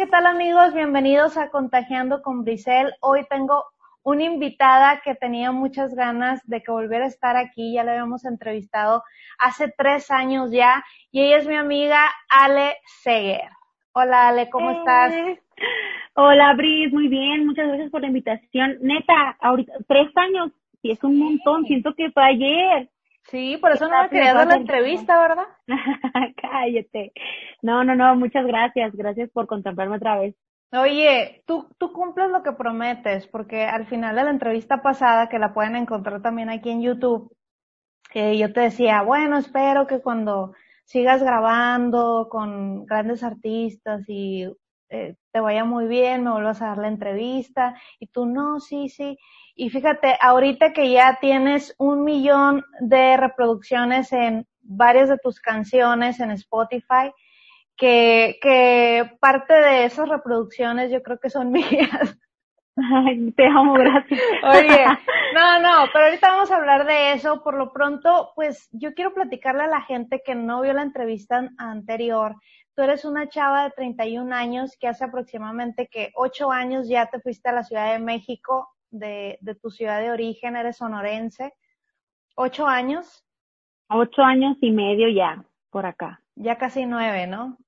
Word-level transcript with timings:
¿qué 0.00 0.06
tal 0.06 0.24
amigos? 0.24 0.72
Bienvenidos 0.72 1.36
a 1.36 1.50
Contagiando 1.50 2.22
con 2.22 2.42
Brisel. 2.42 2.94
Hoy 3.02 3.26
tengo 3.28 3.64
una 4.02 4.24
invitada 4.24 5.02
que 5.04 5.14
tenía 5.14 5.52
muchas 5.52 5.94
ganas 5.94 6.40
de 6.48 6.62
que 6.62 6.72
volviera 6.72 7.04
a 7.04 7.08
estar 7.08 7.36
aquí. 7.36 7.74
Ya 7.74 7.84
la 7.84 7.90
habíamos 7.90 8.24
entrevistado 8.24 9.02
hace 9.38 9.70
tres 9.76 10.10
años 10.10 10.52
ya 10.52 10.82
y 11.12 11.20
ella 11.20 11.36
es 11.36 11.46
mi 11.46 11.54
amiga 11.54 12.08
Ale 12.30 12.78
Seger. 13.02 13.50
Hola 13.92 14.28
Ale, 14.28 14.48
¿cómo 14.48 14.70
estás? 14.70 15.12
Eh, 15.12 15.38
hola 16.14 16.54
Bris, 16.54 16.90
muy 16.94 17.08
bien, 17.08 17.44
muchas 17.44 17.68
gracias 17.68 17.90
por 17.90 18.00
la 18.00 18.06
invitación. 18.06 18.78
Neta, 18.80 19.36
ahorita, 19.38 19.74
tres 19.86 20.08
años, 20.16 20.50
sí 20.80 20.92
es 20.92 21.04
un 21.04 21.18
montón, 21.18 21.66
siento 21.66 21.92
que 21.94 22.10
fue 22.10 22.24
ayer. 22.24 22.88
Sí, 23.24 23.58
por 23.58 23.72
eso 23.72 23.88
no 23.88 24.02
me 24.02 24.08
quería 24.08 24.34
dar 24.34 24.48
la 24.48 24.56
entrevista, 24.56 25.20
¿verdad? 25.20 25.46
Cállate. 26.36 27.12
No, 27.62 27.84
no, 27.84 27.94
no, 27.94 28.16
muchas 28.16 28.46
gracias, 28.46 28.92
gracias 28.94 29.30
por 29.30 29.46
contemplarme 29.46 29.96
otra 29.96 30.18
vez. 30.18 30.34
Oye, 30.72 31.42
tú, 31.46 31.68
tú 31.78 31.92
cumples 31.92 32.30
lo 32.30 32.42
que 32.42 32.52
prometes, 32.52 33.26
porque 33.26 33.64
al 33.64 33.86
final 33.86 34.14
de 34.16 34.24
la 34.24 34.30
entrevista 34.30 34.82
pasada, 34.82 35.28
que 35.28 35.38
la 35.38 35.52
pueden 35.52 35.76
encontrar 35.76 36.22
también 36.22 36.48
aquí 36.48 36.70
en 36.70 36.82
YouTube, 36.82 37.34
eh, 38.14 38.38
yo 38.38 38.52
te 38.52 38.60
decía, 38.60 39.02
bueno, 39.02 39.38
espero 39.38 39.86
que 39.86 40.00
cuando 40.00 40.54
sigas 40.84 41.22
grabando 41.22 42.28
con 42.30 42.84
grandes 42.86 43.22
artistas 43.22 44.04
y 44.08 44.44
eh, 44.90 45.14
te 45.32 45.40
vaya 45.40 45.64
muy 45.64 45.86
bien, 45.86 46.24
me 46.24 46.32
vuelvas 46.32 46.62
a 46.62 46.66
dar 46.66 46.78
la 46.78 46.88
entrevista, 46.88 47.74
y 47.98 48.06
tú 48.08 48.26
no, 48.26 48.60
sí, 48.60 48.88
sí. 48.88 49.18
Y 49.54 49.70
fíjate, 49.70 50.16
ahorita 50.20 50.72
que 50.72 50.90
ya 50.90 51.18
tienes 51.20 51.74
un 51.78 52.04
millón 52.04 52.64
de 52.80 53.16
reproducciones 53.16 54.12
en 54.12 54.46
varias 54.62 55.08
de 55.08 55.18
tus 55.18 55.40
canciones 55.40 56.20
en 56.20 56.30
Spotify, 56.32 57.12
que, 57.76 58.38
que 58.42 59.10
parte 59.20 59.54
de 59.54 59.84
esas 59.84 60.08
reproducciones 60.08 60.90
yo 60.90 61.02
creo 61.02 61.18
que 61.18 61.30
son 61.30 61.50
mías. 61.52 62.18
Ay, 62.76 63.32
te 63.32 63.46
amo, 63.46 63.74
gracias. 63.74 64.20
Oye, 64.42 64.84
no, 65.34 65.60
no, 65.60 65.90
pero 65.92 66.06
ahorita 66.06 66.30
vamos 66.30 66.50
a 66.50 66.56
hablar 66.56 66.86
de 66.86 67.12
eso. 67.12 67.42
Por 67.42 67.54
lo 67.54 67.72
pronto, 67.72 68.32
pues 68.34 68.68
yo 68.72 68.94
quiero 68.94 69.12
platicarle 69.12 69.64
a 69.64 69.68
la 69.68 69.82
gente 69.82 70.22
que 70.24 70.34
no 70.34 70.62
vio 70.62 70.72
la 70.72 70.82
entrevista 70.82 71.50
anterior. 71.58 72.36
Tú 72.74 72.82
eres 72.82 73.04
una 73.04 73.28
chava 73.28 73.64
de 73.64 73.70
31 73.70 74.34
años 74.34 74.76
que 74.78 74.88
hace 74.88 75.04
aproximadamente 75.04 75.88
que 75.88 76.12
8 76.14 76.50
años 76.50 76.88
ya 76.88 77.06
te 77.06 77.20
fuiste 77.20 77.48
a 77.48 77.52
la 77.52 77.64
Ciudad 77.64 77.92
de 77.92 77.98
México 77.98 78.68
de, 78.90 79.38
de 79.40 79.54
tu 79.54 79.70
ciudad 79.70 80.00
de 80.00 80.10
origen, 80.10 80.56
eres 80.56 80.76
sonorense. 80.76 81.52
¿Ocho 82.36 82.66
años? 82.66 83.24
Ocho 83.88 84.22
años 84.22 84.56
y 84.60 84.70
medio 84.70 85.08
ya, 85.08 85.44
por 85.70 85.86
acá. 85.86 86.22
Ya 86.36 86.56
casi 86.56 86.86
nueve, 86.86 87.26
¿no? 87.26 87.58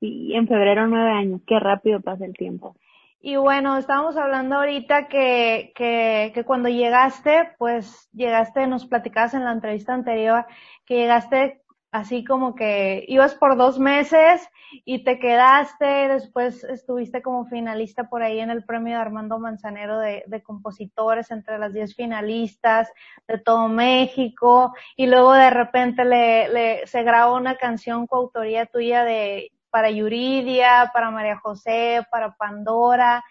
Sí, 0.00 0.34
en 0.34 0.46
febrero 0.46 0.86
nueve 0.86 1.10
años, 1.10 1.40
qué 1.46 1.58
rápido 1.58 2.00
pasa 2.00 2.24
el 2.24 2.34
tiempo. 2.34 2.76
Y 3.20 3.36
bueno, 3.36 3.76
estábamos 3.76 4.16
hablando 4.16 4.56
ahorita 4.56 5.08
que, 5.08 5.72
que, 5.74 6.30
que 6.32 6.44
cuando 6.44 6.68
llegaste, 6.68 7.50
pues 7.58 8.08
llegaste, 8.12 8.66
nos 8.66 8.86
platicabas 8.86 9.34
en 9.34 9.44
la 9.44 9.52
entrevista 9.52 9.94
anterior, 9.94 10.46
que 10.84 10.94
llegaste 10.94 11.62
así 11.96 12.24
como 12.24 12.54
que 12.54 13.04
ibas 13.08 13.34
por 13.34 13.56
dos 13.56 13.78
meses 13.78 14.46
y 14.84 15.02
te 15.02 15.18
quedaste, 15.18 16.08
después 16.08 16.62
estuviste 16.64 17.22
como 17.22 17.46
finalista 17.46 18.10
por 18.10 18.22
ahí 18.22 18.40
en 18.40 18.50
el 18.50 18.64
premio 18.64 18.94
de 18.94 19.00
Armando 19.00 19.38
Manzanero 19.38 19.98
de, 19.98 20.42
compositores 20.44 21.30
entre 21.30 21.58
las 21.58 21.72
diez 21.72 21.94
finalistas 21.94 22.92
de 23.26 23.38
todo 23.38 23.68
México 23.68 24.74
y 24.94 25.06
luego 25.06 25.32
de 25.32 25.48
repente 25.48 26.04
le, 26.04 26.48
le, 26.50 26.86
se 26.86 27.02
grabó 27.02 27.36
una 27.36 27.56
canción 27.56 28.06
coautoría 28.06 28.66
tuya 28.66 29.02
de 29.02 29.50
para 29.70 29.90
Yuridia, 29.90 30.90
para 30.92 31.10
María 31.10 31.38
José, 31.38 32.06
para 32.10 32.34
Pandora. 32.36 33.24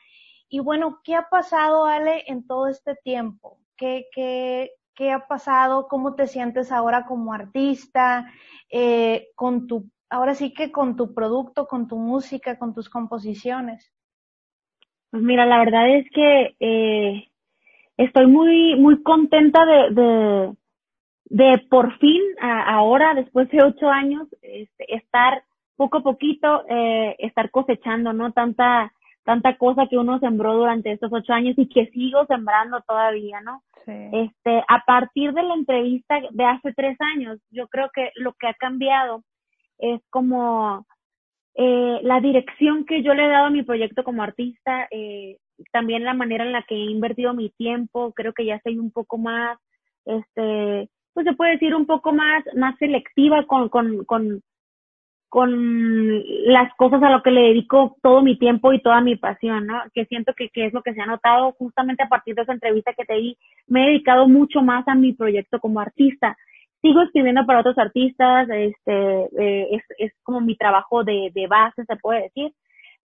Y 0.50 0.60
bueno, 0.60 1.00
¿qué 1.04 1.16
ha 1.16 1.30
pasado, 1.30 1.86
Ale, 1.86 2.24
en 2.28 2.46
todo 2.46 2.68
este 2.68 2.96
tiempo? 2.96 3.60
¿Qué, 3.78 4.08
qué, 4.14 4.72
qué 4.96 5.12
ha 5.12 5.28
pasado? 5.28 5.88
¿Cómo 5.88 6.16
te 6.16 6.28
sientes 6.28 6.72
ahora 6.72 7.06
como 7.06 7.34
artista? 7.34 8.32
Eh, 8.70 9.28
con 9.36 9.68
tu, 9.68 9.86
ahora 10.10 10.34
sí 10.34 10.54
que 10.54 10.72
con 10.72 10.96
tu 10.96 11.14
producto, 11.14 11.68
con 11.68 11.88
tu 11.88 11.98
música, 11.98 12.58
con 12.58 12.74
tus 12.74 12.90
composiciones. 12.90 13.94
Pues 15.12 15.24
mira, 15.24 15.46
la 15.46 15.60
verdad 15.60 15.90
es 15.96 16.10
que 16.12 16.56
eh, 16.60 17.30
estoy 17.98 18.28
muy, 18.28 18.76
muy 18.76 19.02
contenta 19.04 19.66
de, 19.66 19.94
de, 19.94 20.56
de 21.26 21.58
por 21.70 21.98
fin, 22.00 22.22
ahora, 22.42 23.14
después 23.14 23.50
de 23.50 23.64
ocho 23.64 23.90
años, 23.90 24.28
este, 24.42 24.96
estar 24.96 25.44
poco 25.76 25.98
a 25.98 26.04
poquito 26.04 26.64
eh, 26.70 27.16
estar 27.20 27.52
cosechando, 27.52 28.14
¿no? 28.14 28.32
Tanta, 28.32 28.94
tanta 29.26 29.58
cosa 29.58 29.88
que 29.88 29.98
uno 29.98 30.20
sembró 30.20 30.54
durante 30.54 30.92
estos 30.92 31.12
ocho 31.12 31.34
años 31.34 31.56
y 31.58 31.68
que 31.68 31.88
sigo 31.88 32.26
sembrando 32.28 32.82
todavía, 32.88 33.42
¿no? 33.42 33.64
Sí. 33.84 34.10
Este, 34.14 34.64
a 34.68 34.84
partir 34.86 35.34
de 35.34 35.44
la 35.44 35.56
entrevista 35.56 36.20
de 36.32 36.46
hace 36.46 36.74
tres 36.74 36.96
años, 37.02 37.40
yo 37.50 37.68
creo 37.68 37.90
que 37.94 38.12
lo 38.16 38.34
que 38.34 38.48
ha 38.48 38.54
cambiado 38.54 39.24
es 39.80 40.02
como 40.10 40.86
eh, 41.56 42.00
la 42.04 42.22
dirección 42.22 42.86
que 42.86 43.02
yo 43.02 43.14
le 43.14 43.26
he 43.26 43.30
dado 43.30 43.46
a 43.46 43.50
mi 43.50 43.64
proyecto 43.64 44.04
como 44.04 44.24
artista, 44.24 44.88
eh, 44.92 45.38
también 45.72 46.04
la 46.04 46.14
manera 46.14 46.46
en 46.46 46.52
la 46.52 46.64
que 46.64 46.76
he 46.76 46.92
invertido 46.92 47.34
mi 47.34 47.50
tiempo, 47.50 48.14
creo 48.14 48.34
que 48.34 48.46
ya 48.46 48.56
estoy 48.56 48.78
un 48.78 48.92
poco 48.92 49.18
más, 49.18 49.58
este, 50.06 50.90
pues 51.14 51.26
se 51.26 51.34
puede 51.34 51.54
decir 51.54 51.74
un 51.74 51.86
poco 51.86 52.12
más, 52.12 52.44
más 52.56 52.78
selectiva 52.78 53.46
con, 53.48 53.70
con, 53.70 54.04
con, 54.06 54.42
con 55.36 56.24
las 56.46 56.74
cosas 56.76 57.04
a 57.04 57.10
lo 57.10 57.22
que 57.22 57.30
le 57.30 57.42
dedico 57.50 57.98
todo 58.02 58.22
mi 58.22 58.40
tiempo 58.40 58.72
y 58.72 58.82
toda 58.82 59.02
mi 59.02 59.18
pasión, 59.18 59.68
¿no? 59.68 59.82
Que 59.94 60.06
siento 60.06 60.34
que, 60.34 60.48
que 60.48 60.66
es 60.68 60.74
lo 60.74 60.82
que 60.82 60.94
se 60.94 61.02
ha 61.02 61.06
notado 61.06 61.52
justamente 61.60 62.04
a 62.04 62.08
partir 62.08 62.36
de 62.36 62.44
esa 62.44 62.54
entrevista 62.54 62.94
que 62.94 63.04
te 63.04 63.16
di. 63.16 63.38
Me 63.68 63.84
he 63.84 63.88
dedicado 63.88 64.30
mucho 64.30 64.62
más 64.62 64.88
a 64.88 64.96
mi 64.96 65.12
proyecto 65.12 65.60
como 65.60 65.82
artista. 65.82 66.38
Sigo 66.82 67.02
escribiendo 67.02 67.46
para 67.46 67.60
otros 67.60 67.78
artistas, 67.78 68.48
este, 68.50 69.24
eh, 69.38 69.68
es, 69.72 69.84
es 69.98 70.14
como 70.24 70.40
mi 70.40 70.56
trabajo 70.56 71.04
de, 71.04 71.30
de 71.36 71.48
base, 71.48 71.84
se 71.84 71.98
puede 71.98 72.22
decir. 72.22 72.54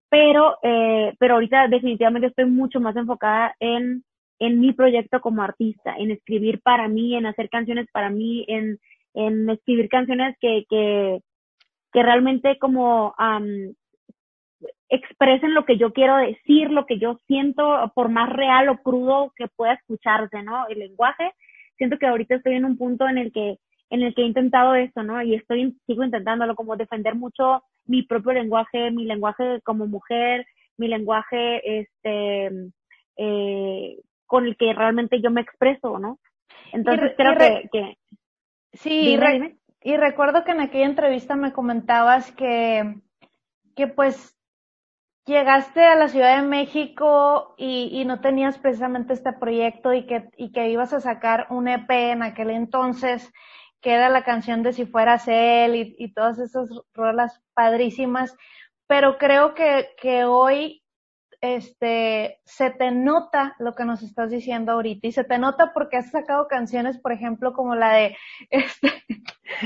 Pero, 0.10 0.58
eh, 0.64 1.14
pero 1.20 1.36
ahorita 1.36 1.70
definitivamente 1.70 2.28
estoy 2.28 2.44
mucho 2.44 2.82
más 2.82 2.98
enfocada 2.98 3.56
en, 3.62 4.04
en 4.40 4.60
mi 4.60 4.74
proyecto 4.74 5.22
como 5.22 5.44
artista, 5.44 5.96
en 5.98 6.12
escribir 6.12 6.60
para 6.62 6.90
mí, 6.90 7.16
en 7.16 7.26
hacer 7.26 7.48
canciones 7.48 7.88
para 7.94 8.10
mí, 8.10 8.44
en, 8.50 8.80
en 9.14 9.50
escribir 9.50 9.88
canciones 9.88 10.36
que, 10.42 10.66
que, 10.70 11.22
que 11.98 12.04
realmente 12.04 12.60
como 12.60 13.16
um, 13.18 13.74
expresen 14.88 15.56
lo 15.56 15.66
que 15.66 15.78
yo 15.80 15.94
quiero 15.94 16.18
decir, 16.18 16.70
lo 16.70 16.86
que 16.86 17.00
yo 17.00 17.20
siento, 17.26 17.92
por 17.96 18.10
más 18.10 18.30
real 18.30 18.70
o 18.70 18.78
crudo 18.84 19.34
que 19.36 19.48
pueda 19.48 19.74
escucharse, 19.74 20.44
¿no? 20.44 20.68
El 20.68 20.78
lenguaje. 20.78 21.34
Siento 21.76 21.98
que 21.98 22.06
ahorita 22.06 22.36
estoy 22.36 22.54
en 22.54 22.66
un 22.66 22.78
punto 22.78 23.10
en 23.10 23.18
el 23.18 23.32
que 23.32 23.58
en 23.90 24.04
el 24.04 24.14
que 24.14 24.22
he 24.22 24.26
intentado 24.26 24.76
eso, 24.76 25.02
¿no? 25.02 25.24
Y 25.24 25.34
estoy, 25.34 25.76
sigo 25.88 26.04
intentándolo, 26.04 26.54
como 26.54 26.76
defender 26.76 27.16
mucho 27.16 27.64
mi 27.88 28.04
propio 28.04 28.34
lenguaje, 28.34 28.92
mi 28.92 29.06
lenguaje 29.06 29.60
como 29.64 29.88
mujer, 29.88 30.46
mi 30.78 30.88
lenguaje, 30.90 31.80
este, 31.80 32.52
eh, 33.16 33.98
con 34.28 34.46
el 34.46 34.56
que 34.56 34.72
realmente 34.72 35.20
yo 35.20 35.32
me 35.32 35.42
expreso, 35.42 35.98
¿no? 35.98 36.20
Entonces 36.74 37.14
creo 37.18 37.36
que, 37.38 37.70
que, 37.72 37.98
Sí, 38.74 39.08
dime, 39.08 39.32
dime. 39.32 39.58
Y 39.88 39.96
recuerdo 39.96 40.44
que 40.44 40.52
en 40.52 40.60
aquella 40.60 40.86
entrevista 40.86 41.38
me 41.38 41.54
comentabas 41.54 42.30
que, 42.34 43.00
que 43.74 43.88
pues 43.88 44.36
llegaste 45.26 45.82
a 45.82 45.96
la 45.96 46.10
Ciudad 46.10 46.42
de 46.42 46.46
México 46.46 47.56
y, 47.58 48.04
no 48.04 48.20
tenías 48.20 48.58
precisamente 48.58 49.14
este 49.14 49.32
proyecto 49.32 49.94
y 49.94 50.06
que, 50.06 50.30
y 50.36 50.52
que 50.52 50.68
ibas 50.68 50.92
a 50.92 51.00
sacar 51.00 51.48
un 51.52 51.70
EP 51.70 51.90
en 51.90 52.22
aquel 52.22 52.50
entonces, 52.50 53.32
que 53.80 53.94
era 53.94 54.10
la 54.10 54.26
canción 54.26 54.62
de 54.62 54.74
Si 54.74 54.86
fueras 54.86 55.26
él 55.30 55.76
y, 55.76 55.96
y 55.98 56.14
todas 56.14 56.38
esas 56.38 56.70
rolas 56.94 57.42
padrísimas. 57.54 58.36
Pero 58.88 59.18
creo 59.18 59.54
que, 59.54 59.92
que 60.02 60.26
hoy 60.26 60.84
este, 61.42 62.40
se 62.46 62.72
te 62.72 62.92
nota 62.92 63.56
lo 63.60 63.76
que 63.76 63.86
nos 63.86 64.02
estás 64.02 64.32
diciendo 64.32 64.72
ahorita 64.72 65.08
y 65.08 65.12
se 65.12 65.24
te 65.24 65.38
nota 65.38 65.72
porque 65.74 65.98
has 65.98 66.10
sacado 66.10 66.48
canciones, 66.48 67.00
por 67.00 67.12
ejemplo, 67.12 67.54
como 67.54 67.76
la 67.76 67.94
de, 67.94 68.18
este, 68.50 68.92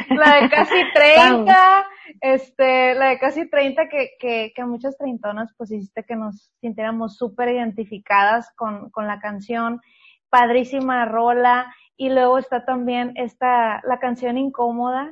la 0.10 0.42
de 0.42 0.50
casi 0.50 0.76
30, 0.94 1.88
este, 2.20 2.96
la 2.96 3.10
de 3.10 3.20
casi 3.20 3.50
30 3.50 3.88
que, 3.90 4.12
que, 4.20 4.52
que 4.54 4.66
muchas 4.66 4.98
treintonas 4.98 5.54
pues 5.58 5.72
hiciste 5.72 6.04
que 6.04 6.16
nos 6.16 6.52
sintiéramos 6.60 7.18
súper 7.18 7.50
identificadas 7.50 8.52
con, 8.56 8.90
con 8.90 9.08
la 9.08 9.20
canción, 9.20 9.82
padrísima 10.30 11.06
rola, 11.06 11.74
y 11.96 12.10
luego 12.10 12.38
está 12.38 12.66
también 12.66 13.14
esta, 13.16 13.82
la 13.84 14.00
canción 14.00 14.38
incómoda, 14.38 15.10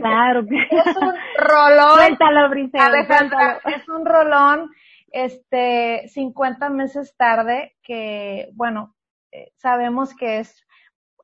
Claro. 0.00 0.42
Es 0.50 0.96
un 0.96 1.14
rolón. 1.38 1.94
Suéltalo, 1.94 2.50
Brisel, 2.50 2.80
Alejandra, 2.80 3.60
es 3.64 3.88
un 3.88 4.04
rolón 4.04 4.70
este, 5.10 6.08
50 6.08 6.70
meses 6.70 7.14
tarde, 7.16 7.76
que, 7.82 8.50
bueno, 8.54 8.94
eh, 9.32 9.52
sabemos 9.56 10.14
que 10.14 10.40
es, 10.40 10.64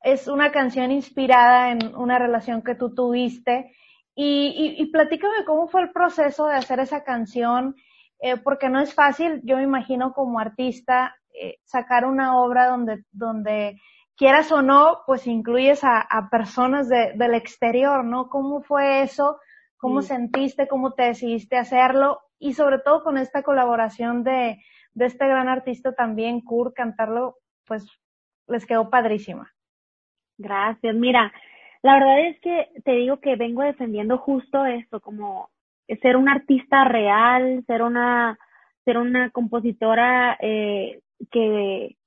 es 0.03 0.27
una 0.27 0.51
canción 0.51 0.91
inspirada 0.91 1.71
en 1.71 1.95
una 1.95 2.19
relación 2.19 2.61
que 2.61 2.75
tú 2.75 2.93
tuviste 2.93 3.71
Y, 4.15 4.75
y, 4.79 4.85
platícame 4.91 5.45
cómo 5.45 5.67
fue 5.67 5.81
el 5.83 5.91
proceso 5.91 6.47
de 6.47 6.55
hacer 6.55 6.79
esa 6.79 7.03
canción, 7.03 7.75
eh, 8.19 8.37
porque 8.37 8.67
no 8.69 8.79
es 8.79 8.93
fácil, 8.93 9.41
yo 9.43 9.57
me 9.57 9.63
imagino 9.63 10.13
como 10.13 10.39
artista, 10.39 11.15
eh, 11.39 11.57
sacar 11.65 12.05
una 12.05 12.39
obra 12.41 12.67
donde, 12.67 13.03
donde 13.11 13.79
quieras 14.15 14.51
o 14.51 14.63
no, 14.63 15.01
pues 15.05 15.27
incluyes 15.27 15.83
a, 15.83 16.01
a 16.01 16.29
personas 16.29 16.89
de, 16.89 17.13
del 17.15 17.35
exterior, 17.35 18.03
¿no? 18.03 18.27
¿Cómo 18.29 18.61
fue 18.63 19.03
eso? 19.03 19.39
¿Cómo 19.77 20.01
sentiste? 20.01 20.67
¿Cómo 20.67 20.93
te 20.93 21.03
decidiste 21.03 21.57
hacerlo? 21.57 22.19
Y 22.39 22.53
sobre 22.53 22.79
todo 22.79 23.03
con 23.03 23.17
esta 23.17 23.43
colaboración 23.43 24.23
de, 24.23 24.59
de 24.93 25.05
este 25.05 25.27
gran 25.27 25.47
artista 25.47 25.93
también, 25.93 26.41
Kurt, 26.41 26.75
cantarlo, 26.75 27.37
pues 27.65 27.87
les 28.47 28.65
quedó 28.65 28.89
padrísima. 28.89 29.53
Gracias. 30.37 30.95
Mira, 30.95 31.31
la 31.83 31.93
verdad 31.93 32.27
es 32.27 32.39
que 32.41 32.69
te 32.83 32.91
digo 32.93 33.19
que 33.19 33.35
vengo 33.35 33.61
defendiendo 33.61 34.17
justo 34.17 34.65
esto, 34.65 34.99
como 34.99 35.49
ser 36.01 36.17
una 36.17 36.33
artista 36.33 36.83
real, 36.83 37.63
ser 37.65 37.81
una, 37.81 38.37
ser 38.85 38.97
una 38.97 39.29
compositora 39.29 40.37
eh, 40.41 41.01
que, 41.31 41.97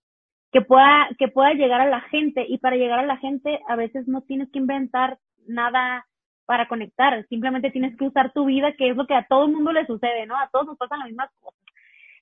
que 0.53 0.61
pueda, 0.61 1.09
que 1.19 1.29
pueda 1.29 1.53
llegar 1.55 1.81
a 1.81 1.89
la 1.89 2.01
gente. 2.01 2.45
Y 2.49 2.59
para 2.59 2.77
llegar 2.77 2.99
a 2.99 3.07
la 3.07 3.17
gente, 3.17 3.61
a 3.69 3.77
veces 3.77 4.09
no 4.09 4.23
tienes 4.23 4.51
que 4.51 4.59
inventar 4.59 5.19
nada 5.47 6.07
para 6.51 6.67
conectar, 6.67 7.25
simplemente 7.29 7.71
tienes 7.71 7.97
que 7.97 8.07
usar 8.07 8.33
tu 8.33 8.47
vida, 8.47 8.73
que 8.73 8.91
es 8.91 8.97
lo 8.97 9.07
que 9.07 9.15
a 9.15 9.25
todo 9.29 9.45
el 9.45 9.53
mundo 9.53 9.71
le 9.71 9.87
sucede, 9.87 10.27
¿no? 10.27 10.35
A 10.35 10.49
todos 10.51 10.67
nos 10.67 10.77
pasan 10.77 10.99
las 10.99 11.07
mismas 11.07 11.31
cosas. 11.39 11.61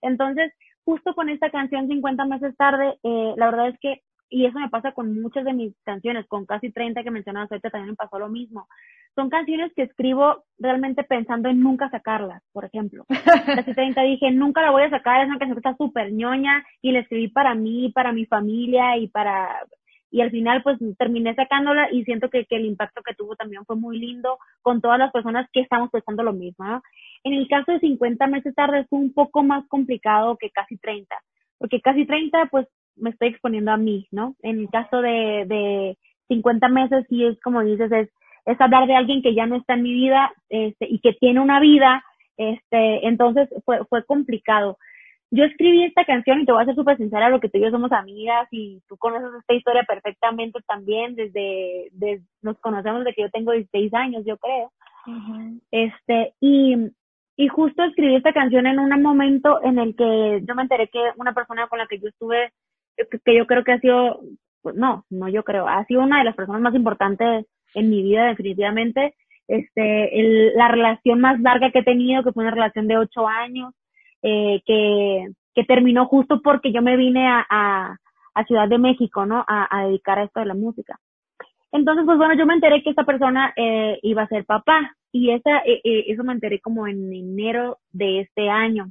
Entonces, 0.03 0.53
justo 0.85 1.15
con 1.15 1.31
esta 1.31 1.49
canción 1.49 1.89
50 1.89 2.27
meses 2.27 2.55
tarde, 2.59 2.99
eh, 3.03 3.33
la 3.39 3.47
verdad 3.51 3.69
es 3.69 3.81
que 3.81 4.03
y 4.29 4.45
eso 4.45 4.59
me 4.59 4.69
pasa 4.69 4.93
con 4.93 5.19
muchas 5.19 5.47
de 5.47 5.55
mis 5.55 5.75
canciones, 5.83 6.27
con 6.27 6.45
casi 6.45 6.71
30 6.71 7.03
que 7.03 7.11
mencionabas 7.11 7.51
ahorita 7.51 7.71
también 7.71 7.93
me 7.93 7.97
pasó 7.97 8.19
lo 8.19 8.29
mismo. 8.29 8.69
Son 9.15 9.31
canciones 9.31 9.73
que 9.75 9.85
escribo 9.85 10.45
realmente 10.59 11.05
pensando 11.05 11.49
en 11.49 11.63
nunca 11.63 11.89
sacarlas, 11.89 12.43
por 12.53 12.67
ejemplo. 12.67 13.07
Casi 13.47 13.73
30 13.73 14.03
dije, 14.03 14.31
nunca 14.31 14.61
la 14.61 14.73
voy 14.73 14.83
a 14.83 14.91
sacar, 14.91 15.23
es 15.23 15.29
una 15.29 15.39
canción 15.39 15.57
que 15.57 15.67
está 15.67 15.83
súper 15.83 16.13
ñoña 16.13 16.67
y 16.83 16.93
la 16.93 16.99
escribí 16.99 17.29
para 17.29 17.55
mí, 17.55 17.91
para 17.95 18.13
mi 18.13 18.27
familia 18.27 18.99
y 18.99 19.09
para... 19.09 19.67
Y 20.11 20.21
al 20.21 20.31
final 20.31 20.63
pues 20.63 20.79
terminé 20.97 21.35
sacándola 21.35 21.89
y 21.93 22.05
siento 22.05 22.31
que, 22.31 22.47
que 22.47 22.57
el 22.57 22.65
impacto 22.65 23.03
que 23.03 23.15
tuvo 23.15 23.37
también 23.37 23.65
fue 23.65 23.77
muy 23.77 23.99
lindo 23.99 24.39
con 24.63 24.81
todas 24.81 24.99
las 24.99 25.13
personas 25.13 25.49
que 25.53 25.61
estamos 25.61 25.91
pensando 25.91 26.23
lo 26.23 26.33
mismo. 26.33 26.65
¿no? 26.65 26.83
En 27.25 27.35
el 27.35 27.47
caso 27.49 27.73
de 27.73 27.81
50 27.81 28.27
meses 28.27 28.55
tarde 28.55 28.87
fue 28.89 28.99
un 28.99 29.13
poco 29.13 29.43
más 29.43 29.67
complicado 29.69 30.37
que 30.37 30.51
casi 30.51 30.77
30 30.79 31.15
porque 31.59 31.81
casi 31.81 32.07
30 32.07 32.47
pues 32.51 32.67
me 32.97 33.11
estoy 33.11 33.29
exponiendo 33.29 33.71
a 33.71 33.77
mí, 33.77 34.09
¿no? 34.11 34.35
En 34.43 34.61
el 34.61 34.69
caso 34.71 35.01
de, 35.03 35.45
de 35.47 35.99
50 36.29 36.69
meses, 36.69 37.05
sí 37.09 37.25
es 37.25 37.39
como 37.41 37.63
dices, 37.63 37.91
es, 37.93 38.09
es 38.47 38.61
hablar 38.61 38.87
de 38.87 38.95
alguien 38.95 39.23
que 39.23 39.35
ya 39.35 39.47
no 39.47 39.57
está 39.57 39.75
en 39.75 39.83
mi 39.83 39.93
vida 39.93 40.33
este, 40.49 40.87
y 40.89 41.01
que 41.01 41.13
tiene 41.13 41.41
una 41.41 41.61
vida, 41.61 42.03
este, 42.37 43.07
entonces 43.07 43.49
fue, 43.65 43.85
fue 43.87 44.05
complicado. 44.05 44.79
Yo 45.31 45.45
escribí 45.45 45.85
esta 45.85 46.05
canción 46.05 46.41
y 46.41 46.47
te 46.47 46.53
voy 46.53 46.63
a 46.63 46.67
ser 46.67 46.75
súper 46.75 46.97
sincera, 46.97 47.29
lo 47.29 47.41
que 47.41 47.49
tú 47.49 47.59
y 47.59 47.63
yo 47.63 47.71
somos 47.71 47.93
amigas 47.93 48.49
y 48.51 48.81
tú 48.89 48.97
conoces 48.97 49.29
esta 49.39 49.55
historia 49.55 49.83
perfectamente 49.83 50.59
también, 50.67 51.15
desde, 51.15 51.89
desde 51.93 52.25
nos 52.41 52.59
conocemos 52.61 53.05
desde 53.05 53.15
que 53.15 53.23
yo 53.23 53.31
tengo 53.31 53.53
16 53.53 53.93
años, 53.95 54.25
yo 54.25 54.39
creo. 54.39 54.73
Este, 55.71 56.35
y, 56.41 56.77
y 57.37 57.49
justo 57.49 57.83
escribí 57.85 58.15
esta 58.15 58.33
canción 58.33 58.67
en 58.67 58.79
un 58.79 59.03
momento 59.03 59.63
en 59.63 59.79
el 59.79 59.95
que 59.97 60.43
yo 60.47 60.55
me 60.55 60.63
enteré 60.63 60.89
que 60.89 61.01
una 61.17 61.33
persona 61.33 61.67
con 61.69 61.79
la 61.79 61.87
que 61.87 61.99
yo 61.99 62.09
estuve 62.09 62.53
que 63.07 63.37
yo 63.37 63.47
creo 63.47 63.65
que 63.65 63.73
ha 63.73 63.81
sido, 63.81 64.21
pues 64.63 64.75
no, 64.75 65.05
no 65.11 65.29
yo 65.29 65.45
creo, 65.45 65.69
ha 65.69 65.85
sido 65.85 66.03
una 66.03 66.19
de 66.19 66.25
las 66.25 66.35
personas 66.35 66.61
más 66.61 66.75
importantes 66.75 67.47
en 67.75 67.91
mi 67.91 68.03
vida 68.03 68.27
definitivamente. 68.27 69.15
Este, 69.47 70.21
el, 70.21 70.55
la 70.55 70.69
relación 70.69 71.21
más 71.21 71.41
larga 71.41 71.71
que 71.71 71.79
he 71.79 71.85
tenido, 71.85 72.23
que 72.23 72.33
fue 72.33 72.43
una 72.43 72.53
relación 72.53 72.87
de 72.87 72.99
ocho 72.99 73.27
años, 73.27 73.73
eh, 74.23 74.61
que, 74.67 75.29
que 75.55 75.65
terminó 75.65 76.07
justo 76.07 76.41
porque 76.43 76.73
yo 76.73 76.83
me 76.83 76.97
vine 76.97 77.27
a, 77.27 77.47
a, 77.49 77.97
a 78.35 78.45
Ciudad 78.45 78.69
de 78.69 78.79
México, 78.79 79.27
¿no? 79.27 79.45
A, 79.47 79.69
a, 79.71 79.87
dedicar 79.87 80.19
a 80.19 80.25
esto 80.25 80.41
de 80.41 80.47
la 80.47 80.55
música. 80.55 80.99
Entonces, 81.73 82.05
pues 82.07 82.17
bueno, 82.17 82.35
yo 82.35 82.47
me 82.47 82.55
enteré 82.55 82.83
que 82.83 82.91
esta 82.91 83.05
persona 83.05 83.53
eh, 83.57 83.99
iba 84.03 84.23
a 84.23 84.29
ser 84.29 84.45
papá 84.45 84.97
y 85.13 85.31
esa, 85.31 85.59
eh, 85.59 85.81
eh 85.85 86.05
eso 86.09 86.25
me 86.25 86.33
enteré 86.33 86.61
como 86.61 86.87
en 86.87 87.13
enero 87.13 87.79
de 87.93 88.21
este 88.21 88.49
año. 88.49 88.91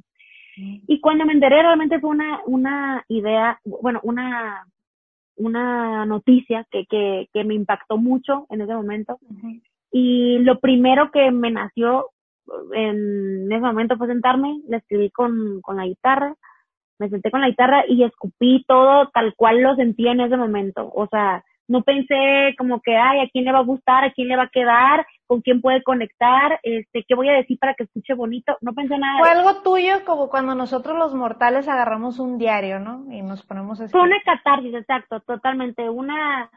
Y 0.60 1.00
cuando 1.00 1.24
me 1.24 1.34
enteré 1.34 1.62
realmente 1.62 2.00
fue 2.00 2.10
una, 2.10 2.40
una 2.44 3.04
idea, 3.06 3.60
bueno, 3.64 4.00
una, 4.02 4.66
una 5.36 6.04
noticia 6.04 6.66
que, 6.70 6.84
que, 6.86 7.28
que 7.32 7.44
me 7.44 7.54
impactó 7.54 7.96
mucho 7.96 8.46
en 8.50 8.62
ese 8.62 8.74
momento. 8.74 9.18
Y 9.92 10.38
lo 10.38 10.58
primero 10.58 11.12
que 11.12 11.30
me 11.30 11.52
nació 11.52 12.10
en 12.74 13.50
ese 13.50 13.60
momento 13.60 13.96
fue 13.96 14.06
sentarme, 14.06 14.60
le 14.68 14.78
escribí 14.78 15.10
con, 15.10 15.60
con 15.62 15.76
la 15.76 15.86
guitarra, 15.86 16.34
me 16.98 17.08
senté 17.08 17.30
con 17.30 17.40
la 17.40 17.48
guitarra 17.48 17.84
y 17.86 18.04
escupí 18.04 18.64
todo 18.66 19.08
tal 19.12 19.34
cual 19.36 19.60
lo 19.60 19.74
sentía 19.76 20.12
en 20.12 20.20
ese 20.20 20.36
momento. 20.36 20.90
O 20.94 21.06
sea, 21.06 21.44
no 21.68 21.82
pensé 21.82 22.54
como 22.56 22.80
que, 22.80 22.96
ay, 22.96 23.20
a 23.20 23.28
quién 23.30 23.44
le 23.44 23.52
va 23.52 23.58
a 23.58 23.64
gustar, 23.64 24.02
a 24.02 24.12
quién 24.12 24.28
le 24.28 24.36
va 24.36 24.44
a 24.44 24.50
quedar, 24.50 25.06
con 25.26 25.42
quién 25.42 25.60
puede 25.60 25.82
conectar, 25.82 26.58
este, 26.62 27.04
qué 27.06 27.14
voy 27.14 27.28
a 27.28 27.34
decir 27.34 27.58
para 27.58 27.74
que 27.74 27.84
escuche 27.84 28.14
bonito. 28.14 28.56
No 28.62 28.72
pensé 28.72 28.96
nada. 28.96 29.18
Fue 29.18 29.30
algo 29.30 29.62
tuyo 29.62 30.04
como 30.06 30.30
cuando 30.30 30.54
nosotros 30.54 30.96
los 30.96 31.14
mortales 31.14 31.68
agarramos 31.68 32.18
un 32.18 32.38
diario, 32.38 32.80
¿no? 32.80 33.04
Y 33.12 33.20
nos 33.20 33.44
ponemos 33.44 33.78
Fue 33.90 34.00
una 34.00 34.16
catarsis, 34.24 34.74
exacto, 34.74 35.20
totalmente. 35.20 35.90
Una, 35.90 36.50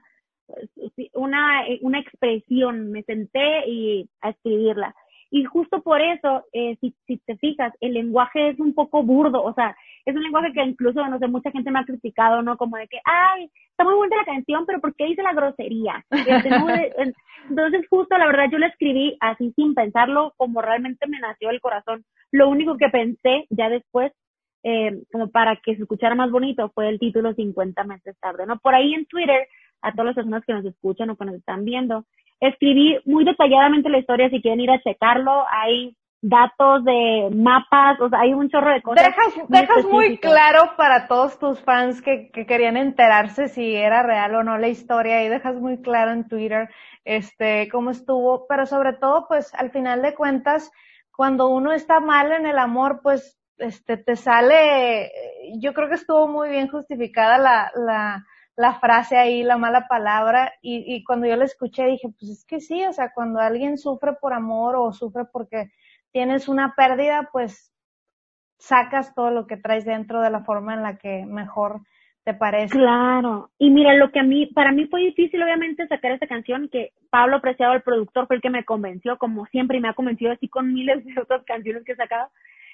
una, 1.14 1.64
una 1.82 2.00
expresión. 2.00 2.92
Me 2.92 3.04
senté 3.04 3.68
y 3.68 4.10
a 4.22 4.30
escribirla. 4.30 4.96
Y 5.34 5.46
justo 5.46 5.82
por 5.82 6.02
eso, 6.02 6.44
eh, 6.52 6.78
si, 6.82 6.94
si 7.08 7.18
te 7.20 7.38
fijas, 7.38 7.74
el 7.80 7.94
lenguaje 7.94 8.50
es 8.50 8.60
un 8.60 8.74
poco 8.74 9.02
burdo, 9.02 9.42
o 9.42 9.54
sea, 9.54 9.76
es 10.06 10.14
un 10.14 10.24
lenguaje 10.24 10.52
que 10.52 10.62
incluso, 10.62 11.08
no 11.08 11.20
sé, 11.20 11.28
mucha 11.28 11.52
gente 11.52 11.72
me 11.72 11.80
ha 11.80 11.86
criticado, 11.86 12.42
¿no? 12.42 12.58
Como 12.58 12.76
de 12.76 12.88
que, 12.88 13.00
ay, 13.06 13.50
está 13.70 13.86
muy 13.86 13.96
buena 13.96 14.18
la 14.18 14.26
canción, 14.26 14.66
pero 14.66 14.82
¿por 14.82 14.94
qué 14.94 15.06
dice 15.06 15.24
la 15.24 15.34
grosería? 15.34 16.06
Entonces, 17.50 17.88
justo, 17.90 18.18
la 18.18 18.28
verdad, 18.28 18.50
yo 18.52 18.58
la 18.58 18.68
escribí 18.68 19.18
así 19.22 19.54
sin 19.56 19.74
pensarlo, 19.74 20.34
como 20.36 20.62
realmente 20.62 21.08
me 21.08 21.20
nació 21.20 21.50
el 21.50 21.62
corazón. 21.62 22.04
Lo 22.32 22.50
único 22.50 22.78
que 22.78 22.90
pensé 22.90 23.48
ya 23.50 23.70
después, 23.70 24.12
eh, 24.64 25.02
como 25.14 25.30
para 25.30 25.56
que 25.56 25.76
se 25.76 25.84
escuchara 25.84 26.14
más 26.14 26.30
bonito, 26.30 26.70
fue 26.76 26.90
el 26.90 27.00
título 27.00 27.34
50 27.34 27.84
meses 27.86 28.18
tarde, 28.20 28.46
¿no? 28.46 28.60
Por 28.60 28.76
ahí 28.76 28.94
en 28.94 29.06
Twitter, 29.06 29.48
a 29.82 29.92
todas 29.92 30.08
las 30.08 30.16
personas 30.16 30.44
que 30.46 30.54
nos 30.54 30.66
escuchan 30.66 31.10
o 31.10 31.16
que 31.16 31.26
nos 31.26 31.36
están 31.36 31.66
viendo, 31.66 32.06
escribí 32.42 33.00
muy 33.06 33.24
detalladamente 33.24 33.90
la 33.90 34.00
historia, 34.00 34.30
si 34.30 34.42
quieren 34.42 34.60
ir 34.60 34.72
a 34.72 34.82
checarlo, 34.82 35.46
hay 35.50 35.96
datos 36.22 36.84
de 36.84 37.30
mapas, 37.36 38.00
o 38.00 38.10
sea, 38.10 38.20
hay 38.20 38.34
un 38.34 38.50
chorro 38.50 38.74
de 38.74 38.82
cosas. 38.82 39.06
Dejas, 39.06 39.38
muy, 39.38 39.46
dejas 39.50 39.86
muy 39.86 40.18
claro 40.18 40.74
para 40.78 41.08
todos 41.08 41.40
tus 41.40 41.60
fans 41.62 42.02
que, 42.02 42.30
que, 42.32 42.46
querían 42.46 42.78
enterarse 42.78 43.48
si 43.48 43.76
era 43.76 44.04
real 44.04 44.36
o 44.36 44.44
no 44.44 44.58
la 44.58 44.68
historia 44.68 45.24
y 45.24 45.30
dejas 45.30 45.56
muy 45.56 45.82
claro 45.82 46.12
en 46.12 46.28
Twitter 46.28 46.70
este 47.06 47.68
cómo 47.72 47.90
estuvo, 47.90 48.46
pero 48.48 48.68
sobre 48.68 48.94
todo 48.94 49.28
pues 49.28 49.54
al 49.56 49.72
final 49.72 50.04
de 50.04 50.14
cuentas 50.14 50.72
cuando 51.12 51.48
uno 51.48 51.72
está 51.72 52.00
mal 52.00 52.32
en 52.32 52.46
el 52.46 52.60
amor 52.60 53.00
pues 53.02 53.40
este 53.58 53.98
te 53.98 54.16
sale 54.16 55.12
yo 55.60 55.74
creo 55.74 55.90
que 55.90 55.96
estuvo 55.96 56.28
muy 56.28 56.50
bien 56.50 56.68
justificada 56.68 57.40
la 57.40 57.72
la 57.76 58.26
la 58.56 58.80
frase 58.80 59.18
ahí, 59.18 59.44
la 59.44 59.58
mala 59.58 59.88
palabra, 59.88 60.54
y, 60.62 60.84
y 60.94 61.04
cuando 61.04 61.28
yo 61.28 61.36
la 61.36 61.46
escuché 61.46 61.86
dije, 61.86 62.10
pues 62.20 62.32
es 62.32 62.46
que 62.46 62.60
sí, 62.60 62.84
o 62.86 62.94
sea, 62.94 63.12
cuando 63.14 63.40
alguien 63.40 63.78
sufre 63.78 64.14
por 64.14 64.34
amor 64.34 64.76
o 64.76 64.92
sufre 64.92 65.26
porque 65.26 65.72
tienes 66.12 66.48
una 66.48 66.76
pérdida, 66.76 67.30
pues 67.32 67.72
sacas 68.60 69.16
todo 69.16 69.32
lo 69.32 69.48
que 69.48 69.58
traes 69.58 69.86
dentro 69.86 70.22
de 70.22 70.30
la 70.30 70.44
forma 70.44 70.74
en 70.74 70.84
la 70.84 70.98
que 70.98 71.26
mejor 71.26 71.82
te 72.24 72.34
parece. 72.34 72.78
Claro. 72.78 73.50
Y 73.58 73.72
mira, 73.72 73.96
lo 73.96 74.12
que 74.12 74.20
a 74.20 74.24
mí, 74.24 74.46
para 74.46 74.72
mí 74.72 74.86
fue 74.86 75.02
difícil 75.02 75.42
obviamente 75.42 75.88
sacar 75.88 76.12
esta 76.12 76.28
canción, 76.28 76.70
que 76.72 76.94
Pablo 77.10 77.42
Preciado, 77.42 77.74
el 77.74 77.82
productor, 77.82 78.28
fue 78.28 78.36
el 78.36 78.42
que 78.42 78.52
me 78.52 78.64
convenció, 78.64 79.18
como 79.18 79.46
siempre, 79.48 79.78
y 79.78 79.82
me 79.82 79.90
ha 79.90 79.94
convencido 79.94 80.32
así 80.32 80.48
con 80.48 80.74
miles 80.74 81.04
de 81.04 81.20
otras 81.20 81.44
canciones 81.46 81.84
que 81.84 81.94
he 81.94 81.96
sacado. 81.96 82.30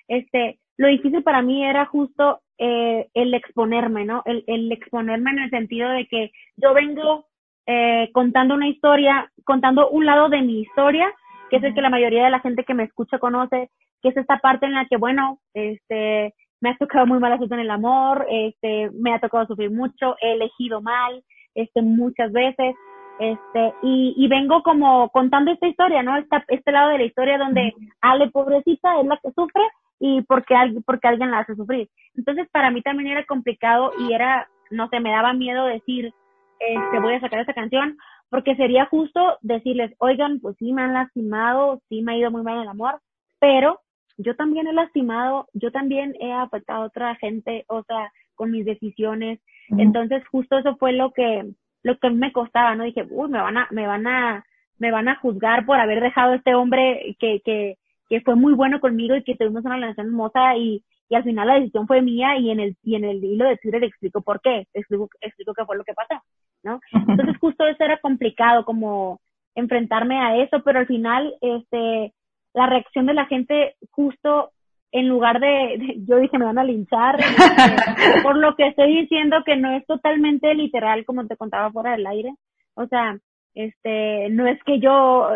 Este, 0.09 0.59
lo 0.77 0.87
difícil 0.87 1.23
para 1.23 1.41
mí 1.41 1.65
era 1.65 1.85
justo 1.85 2.41
eh, 2.57 3.07
el 3.13 3.33
exponerme, 3.33 4.05
¿no? 4.05 4.21
El, 4.25 4.43
el 4.47 4.71
exponerme 4.71 5.31
en 5.31 5.39
el 5.39 5.49
sentido 5.49 5.89
de 5.89 6.07
que 6.07 6.31
yo 6.55 6.73
vengo 6.73 7.25
eh, 7.65 8.09
contando 8.13 8.53
una 8.53 8.67
historia, 8.67 9.31
contando 9.43 9.89
un 9.89 10.05
lado 10.05 10.29
de 10.29 10.41
mi 10.41 10.61
historia, 10.61 11.11
que 11.49 11.57
es 11.57 11.63
el 11.63 11.73
que 11.73 11.81
la 11.81 11.89
mayoría 11.89 12.25
de 12.25 12.31
la 12.31 12.39
gente 12.39 12.63
que 12.63 12.73
me 12.73 12.83
escucha 12.83 13.19
conoce, 13.19 13.69
que 14.01 14.09
es 14.09 14.17
esta 14.17 14.37
parte 14.39 14.65
en 14.65 14.73
la 14.73 14.85
que, 14.85 14.97
bueno, 14.97 15.39
este, 15.53 16.33
me 16.61 16.69
ha 16.69 16.77
tocado 16.77 17.05
muy 17.05 17.19
mala 17.19 17.37
suerte 17.37 17.55
en 17.55 17.61
el 17.61 17.71
amor, 17.71 18.25
este, 18.29 18.89
me 18.91 19.13
ha 19.13 19.19
tocado 19.19 19.47
sufrir 19.47 19.71
mucho, 19.71 20.15
he 20.21 20.33
elegido 20.33 20.81
mal, 20.81 21.23
este, 21.55 21.81
muchas 21.81 22.31
veces, 22.31 22.75
este, 23.19 23.73
y, 23.81 24.13
y 24.15 24.27
vengo 24.27 24.61
como 24.61 25.09
contando 25.09 25.51
esta 25.51 25.67
historia, 25.67 26.03
¿no? 26.03 26.17
Esta, 26.17 26.45
este 26.47 26.71
lado 26.71 26.89
de 26.89 26.99
la 26.99 27.05
historia 27.05 27.37
donde 27.37 27.73
Ale, 28.01 28.29
pobrecita, 28.29 28.99
es 28.99 29.07
la 29.07 29.17
que 29.17 29.31
sufre 29.31 29.63
y 29.99 30.21
porque, 30.23 30.55
alguien, 30.55 30.83
porque 30.83 31.07
alguien 31.07 31.31
la 31.31 31.39
hace 31.39 31.55
sufrir. 31.55 31.89
Entonces, 32.15 32.47
para 32.51 32.71
mí 32.71 32.81
también 32.81 33.09
era 33.09 33.25
complicado 33.25 33.91
y 33.99 34.13
era, 34.13 34.47
no 34.71 34.89
sé, 34.89 34.99
me 34.99 35.11
daba 35.11 35.33
miedo 35.33 35.65
decir, 35.65 36.13
este, 36.59 36.99
voy 36.99 37.13
a 37.13 37.19
sacar 37.19 37.39
esta 37.39 37.53
canción, 37.53 37.97
porque 38.29 38.55
sería 38.55 38.85
justo 38.85 39.37
decirles, 39.41 39.93
oigan, 39.99 40.39
pues 40.39 40.55
sí 40.57 40.73
me 40.73 40.81
han 40.81 40.93
lastimado, 40.93 41.81
sí 41.89 42.01
me 42.01 42.13
ha 42.13 42.17
ido 42.17 42.31
muy 42.31 42.43
mal 42.43 42.61
el 42.61 42.67
amor, 42.67 42.99
pero 43.39 43.79
yo 44.17 44.35
también 44.35 44.67
he 44.67 44.73
lastimado, 44.73 45.47
yo 45.53 45.71
también 45.71 46.15
he 46.19 46.33
afectado 46.33 46.83
a 46.83 46.87
otra 46.87 47.15
gente, 47.15 47.65
o 47.67 47.83
sea, 47.83 48.11
con 48.35 48.51
mis 48.51 48.65
decisiones. 48.65 49.39
Entonces, 49.77 50.23
justo 50.31 50.57
eso 50.57 50.75
fue 50.77 50.93
lo 50.93 51.11
que, 51.11 51.45
lo 51.83 51.97
que 51.99 52.09
me 52.09 52.31
costaba, 52.31 52.75
¿no? 52.75 52.83
Dije, 52.83 53.05
uy, 53.09 53.29
me 53.29 53.41
van 53.41 53.57
a, 53.57 53.67
me 53.71 53.85
van 53.85 54.07
a, 54.07 54.45
me 54.79 54.91
van 54.91 55.07
a 55.07 55.15
juzgar 55.15 55.65
por 55.65 55.79
haber 55.79 56.01
dejado 56.01 56.31
a 56.31 56.35
este 56.35 56.55
hombre 56.55 57.15
que, 57.19 57.41
que, 57.43 57.77
que 58.09 58.21
fue 58.21 58.35
muy 58.35 58.53
bueno 58.53 58.79
conmigo 58.79 59.15
y 59.15 59.23
que 59.23 59.35
tuvimos 59.35 59.65
una 59.65 59.75
relación 59.75 60.07
hermosa 60.07 60.55
y, 60.55 60.83
y 61.09 61.15
al 61.15 61.23
final 61.23 61.47
la 61.47 61.55
decisión 61.55 61.87
fue 61.87 62.01
mía 62.01 62.37
y 62.37 62.51
en 62.51 62.59
el, 62.59 62.77
y 62.83 62.95
en 62.95 63.05
el 63.05 63.23
hilo 63.23 63.45
de 63.45 63.57
Twitter 63.57 63.83
explico 63.83 64.21
por 64.21 64.41
qué, 64.41 64.67
explico, 64.73 65.09
explico 65.21 65.53
qué 65.53 65.65
fue 65.65 65.77
lo 65.77 65.83
que 65.83 65.93
pasó, 65.93 66.21
¿no? 66.63 66.79
Entonces 67.07 67.37
justo 67.39 67.65
eso 67.65 67.83
era 67.83 67.99
complicado, 67.99 68.65
como 68.65 69.19
enfrentarme 69.55 70.19
a 70.19 70.37
eso, 70.37 70.61
pero 70.63 70.79
al 70.79 70.87
final, 70.87 71.33
este, 71.41 72.13
la 72.53 72.67
reacción 72.67 73.05
de 73.05 73.13
la 73.13 73.25
gente 73.25 73.75
justo 73.91 74.51
en 74.91 75.07
lugar 75.09 75.39
de, 75.39 75.97
yo 76.07 76.17
dije 76.17 76.37
me 76.37 76.45
van 76.45 76.57
a 76.57 76.63
linchar 76.63 77.19
este, 77.19 78.21
por 78.23 78.37
lo 78.37 78.55
que 78.55 78.67
estoy 78.67 79.01
diciendo 79.01 79.37
que 79.45 79.57
no 79.57 79.71
es 79.71 79.85
totalmente 79.85 80.53
literal 80.53 81.05
como 81.05 81.27
te 81.27 81.35
contaba 81.35 81.71
fuera 81.71 81.91
del 81.91 82.07
aire 82.07 82.33
o 82.73 82.87
sea 82.87 83.17
este 83.53 84.29
no 84.29 84.47
es 84.47 84.63
que 84.63 84.79
yo 84.79 85.29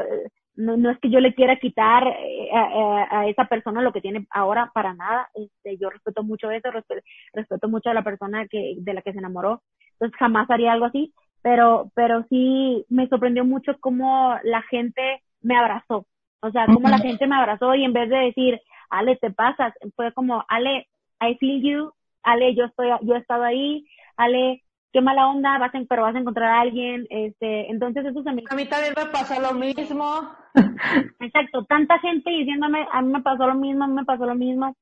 no, 0.55 0.77
no 0.77 0.89
es 0.91 0.99
que 0.99 1.09
yo 1.09 1.19
le 1.19 1.33
quiera 1.33 1.55
quitar 1.57 2.07
eh, 2.07 2.49
a, 2.53 3.27
esa 3.27 3.45
persona 3.45 3.81
lo 3.81 3.93
que 3.93 4.01
tiene 4.01 4.27
ahora 4.29 4.71
para 4.73 4.93
nada. 4.93 5.29
Este, 5.33 5.77
yo 5.77 5.89
respeto 5.89 6.23
mucho 6.23 6.51
eso, 6.51 6.71
respeto, 6.71 7.01
respeto 7.33 7.69
mucho 7.69 7.89
a 7.89 7.93
la 7.93 8.03
persona 8.03 8.47
que, 8.47 8.75
de 8.77 8.93
la 8.93 9.01
que 9.01 9.13
se 9.13 9.19
enamoró. 9.19 9.61
Entonces 9.93 10.17
jamás 10.17 10.49
haría 10.49 10.73
algo 10.73 10.85
así, 10.85 11.13
pero, 11.41 11.91
pero 11.95 12.25
sí 12.29 12.85
me 12.89 13.07
sorprendió 13.07 13.45
mucho 13.45 13.77
cómo 13.79 14.35
la 14.43 14.61
gente 14.63 15.21
me 15.41 15.57
abrazó. 15.57 16.05
O 16.41 16.51
sea, 16.51 16.65
cómo 16.65 16.89
la 16.89 16.97
gente 16.97 17.27
me 17.27 17.35
abrazó 17.35 17.75
y 17.75 17.83
en 17.83 17.93
vez 17.93 18.09
de 18.09 18.17
decir, 18.17 18.59
Ale, 18.89 19.15
te 19.17 19.29
pasas, 19.31 19.73
fue 19.95 20.11
como, 20.13 20.43
Ale, 20.47 20.87
I 21.21 21.35
feel 21.37 21.61
you, 21.61 21.93
Ale, 22.23 22.55
yo 22.55 22.65
estoy, 22.65 22.89
yo 23.03 23.13
he 23.13 23.19
estado 23.19 23.43
ahí, 23.43 23.85
Ale, 24.17 24.63
qué 24.91 25.01
mala 25.01 25.27
onda, 25.27 25.57
vas 25.57 25.73
a, 25.73 25.79
pero 25.87 26.03
vas 26.03 26.15
a 26.15 26.19
encontrar 26.19 26.49
a 26.49 26.61
alguien, 26.61 27.07
este, 27.09 27.71
entonces 27.71 28.05
eso 28.05 28.23
se 28.23 28.31
me... 28.31 28.43
A 28.49 28.55
mí 28.55 28.65
también 28.65 28.93
me 28.97 29.05
pasó 29.05 29.39
lo 29.41 29.53
mismo. 29.53 30.29
Exacto, 31.19 31.65
tanta 31.65 31.99
gente 31.99 32.29
diciéndome, 32.29 32.85
a 32.91 33.01
mí 33.01 33.11
me 33.11 33.21
pasó 33.21 33.47
lo 33.47 33.55
mismo, 33.55 33.83
a 33.83 33.87
mí 33.87 33.93
me 33.93 34.05
pasó 34.05 34.25
lo 34.25 34.35
mismo, 34.35 34.75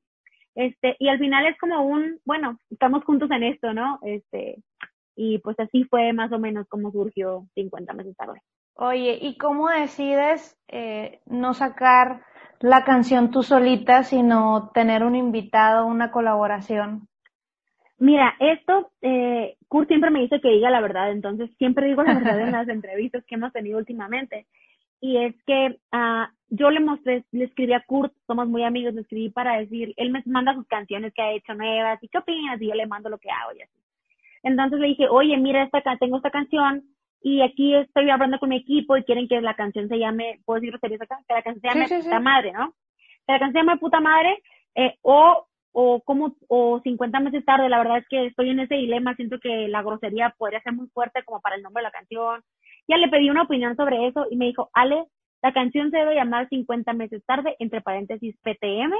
este, 0.54 0.96
y 0.98 1.08
al 1.08 1.18
final 1.18 1.46
es 1.46 1.58
como 1.58 1.82
un, 1.82 2.18
bueno, 2.24 2.58
estamos 2.70 3.04
juntos 3.04 3.30
en 3.30 3.44
esto, 3.44 3.72
¿no? 3.72 3.98
Este, 4.02 4.62
y 5.14 5.38
pues 5.38 5.58
así 5.60 5.84
fue 5.84 6.12
más 6.12 6.32
o 6.32 6.38
menos 6.38 6.66
como 6.68 6.90
surgió 6.90 7.46
50 7.54 7.92
meses 7.92 8.16
tarde. 8.16 8.42
Oye, 8.74 9.18
¿y 9.20 9.36
cómo 9.36 9.68
decides 9.68 10.56
eh, 10.68 11.20
no 11.26 11.54
sacar 11.54 12.22
la 12.60 12.84
canción 12.84 13.30
tú 13.30 13.42
solita, 13.42 14.02
sino 14.02 14.70
tener 14.72 15.04
un 15.04 15.16
invitado, 15.16 15.86
una 15.86 16.10
colaboración? 16.10 17.09
Mira, 18.00 18.34
esto, 18.40 18.90
eh, 19.02 19.56
Kurt 19.68 19.88
siempre 19.88 20.08
me 20.08 20.20
dice 20.20 20.40
que 20.40 20.48
diga 20.48 20.70
la 20.70 20.80
verdad, 20.80 21.12
entonces 21.12 21.50
siempre 21.58 21.86
digo 21.86 22.02
la 22.02 22.14
verdad 22.14 22.40
en 22.40 22.52
las 22.52 22.66
entrevistas 22.68 23.22
que 23.26 23.34
hemos 23.34 23.52
tenido 23.52 23.78
últimamente. 23.78 24.46
Y 25.02 25.18
es 25.18 25.34
que 25.46 25.78
uh, 25.92 26.26
yo 26.48 26.70
le 26.70 26.80
mostré, 26.80 27.24
le 27.30 27.44
escribí 27.44 27.74
a 27.74 27.84
Kurt, 27.86 28.14
somos 28.26 28.48
muy 28.48 28.64
amigos, 28.64 28.94
le 28.94 29.02
escribí 29.02 29.28
para 29.28 29.58
decir, 29.58 29.92
él 29.98 30.10
me 30.10 30.22
manda 30.24 30.54
sus 30.54 30.66
canciones 30.66 31.12
que 31.12 31.20
ha 31.20 31.32
hecho 31.32 31.52
nuevas 31.52 32.02
y 32.02 32.08
qué 32.08 32.18
opinas 32.18 32.60
y 32.60 32.68
yo 32.68 32.74
le 32.74 32.86
mando 32.86 33.10
lo 33.10 33.18
que 33.18 33.30
hago 33.30 33.52
y 33.54 33.62
así. 33.62 33.78
Entonces 34.42 34.80
le 34.80 34.88
dije, 34.88 35.06
oye, 35.06 35.36
mira, 35.36 35.62
esta, 35.62 35.96
tengo 35.98 36.16
esta 36.16 36.30
canción 36.30 36.82
y 37.20 37.42
aquí 37.42 37.74
estoy 37.74 38.08
hablando 38.08 38.38
con 38.38 38.48
mi 38.48 38.56
equipo 38.56 38.96
y 38.96 39.04
quieren 39.04 39.28
que 39.28 39.42
la 39.42 39.56
canción 39.56 39.88
se 39.88 39.98
llame, 39.98 40.40
¿puedo 40.46 40.62
decir 40.62 40.74
acá? 40.74 41.18
Que 41.28 41.34
la 41.34 41.42
canción 41.42 41.60
se 41.60 41.68
llame 41.68 42.02
Puta 42.02 42.20
Madre, 42.20 42.52
¿no? 42.52 42.72
Que 43.26 43.32
la 43.34 43.38
canción 43.38 43.52
se 43.52 43.66
llame 43.66 43.78
Puta 43.78 44.00
Madre 44.00 44.42
eh, 44.74 44.96
o 45.02 45.46
o 45.72 46.00
como 46.00 46.36
o 46.48 46.80
50 46.82 47.20
meses 47.20 47.44
tarde, 47.44 47.68
la 47.68 47.78
verdad 47.78 47.98
es 47.98 48.08
que 48.08 48.26
estoy 48.26 48.50
en 48.50 48.60
ese 48.60 48.74
dilema, 48.74 49.14
siento 49.14 49.38
que 49.38 49.68
la 49.68 49.82
grosería 49.82 50.34
podría 50.36 50.60
ser 50.62 50.72
muy 50.72 50.88
fuerte 50.88 51.22
como 51.24 51.40
para 51.40 51.56
el 51.56 51.62
nombre 51.62 51.80
de 51.80 51.88
la 51.88 51.92
canción. 51.92 52.42
Ya 52.88 52.96
le 52.96 53.08
pedí 53.08 53.30
una 53.30 53.42
opinión 53.42 53.76
sobre 53.76 54.08
eso 54.08 54.26
y 54.30 54.36
me 54.36 54.46
dijo, 54.46 54.70
Ale, 54.72 55.04
la 55.42 55.52
canción 55.52 55.90
se 55.90 55.98
debe 55.98 56.16
llamar 56.16 56.48
50 56.48 56.92
meses 56.92 57.24
tarde, 57.24 57.56
entre 57.58 57.80
paréntesis 57.80 58.36
PTM, 58.42 58.92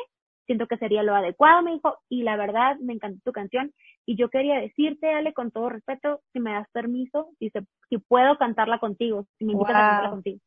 siento 0.46 0.66
que 0.66 0.78
sería 0.78 1.02
lo 1.02 1.14
adecuado, 1.14 1.62
me 1.62 1.74
dijo, 1.74 1.98
y 2.08 2.22
la 2.22 2.36
verdad 2.36 2.76
me 2.80 2.94
encantó 2.94 3.20
tu 3.24 3.32
canción 3.32 3.72
y 4.06 4.16
yo 4.16 4.30
quería 4.30 4.60
decirte, 4.60 5.08
Ale, 5.08 5.32
con 5.32 5.50
todo 5.50 5.68
respeto, 5.68 6.20
si 6.32 6.40
me 6.40 6.52
das 6.52 6.68
permiso, 6.72 7.28
si, 7.38 7.52
si 7.88 7.98
puedo 7.98 8.36
cantarla 8.36 8.78
contigo, 8.78 9.26
si 9.38 9.44
me 9.44 9.52
invitas 9.52 9.76
a 9.76 9.78
cantarla 9.78 10.10
contigo. 10.10 10.38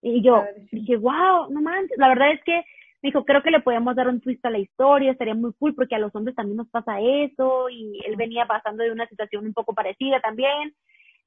Y 0.00 0.22
yo 0.22 0.42
dije, 0.72 0.96
wow, 0.96 1.48
no 1.50 1.60
manches, 1.60 1.96
la 1.98 2.08
verdad 2.08 2.32
es 2.32 2.42
que 2.42 2.64
me 3.02 3.08
dijo, 3.08 3.24
creo 3.24 3.42
que 3.42 3.50
le 3.50 3.60
podemos 3.60 3.96
dar 3.96 4.08
un 4.08 4.20
twist 4.20 4.44
a 4.46 4.50
la 4.50 4.58
historia, 4.58 5.10
estaría 5.10 5.34
muy 5.34 5.52
cool 5.58 5.74
porque 5.74 5.96
a 5.96 5.98
los 5.98 6.14
hombres 6.14 6.36
también 6.36 6.56
nos 6.56 6.68
pasa 6.68 7.00
eso 7.00 7.68
y 7.68 8.00
él 8.06 8.14
venía 8.16 8.46
pasando 8.46 8.84
de 8.84 8.92
una 8.92 9.08
situación 9.08 9.44
un 9.44 9.52
poco 9.52 9.74
parecida 9.74 10.20
también. 10.20 10.74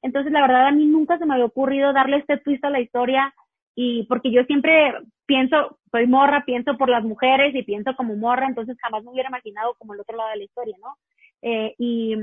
Entonces, 0.02 0.32
la 0.32 0.40
verdad, 0.42 0.68
a 0.68 0.72
mí 0.72 0.86
nunca 0.86 1.18
se 1.18 1.26
me 1.26 1.34
había 1.34 1.44
ocurrido 1.44 1.92
darle 1.92 2.18
este 2.18 2.38
twist 2.38 2.64
a 2.64 2.70
la 2.70 2.80
historia 2.80 3.34
y 3.74 4.04
porque 4.04 4.30
yo 4.30 4.42
siempre 4.44 4.94
pienso, 5.26 5.78
soy 5.90 6.06
morra, 6.06 6.44
pienso 6.46 6.78
por 6.78 6.88
las 6.88 7.04
mujeres 7.04 7.54
y 7.54 7.62
pienso 7.62 7.94
como 7.94 8.16
morra, 8.16 8.46
entonces 8.46 8.78
jamás 8.80 9.04
me 9.04 9.10
hubiera 9.10 9.28
imaginado 9.28 9.74
como 9.74 9.92
el 9.92 10.00
otro 10.00 10.16
lado 10.16 10.30
de 10.30 10.36
la 10.36 10.44
historia, 10.44 10.76
¿no? 10.80 10.96
Eh, 11.42 11.74
y 11.78 12.16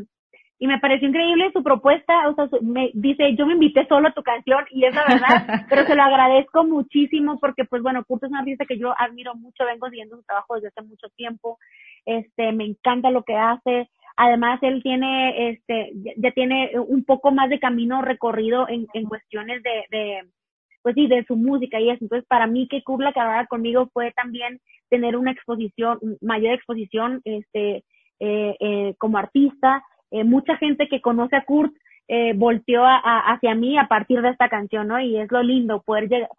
y 0.64 0.68
me 0.68 0.80
pareció 0.80 1.10
increíble 1.10 1.52
su 1.52 1.62
propuesta, 1.62 2.30
o 2.30 2.36
sea, 2.36 2.48
me 2.62 2.90
dice, 2.94 3.36
yo 3.36 3.46
me 3.46 3.56
invité 3.56 3.86
solo 3.86 4.08
a 4.08 4.14
tu 4.14 4.24
canción 4.24 4.64
y 4.72 4.86
es 4.86 4.96
la 4.96 5.04
verdad, 5.04 5.66
pero 5.70 5.86
se 5.86 5.94
lo 5.94 6.04
agradezco 6.04 6.64
muchísimo 6.64 7.38
porque 7.38 7.66
pues 7.66 7.84
bueno, 7.84 8.06
Kurt 8.06 8.24
es 8.24 8.30
una 8.30 8.40
artista 8.40 8.64
que 8.66 8.78
yo 8.78 8.94
admiro 8.98 9.36
mucho, 9.36 9.66
vengo 9.66 9.90
siguiendo 9.90 10.16
su 10.16 10.24
trabajo 10.24 10.56
desde 10.56 10.70
hace 10.70 10.84
mucho 10.84 11.10
tiempo, 11.18 11.60
este, 12.06 12.54
me 12.54 12.64
encanta 12.64 13.12
lo 13.12 13.24
que 13.24 13.36
hace, 13.36 13.90
además 14.16 14.60
él 14.62 14.82
tiene, 14.82 15.50
este, 15.50 15.92
ya, 16.16 16.32
tiene 16.32 16.72
un 16.80 17.04
poco 17.04 17.34
más 17.34 17.50
de 17.50 17.60
camino 17.60 18.02
recorrido 18.02 18.70
en, 18.70 18.88
en 18.94 19.04
cuestiones 19.10 19.62
de, 19.64 19.84
de, 19.92 20.22
pues 20.82 20.96
sí, 20.96 21.08
de 21.08 21.26
su 21.26 21.36
música 21.36 21.78
y 21.82 21.90
eso, 21.90 22.06
entonces 22.06 22.26
para 22.26 22.48
mí 22.48 22.70
que 22.70 22.84
Kurt 22.84 23.04
la 23.04 23.12
que 23.12 23.48
conmigo 23.50 23.90
fue 23.92 24.14
también 24.14 24.62
tener 24.90 25.18
una 25.18 25.32
exposición, 25.32 26.00
mayor 26.22 26.54
exposición, 26.54 27.20
este, 27.26 27.84
eh, 28.22 28.56
eh, 28.62 28.96
como 28.98 29.18
artista, 29.18 29.84
eh, 30.14 30.24
mucha 30.24 30.56
gente 30.58 30.88
que 30.88 31.02
conoce 31.02 31.36
a 31.36 31.44
Kurt 31.44 31.74
eh, 32.08 32.34
volteó 32.36 32.86
a, 32.86 33.00
hacia 33.34 33.56
mí 33.56 33.80
a 33.80 33.88
partir 33.88 34.22
de 34.22 34.30
esta 34.30 34.48
canción, 34.48 34.88
¿no? 34.88 35.00
Y 35.00 35.18
es 35.18 35.32
lo 35.32 35.42
lindo 35.42 35.82
poder 35.82 36.08
llegar, 36.08 36.30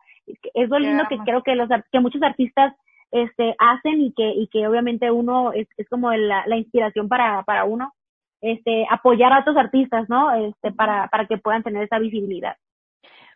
es 0.54 0.68
lo 0.68 0.78
lindo 0.78 1.04
que 1.08 1.18
creo 1.18 1.42
que 1.42 1.56
los 1.56 1.68
que 1.90 2.00
muchos 2.00 2.22
artistas 2.22 2.72
este 3.10 3.56
hacen 3.58 4.00
y 4.00 4.12
que 4.12 4.30
y 4.30 4.46
que 4.46 4.68
obviamente 4.68 5.10
uno 5.10 5.52
es, 5.52 5.66
es 5.76 5.88
como 5.88 6.12
la, 6.12 6.46
la 6.46 6.56
inspiración 6.56 7.08
para 7.08 7.42
para 7.42 7.64
uno 7.64 7.94
este 8.40 8.86
apoyar 8.88 9.32
a 9.32 9.40
otros 9.40 9.56
artistas, 9.56 10.08
¿no? 10.08 10.32
Este 10.32 10.70
para 10.70 11.08
para 11.08 11.26
que 11.26 11.38
puedan 11.38 11.64
tener 11.64 11.82
esa 11.82 11.98
visibilidad. 11.98 12.56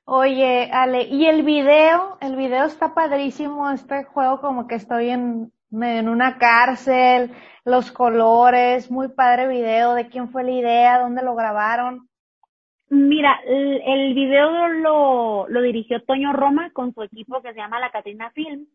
Oye, 0.05 0.71
Ale, 0.73 1.03
y 1.03 1.27
el 1.27 1.43
video, 1.43 2.17
el 2.21 2.37
video 2.37 2.65
está 2.65 2.95
padrísimo, 2.95 3.71
este 3.71 4.05
juego 4.05 4.41
como 4.41 4.67
que 4.69 4.77
estoy 4.77 5.11
en, 5.11 5.53
en 5.71 6.09
una 6.09 6.39
cárcel, 6.39 7.31
los 7.65 7.93
colores, 7.93 8.91
muy 8.91 9.09
padre 9.09 9.49
video, 9.49 9.95
de 9.95 10.09
quién 10.09 10.31
fue 10.31 10.45
la 10.45 10.53
idea, 10.53 10.99
dónde 10.99 11.23
lo 11.23 11.35
grabaron. 11.35 12.09
Mira, 12.91 13.39
el, 13.47 13.83
el 13.85 14.15
video 14.15 14.69
lo, 14.69 15.47
lo 15.49 15.61
dirigió 15.61 16.03
Toño 16.05 16.33
Roma 16.33 16.71
con 16.73 16.95
su 16.95 17.03
equipo 17.03 17.43
que 17.43 17.53
se 17.53 17.59
llama 17.59 17.81
La 17.81 17.91
Catrina 17.91 18.31
Film. 18.31 18.67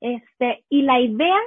Este, 0.00 0.64
y 0.68 0.82
la 0.82 1.00
idea, 1.00 1.38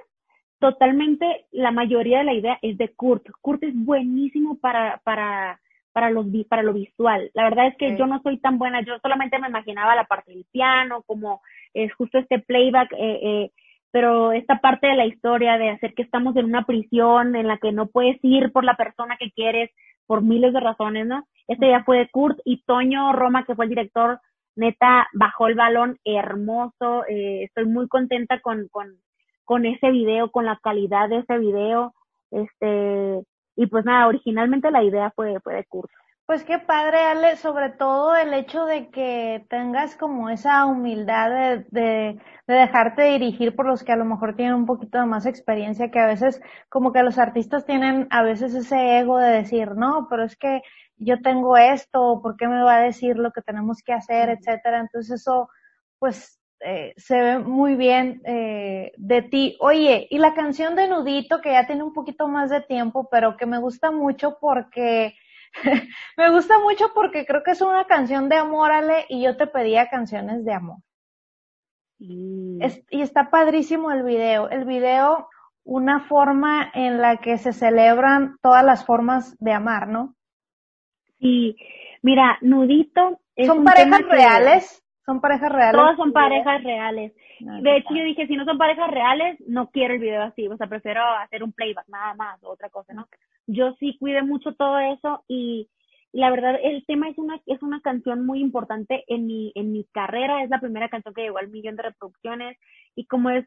totalmente, 0.60 1.46
la 1.52 1.72
mayoría 1.72 2.20
de 2.20 2.24
la 2.24 2.34
idea 2.34 2.60
es 2.62 2.78
de 2.78 2.90
Kurt. 2.90 3.28
Kurt 3.42 3.64
es 3.64 3.74
buenísimo 3.76 4.58
para, 4.60 5.00
para, 5.04 5.62
para 5.94 6.10
los, 6.10 6.26
para 6.50 6.64
lo 6.64 6.74
visual. 6.74 7.30
La 7.34 7.44
verdad 7.44 7.68
es 7.68 7.78
que 7.78 7.96
yo 7.98 8.08
no 8.08 8.20
soy 8.24 8.40
tan 8.40 8.58
buena, 8.58 8.82
yo 8.82 8.98
solamente 9.00 9.38
me 9.38 9.50
imaginaba 9.50 9.96
la 9.96 10.06
parte 10.06 10.32
del 10.32 10.46
piano, 10.52 11.04
como 11.04 11.42
es 11.74 11.94
justo 11.94 12.18
este 12.18 12.40
playback, 12.40 12.92
eh, 12.94 13.20
eh, 13.22 13.52
pero 13.92 14.32
esta 14.32 14.60
parte 14.60 14.88
de 14.88 14.96
la 14.96 15.06
historia 15.06 15.58
de 15.58 15.70
hacer 15.70 15.94
que 15.94 16.02
estamos 16.02 16.36
en 16.36 16.46
una 16.46 16.66
prisión 16.66 17.36
en 17.36 17.48
la 17.48 17.58
que 17.58 17.72
no 17.72 17.88
puedes 17.88 18.18
ir 18.24 18.52
por 18.52 18.64
la 18.64 18.76
persona 18.76 19.18
que 19.18 19.32
quieres 19.32 19.70
por 20.08 20.24
miles 20.24 20.54
de 20.54 20.60
razones, 20.60 21.06
¿no? 21.08 21.28
Este 21.48 21.70
ya 21.70 21.84
fue 21.84 22.00
de 22.00 22.10
Kurt 22.10 22.40
y 22.46 22.64
Toño 22.64 23.14
Roma, 23.14 23.46
que 23.46 23.56
fue 23.56 23.66
el 23.66 23.70
director, 23.70 24.20
neta, 24.56 25.08
bajó 25.14 25.48
el 25.48 25.56
balón 25.56 26.00
hermoso, 26.04 27.06
eh, 27.08 27.44
estoy 27.44 27.66
muy 27.66 27.88
contenta 27.88 28.40
con, 28.40 28.68
con, 28.70 28.88
con 29.46 29.66
ese 29.66 29.92
video, 29.92 30.32
con 30.32 30.46
la 30.46 30.60
calidad 30.62 31.10
de 31.10 31.20
ese 31.20 31.38
video, 31.38 31.94
este, 32.32 33.24
y 33.56 33.68
pues 33.68 33.86
nada, 33.86 34.08
originalmente 34.08 34.72
la 34.72 34.84
idea 34.84 35.12
fue, 35.16 35.40
fue 35.42 35.56
de 35.56 35.66
Kurt. 35.66 35.92
Pues 36.32 36.46
qué 36.46 36.60
padre, 36.60 37.00
Ale, 37.00 37.36
sobre 37.36 37.72
todo 37.72 38.16
el 38.16 38.34
hecho 38.34 38.64
de 38.64 38.90
que 38.90 39.46
tengas 39.50 39.98
como 39.98 40.30
esa 40.30 40.66
humildad 40.66 41.30
de, 41.30 41.66
de, 41.72 42.22
de, 42.48 42.54
dejarte 42.54 43.02
dirigir 43.04 43.54
por 43.54 43.66
los 43.66 43.84
que 43.84 43.92
a 43.92 43.98
lo 43.98 44.06
mejor 44.06 44.38
tienen 44.38 44.56
un 44.56 44.66
poquito 44.66 44.98
de 44.98 45.06
más 45.06 45.26
experiencia, 45.26 45.92
que 45.92 46.00
a 46.00 46.08
veces 46.08 46.42
como 46.70 46.94
que 46.94 47.04
los 47.04 47.18
artistas 47.18 47.66
tienen 47.66 48.08
a 48.12 48.24
veces 48.24 48.56
ese 48.56 49.00
ego 49.00 49.18
de 49.18 49.30
decir, 49.30 49.72
no, 49.76 50.08
pero 50.10 50.24
es 50.24 50.38
que 50.38 50.62
yo 50.96 51.22
tengo 51.22 51.58
esto, 51.58 52.22
¿por 52.24 52.38
qué 52.38 52.48
me 52.48 52.64
va 52.64 52.78
a 52.78 52.82
decir 52.82 53.18
lo 53.18 53.32
que 53.34 53.42
tenemos 53.42 53.84
que 53.84 53.92
hacer, 53.92 54.30
etcétera? 54.30 54.80
Entonces 54.80 55.20
eso, 55.20 55.50
pues, 56.00 56.40
eh, 56.62 56.94
se 56.96 57.20
ve 57.22 57.40
muy 57.40 57.76
bien 57.76 58.22
eh, 58.24 58.94
de 58.96 59.22
ti. 59.22 59.58
Oye, 59.60 60.08
y 60.10 60.18
la 60.18 60.34
canción 60.34 60.78
de 60.78 60.88
Nudito, 60.88 61.42
que 61.42 61.52
ya 61.52 61.68
tiene 61.68 61.84
un 61.84 61.92
poquito 61.92 62.30
más 62.30 62.50
de 62.50 62.62
tiempo, 62.62 63.10
pero 63.12 63.36
que 63.36 63.46
me 63.46 63.60
gusta 63.60 63.92
mucho 63.92 64.38
porque 64.40 65.14
me 66.18 66.32
gusta 66.32 66.60
mucho 66.60 66.92
porque 66.94 67.26
creo 67.26 67.44
que 67.44 67.52
es 67.52 67.62
una 67.62 67.86
canción 67.86 68.30
de 68.30 68.38
amor, 68.38 68.72
Ale, 68.72 69.06
y 69.10 69.24
yo 69.24 69.38
te 69.38 69.48
pedía 69.48 69.90
canciones 69.90 70.46
de 70.46 70.54
amor. 70.54 70.78
y 72.00 72.60
está 73.02 73.30
padrísimo 73.30 73.92
el 73.92 74.04
video. 74.04 74.50
El 74.50 74.66
video, 74.66 75.28
una 75.64 76.00
forma 76.02 76.72
en 76.74 77.02
la 77.02 77.18
que 77.18 77.38
se 77.38 77.54
celebran 77.54 78.38
todas 78.42 78.64
las 78.64 78.86
formas 78.86 79.38
de 79.40 79.54
amar, 79.54 79.88
¿no? 79.88 80.16
Sí, 81.20 81.56
mira, 82.02 82.38
Nudito. 82.42 83.20
¿Son 83.46 83.64
parejas 83.64 84.02
reales? 84.08 84.84
¿Son 85.06 85.22
parejas 85.22 85.52
reales? 85.52 85.82
Todas 85.82 85.98
son 85.98 86.14
parejas 86.14 86.64
reales. 86.64 87.14
de 87.40 87.78
hecho, 87.78 87.90
yo 87.94 88.04
dije, 88.04 88.28
si 88.28 88.36
no 88.36 88.46
son 88.46 88.58
parejas 88.58 88.90
reales, 88.90 89.40
no 89.48 89.70
quiero 89.70 89.94
el 89.94 90.00
video 90.00 90.24
así. 90.24 90.48
O 90.48 90.58
sea, 90.58 90.68
prefiero 90.68 91.02
hacer 91.18 91.44
un 91.44 91.54
playback, 91.54 91.88
nada 91.90 92.14
más, 92.14 92.40
otra 92.44 92.70
cosa, 92.70 92.94
¿no? 92.94 93.08
Yo 93.48 93.76
sí 93.80 93.98
cuide 94.00 94.24
mucho 94.24 94.54
todo 94.54 94.80
eso 94.80 95.24
y 95.28 95.70
la 96.14 96.30
verdad 96.30 96.56
el 96.62 96.86
tema 96.86 97.10
es 97.10 97.18
una 97.18 97.40
es 97.46 97.62
una 97.62 97.82
canción 97.82 98.26
muy 98.26 98.42
importante 98.42 99.04
en 99.08 99.28
mi 99.28 99.52
en 99.56 99.72
mi 99.72 99.86
carrera 99.94 100.44
es 100.44 100.50
la 100.50 100.60
primera 100.60 100.90
canción 100.90 101.14
que 101.14 101.22
llegó 101.22 101.38
al 101.38 101.50
millón 101.50 101.76
de 101.76 101.84
reproducciones 101.84 102.58
y 102.96 103.06
como 103.06 103.30
es 103.30 103.46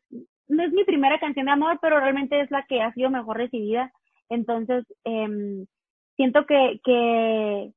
no 0.48 0.62
es 0.62 0.72
mi 0.72 0.84
primera 0.84 1.18
canción 1.20 1.46
de 1.46 1.52
amor 1.52 1.78
pero 1.82 2.00
realmente 2.00 2.40
es 2.40 2.50
la 2.50 2.64
que 2.64 2.80
ha 2.80 2.92
sido 2.94 3.10
mejor 3.10 3.36
recibida 3.36 3.92
entonces 4.30 4.84
eh, 5.04 5.66
siento 6.16 6.46
que 6.46 6.80
que 6.84 7.72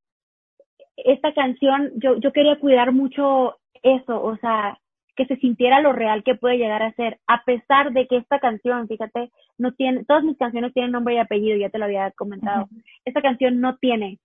esta 0.96 1.34
canción 1.34 1.92
yo 1.96 2.18
yo 2.18 2.32
quería 2.32 2.58
cuidar 2.60 2.94
mucho 2.94 3.58
eso 3.84 4.22
o 4.22 4.38
sea 4.38 4.80
que 5.18 5.26
se 5.26 5.36
sintiera 5.38 5.82
lo 5.82 5.92
real 5.92 6.24
que 6.24 6.36
puede 6.36 6.58
llegar 6.58 6.84
a 6.84 6.94
ser, 6.94 7.20
a 7.28 7.44
pesar 7.44 7.92
de 7.92 8.08
que 8.08 8.18
esta 8.18 8.40
canción, 8.40 8.88
fíjate, 8.88 9.32
no 9.58 9.74
tiene, 9.74 10.06
todas 10.06 10.24
mis 10.24 10.38
canciones 10.38 10.74
tienen 10.74 10.92
nombre 10.92 11.16
y 11.16 11.18
apellido, 11.18 11.58
ya 11.58 11.70
te 11.70 11.80
lo 11.80 11.86
había 11.86 12.12
comentado. 12.12 12.70
Esta 13.04 13.22
canción 13.22 13.60
no 13.60 13.78
tiene. 13.78 14.20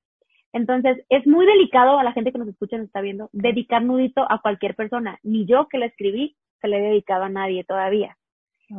Entonces, 0.53 1.03
es 1.09 1.27
muy 1.27 1.47
delicado 1.47 1.99
a 1.99 2.05
la 2.05 2.13
gente 2.13 2.31
que 2.31 2.39
nos 2.39 2.49
escucha 2.49 2.77
y 2.77 2.81
nos 2.81 2.89
está 2.89 3.01
viendo, 3.01 3.31
dedicar 3.33 3.83
nudito 3.83 4.31
a 4.31 4.41
cualquier 4.43 4.75
persona. 4.75 5.19
Ni 5.23 5.47
yo 5.47 5.67
que 5.69 5.79
la 5.79 5.87
escribí, 5.87 6.37
se 6.61 6.69
le 6.69 6.77
he 6.77 6.83
dedicado 6.83 7.25
a 7.25 7.31
nadie 7.31 7.65
todavía. 7.65 8.19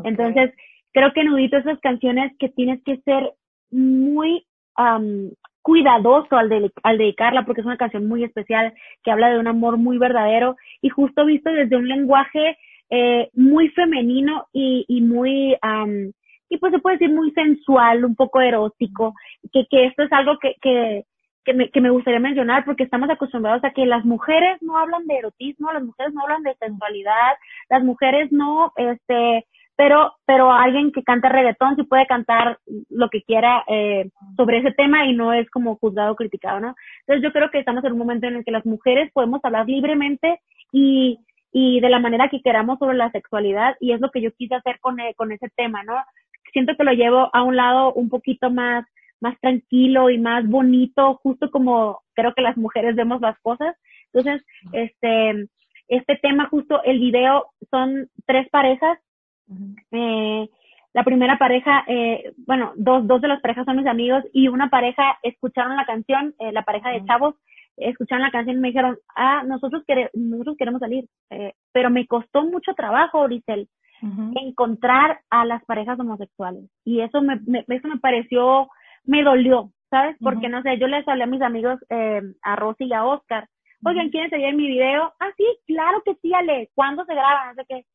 Entonces, 0.04 0.54
creo 0.92 1.14
que 1.14 1.24
nudito 1.24 1.58
esas 1.58 1.80
canciones 1.80 2.32
que 2.38 2.50
tienes 2.50 2.82
que 2.84 2.98
ser 2.98 3.34
muy 3.72 4.46
cuidadoso 5.64 6.38
al, 6.38 6.72
al 6.84 6.98
dedicarla 6.98 7.46
porque 7.46 7.62
es 7.62 7.66
una 7.66 7.78
canción 7.78 8.08
muy 8.08 8.24
especial 8.24 8.74
que 9.04 9.12
habla 9.12 9.30
de 9.30 9.40
un 9.40 9.48
amor 9.48 9.78
muy 9.78 9.98
verdadero 9.98 10.56
y 10.82 10.90
justo 10.90 11.26
visto 11.26 11.50
desde 11.50 11.78
un 11.78 11.88
lenguaje 11.88 12.58
eh, 12.90 13.30
muy 13.34 13.70
femenino 13.70 14.46
y, 14.54 14.86
y 14.88 15.02
muy, 15.02 15.56
um, 15.64 16.12
y 16.50 16.58
pues 16.58 16.72
se 16.72 16.80
puede 16.80 16.98
decir 16.98 17.16
muy 17.16 17.32
sensual, 17.32 18.06
un 18.06 18.16
poco 18.16 18.42
erótico, 18.42 19.16
que, 19.52 19.66
que 19.72 19.86
esto 19.86 20.04
es 20.04 20.12
algo 20.12 20.38
que, 20.38 20.56
que, 20.62 21.06
que 21.44 21.54
me, 21.54 21.70
que 21.70 21.82
me 21.82 21.90
gustaría 21.90 22.20
mencionar 22.20 22.66
porque 22.66 22.84
estamos 22.84 23.10
acostumbrados 23.10 23.64
a 23.64 23.72
que 23.72 23.86
las 23.86 24.06
mujeres 24.06 24.62
no 24.62 24.78
hablan 24.78 25.08
de 25.08 25.16
erotismo, 25.16 25.72
las 25.72 25.84
mujeres 25.84 26.14
no 26.14 26.22
hablan 26.22 26.44
de 26.44 26.56
sensualidad, 26.56 27.38
las 27.70 27.84
mujeres 27.84 28.32
no, 28.32 28.72
este, 28.76 29.46
pero, 29.76 30.14
pero 30.26 30.52
alguien 30.52 30.92
que 30.92 31.04
canta 31.04 31.30
reggaetón 31.30 31.76
sí 31.76 31.84
puede 31.84 32.06
cantar 32.06 32.60
lo 32.90 33.10
que 33.10 33.24
quiera 33.24 33.64
eh, 33.68 34.10
sobre 34.38 34.60
ese 34.60 34.72
tema 34.72 35.06
y 35.06 35.14
no 35.14 35.34
es 35.34 35.50
como 35.50 35.78
juzgado 35.78 36.14
o 36.14 36.16
criticado, 36.16 36.60
¿no? 36.60 36.76
Entonces 37.02 37.24
yo 37.24 37.32
creo 37.32 37.50
que 37.50 37.60
estamos 37.60 37.84
en 37.84 37.94
un 37.94 37.98
momento 37.98 38.28
en 38.28 38.36
el 38.36 38.46
que 38.46 38.52
las 38.52 38.66
mujeres 38.66 39.12
podemos 39.14 39.44
hablar 39.44 39.68
libremente 39.68 40.40
y, 40.72 41.20
y 41.52 41.80
de 41.80 41.90
la 41.90 42.00
manera 42.00 42.30
que 42.30 42.42
queramos 42.42 42.78
sobre 42.80 42.98
la 42.98 43.12
sexualidad 43.12 43.76
y 43.80 43.94
es 43.94 44.02
lo 44.02 44.12
que 44.12 44.22
yo 44.22 44.32
quise 44.34 44.56
hacer 44.56 44.80
con, 44.80 45.00
eh, 45.00 45.14
con 45.16 45.32
ese 45.32 45.50
tema, 45.56 45.84
¿no? 45.84 45.96
Siento 46.52 46.76
que 46.78 46.84
lo 46.84 46.92
llevo 46.92 47.30
a 47.34 47.42
un 47.42 47.56
lado 47.56 47.94
un 47.94 48.10
poquito 48.10 48.52
más, 48.52 48.86
más 49.22 49.40
tranquilo 49.40 50.12
y 50.12 50.20
más 50.20 50.48
bonito, 50.48 51.16
justo 51.24 51.50
como 51.50 52.02
creo 52.14 52.34
que 52.36 52.44
las 52.44 52.58
mujeres 52.58 52.96
vemos 52.96 53.22
las 53.22 53.40
cosas. 53.40 53.76
Entonces, 54.14 54.46
este, 54.72 55.48
este 55.88 56.16
tema 56.18 56.48
justo, 56.50 56.84
el 56.84 57.00
video 57.00 57.48
son 57.72 58.08
tres 58.28 58.48
parejas 58.50 59.00
eh, 59.92 60.50
la 60.94 61.04
primera 61.04 61.38
pareja, 61.40 61.84
eh, 61.88 62.34
bueno, 62.46 62.72
dos, 62.76 63.08
dos 63.08 63.20
de 63.20 63.28
las 63.28 63.42
parejas 63.42 63.66
son 63.66 63.78
mis 63.78 63.88
amigos 63.88 64.24
y 64.32 64.48
una 64.48 64.70
pareja 64.70 65.18
escucharon 65.24 65.76
la 65.76 65.86
canción, 65.86 66.36
eh, 66.40 66.52
la 66.52 66.62
pareja 66.62 66.92
de 66.92 67.04
chavos, 67.06 67.36
escucharon 67.78 68.22
la 68.22 68.32
canción 68.32 68.58
y 68.58 68.60
me 68.60 68.68
dijeron, 68.68 69.00
ah, 69.16 69.44
nosotros, 69.44 69.84
nosotros 70.14 70.56
queremos 70.56 70.80
salir, 70.80 71.06
eh, 71.32 71.54
pero 71.72 71.90
me 71.90 72.06
costó 72.06 72.44
mucho 72.44 72.74
trabajo, 72.76 73.24
Grisel, 73.24 73.68
encontrar 74.36 75.22
a 75.30 75.46
las 75.46 75.64
parejas 75.64 75.98
homosexuales. 75.98 76.70
Y 76.84 77.00
eso 77.00 77.22
me, 77.22 77.40
me, 77.48 77.66
eso 77.70 77.88
me 77.88 77.98
pareció, 77.98 78.68
me 79.06 79.24
dolió, 79.24 79.72
¿sabes? 79.90 80.18
Porque 80.22 80.50
no 80.50 80.62
sé, 80.62 80.78
yo 80.78 80.88
les 80.88 81.08
hablé 81.08 81.24
a 81.24 81.28
mis 81.28 81.42
amigos, 81.42 81.80
eh, 81.90 82.22
a 82.44 82.56
Rosy 82.58 82.84
y 82.86 82.94
a 82.94 83.06
Oscar, 83.06 83.48
oigan, 83.84 84.10
¿quieren 84.10 84.30
salir 84.30 84.48
en 84.48 84.58
mi 84.58 84.68
video? 84.68 85.14
Ah, 85.20 85.32
sí, 85.38 85.46
claro 85.66 86.04
que 86.06 86.16
sí, 86.16 86.34
Ale, 86.34 86.70
¿cuándo 86.76 87.06
se 87.06 87.16
graba? 87.16 87.48
No 87.48 87.54
sé 87.56 87.66
qué 87.68 87.86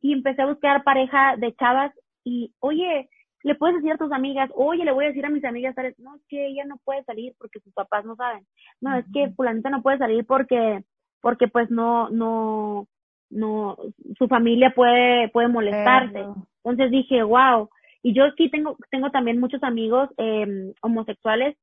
y 0.00 0.12
empecé 0.12 0.42
a 0.42 0.46
buscar 0.46 0.82
pareja 0.82 1.36
de 1.36 1.54
chavas 1.54 1.92
y, 2.24 2.52
oye, 2.60 3.08
le 3.42 3.54
puedes 3.54 3.76
decir 3.76 3.92
a 3.92 3.98
tus 3.98 4.12
amigas, 4.12 4.50
oye, 4.54 4.84
le 4.84 4.92
voy 4.92 5.04
a 5.04 5.08
decir 5.08 5.24
a 5.24 5.30
mis 5.30 5.44
amigas, 5.44 5.74
no, 5.98 6.16
es 6.16 6.22
que 6.28 6.46
ella 6.46 6.64
no 6.66 6.78
puede 6.84 7.02
salir 7.04 7.34
porque 7.38 7.60
sus 7.60 7.72
papás 7.72 8.04
no 8.04 8.16
saben. 8.16 8.46
No, 8.80 8.96
es 8.96 9.04
que 9.12 9.30
fulanita 9.30 9.70
no 9.70 9.82
puede 9.82 9.98
salir 9.98 10.24
porque, 10.26 10.82
porque 11.22 11.48
pues 11.48 11.70
no, 11.70 12.10
no, 12.10 12.86
no, 13.30 13.76
su 14.18 14.28
familia 14.28 14.72
puede, 14.74 15.28
puede 15.30 15.48
molestarse. 15.48 16.26
Entonces 16.64 16.90
dije, 16.90 17.22
wow. 17.22 17.70
Y 18.02 18.14
yo 18.14 18.24
aquí 18.24 18.50
tengo, 18.50 18.76
tengo 18.90 19.10
también 19.10 19.40
muchos 19.40 19.62
amigos 19.62 20.08
eh, 20.18 20.72
homosexuales, 20.82 21.56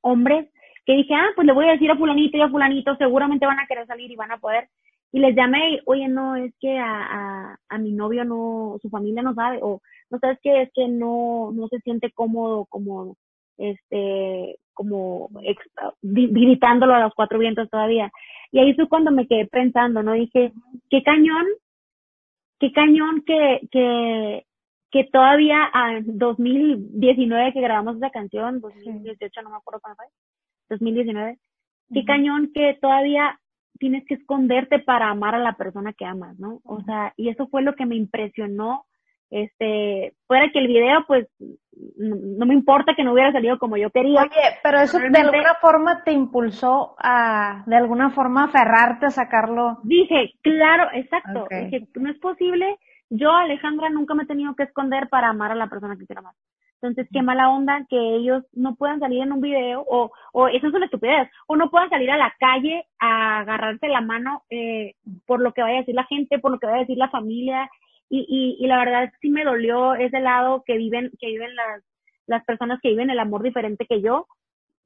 hombres, 0.00 0.48
que 0.86 0.94
dije, 0.94 1.14
ah, 1.14 1.28
pues 1.34 1.46
le 1.46 1.52
voy 1.52 1.66
a 1.68 1.72
decir 1.72 1.90
a 1.90 1.96
fulanito 1.96 2.36
y 2.36 2.40
a 2.40 2.48
fulanito, 2.48 2.96
seguramente 2.96 3.46
van 3.46 3.58
a 3.58 3.66
querer 3.66 3.86
salir 3.86 4.10
y 4.10 4.16
van 4.16 4.32
a 4.32 4.38
poder 4.38 4.68
y 5.12 5.18
les 5.20 5.34
llamé 5.34 5.72
y, 5.72 5.80
oye, 5.86 6.08
no, 6.08 6.36
es 6.36 6.54
que 6.60 6.78
a, 6.78 7.52
a, 7.52 7.58
a, 7.68 7.78
mi 7.78 7.92
novio 7.92 8.24
no, 8.24 8.78
su 8.80 8.88
familia 8.90 9.22
no 9.22 9.34
sabe, 9.34 9.58
o 9.62 9.80
no 10.08 10.18
sabes 10.18 10.38
qué, 10.42 10.62
es 10.62 10.70
que 10.72 10.88
no, 10.88 11.50
no 11.52 11.68
se 11.68 11.80
siente 11.80 12.12
cómodo 12.12 12.66
como, 12.66 13.16
este, 13.58 14.56
como 14.72 15.28
gritándolo 16.02 16.94
a 16.94 17.00
los 17.00 17.14
cuatro 17.14 17.38
vientos 17.38 17.68
todavía. 17.70 18.10
Y 18.52 18.60
ahí 18.60 18.74
fue 18.74 18.88
cuando 18.88 19.10
me 19.10 19.26
quedé 19.26 19.46
pensando, 19.46 20.02
¿no? 20.02 20.12
Dije, 20.12 20.52
qué 20.88 21.02
cañón, 21.02 21.46
qué 22.60 22.72
cañón 22.72 23.22
que, 23.26 23.60
que, 23.70 24.46
que 24.92 25.04
todavía 25.04 25.70
en 25.96 26.18
2019 26.18 27.52
que 27.52 27.60
grabamos 27.60 27.96
esa 27.96 28.10
canción, 28.10 28.60
2018 28.60 29.42
no 29.42 29.50
me 29.50 29.56
acuerdo 29.56 29.80
cuándo 29.80 29.96
fue, 29.96 30.06
2019, 30.70 31.38
qué 31.92 32.04
cañón 32.04 32.50
que 32.54 32.78
todavía 32.80 33.40
tienes 33.80 34.04
que 34.06 34.14
esconderte 34.14 34.78
para 34.78 35.08
amar 35.08 35.34
a 35.34 35.38
la 35.38 35.54
persona 35.54 35.94
que 35.94 36.04
amas, 36.04 36.38
¿no? 36.38 36.60
O 36.64 36.82
sea, 36.82 37.14
y 37.16 37.30
eso 37.30 37.48
fue 37.48 37.62
lo 37.62 37.74
que 37.74 37.86
me 37.86 37.96
impresionó. 37.96 38.84
Este, 39.30 40.14
fuera 40.26 40.50
que 40.52 40.58
el 40.58 40.66
video, 40.66 41.04
pues, 41.06 41.26
no, 41.96 42.46
me 42.46 42.54
importa 42.54 42.94
que 42.94 43.04
no 43.04 43.12
hubiera 43.14 43.32
salido 43.32 43.58
como 43.58 43.76
yo 43.78 43.90
quería. 43.90 44.22
Oye, 44.22 44.58
pero 44.62 44.80
eso 44.80 44.98
de 44.98 45.18
alguna 45.18 45.54
forma 45.60 46.04
te 46.04 46.12
impulsó 46.12 46.94
a, 46.98 47.62
de 47.66 47.76
alguna 47.76 48.10
forma, 48.10 48.44
aferrarte 48.44 49.06
a 49.06 49.10
sacarlo. 49.10 49.78
Dije, 49.82 50.34
claro, 50.42 50.90
exacto. 50.92 51.46
Dije, 51.50 51.88
no 51.94 52.10
es 52.10 52.18
posible. 52.18 52.76
Yo, 53.08 53.32
Alejandra, 53.32 53.88
nunca 53.88 54.14
me 54.14 54.24
he 54.24 54.26
tenido 54.26 54.54
que 54.54 54.64
esconder 54.64 55.08
para 55.08 55.30
amar 55.30 55.52
a 55.52 55.56
la 55.56 55.68
persona 55.68 55.96
que 55.96 56.06
quiero 56.06 56.20
amar. 56.20 56.34
Entonces, 56.82 57.08
qué 57.12 57.22
mala 57.22 57.50
onda 57.50 57.86
que 57.90 58.16
ellos 58.16 58.42
no 58.54 58.74
puedan 58.74 59.00
salir 59.00 59.22
en 59.22 59.32
un 59.32 59.40
video 59.42 59.84
o, 59.86 60.10
o 60.32 60.48
eso 60.48 60.66
es 60.66 60.74
una 60.74 60.86
estupidez, 60.86 61.28
o 61.46 61.56
no 61.56 61.70
puedan 61.70 61.90
salir 61.90 62.10
a 62.10 62.16
la 62.16 62.34
calle 62.40 62.86
a 62.98 63.40
agarrarse 63.40 63.86
la 63.88 64.00
mano 64.00 64.42
eh, 64.48 64.94
por 65.26 65.40
lo 65.40 65.52
que 65.52 65.60
vaya 65.60 65.76
a 65.76 65.80
decir 65.80 65.94
la 65.94 66.04
gente, 66.04 66.38
por 66.38 66.52
lo 66.52 66.58
que 66.58 66.66
vaya 66.66 66.78
a 66.78 66.80
decir 66.80 66.96
la 66.96 67.10
familia. 67.10 67.70
Y, 68.08 68.26
y, 68.28 68.64
y 68.64 68.66
la 68.66 68.78
verdad 68.78 69.12
sí 69.20 69.30
me 69.30 69.44
dolió 69.44 69.94
ese 69.94 70.20
lado 70.20 70.64
que 70.66 70.78
viven, 70.78 71.10
que 71.20 71.26
viven 71.28 71.54
las, 71.54 71.82
las 72.26 72.44
personas 72.44 72.80
que 72.82 72.88
viven 72.88 73.10
el 73.10 73.18
amor 73.20 73.42
diferente 73.42 73.86
que 73.86 74.00
yo. 74.00 74.26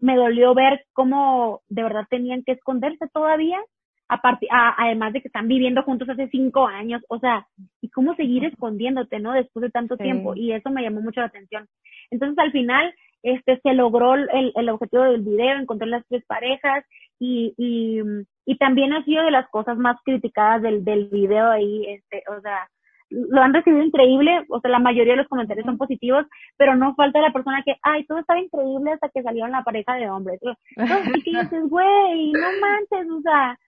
Me 0.00 0.16
dolió 0.16 0.52
ver 0.52 0.85
cómo 0.92 1.61
de 1.68 1.85
verdad 1.85 2.07
tenían 2.11 2.42
que 2.42 2.52
esconderse 2.52 3.07
todavía 3.12 3.61
además 4.09 5.12
de 5.12 5.21
que 5.21 5.29
están 5.29 5.49
viviendo 5.49 5.83
juntos 5.83 6.09
hace 6.09 6.29
cinco 6.29 6.67
años, 6.67 7.03
o 7.09 7.19
sea, 7.19 7.47
y 7.81 7.88
cómo 7.90 8.14
seguir 8.14 8.45
escondiéndote, 8.45 9.19
¿no? 9.19 9.33
Después 9.33 9.62
de 9.62 9.71
tanto 9.71 9.97
tiempo, 9.97 10.35
y 10.35 10.53
eso 10.53 10.71
me 10.71 10.83
llamó 10.83 11.01
mucho 11.01 11.21
la 11.21 11.27
atención. 11.27 11.67
Entonces, 12.11 12.38
al 12.38 12.53
final, 12.53 12.95
este, 13.23 13.59
se 13.62 13.73
logró 13.73 14.14
el, 14.14 14.53
el 14.55 14.69
objetivo 14.69 15.05
del 15.05 15.23
video, 15.23 15.59
encontré 15.59 15.88
las 15.88 16.07
tres 16.09 16.25
parejas 16.27 16.85
y, 17.19 17.55
y, 17.57 18.01
y 18.45 18.57
también 18.59 18.93
ha 18.93 19.05
sido 19.05 19.25
de 19.25 19.31
las 19.31 19.49
cosas 19.49 19.79
más 19.79 19.97
criticadas 20.05 20.61
del, 20.62 20.85
del 20.85 21.09
video 21.09 21.51
ahí, 21.51 21.87
este, 21.87 22.23
o 22.29 22.40
sea, 22.43 22.69
lo 23.11 23.43
han 23.43 23.55
recibido 23.55 23.83
increíble, 23.83 24.45
o 24.49 24.61
sea, 24.61 24.71
la 24.71 24.79
mayoría 24.79 25.12
de 25.12 25.19
los 25.19 25.29
comentarios 25.29 25.67
son 25.67 25.79
positivos, 25.79 26.27
pero 26.57 26.77
no 26.77 26.95
falta 26.95 27.21
la 27.21 27.33
persona 27.33 27.62
que, 27.64 27.77
ay, 27.83 28.05
todo 28.07 28.19
estaba 28.19 28.40
increíble 28.40 28.93
hasta 28.93 29.09
que 29.09 29.23
salieron 29.23 29.53
la 29.53 29.62
pareja 29.62 29.95
de 29.95 30.11
hombres. 30.11 30.40
Entonces, 30.77 31.25
¿qué 31.25 31.31
dices, 31.31 31.69
güey? 31.69 32.33
No 32.33 32.49
manches, 32.61 33.11
o 33.11 33.21
sea, 33.21 33.59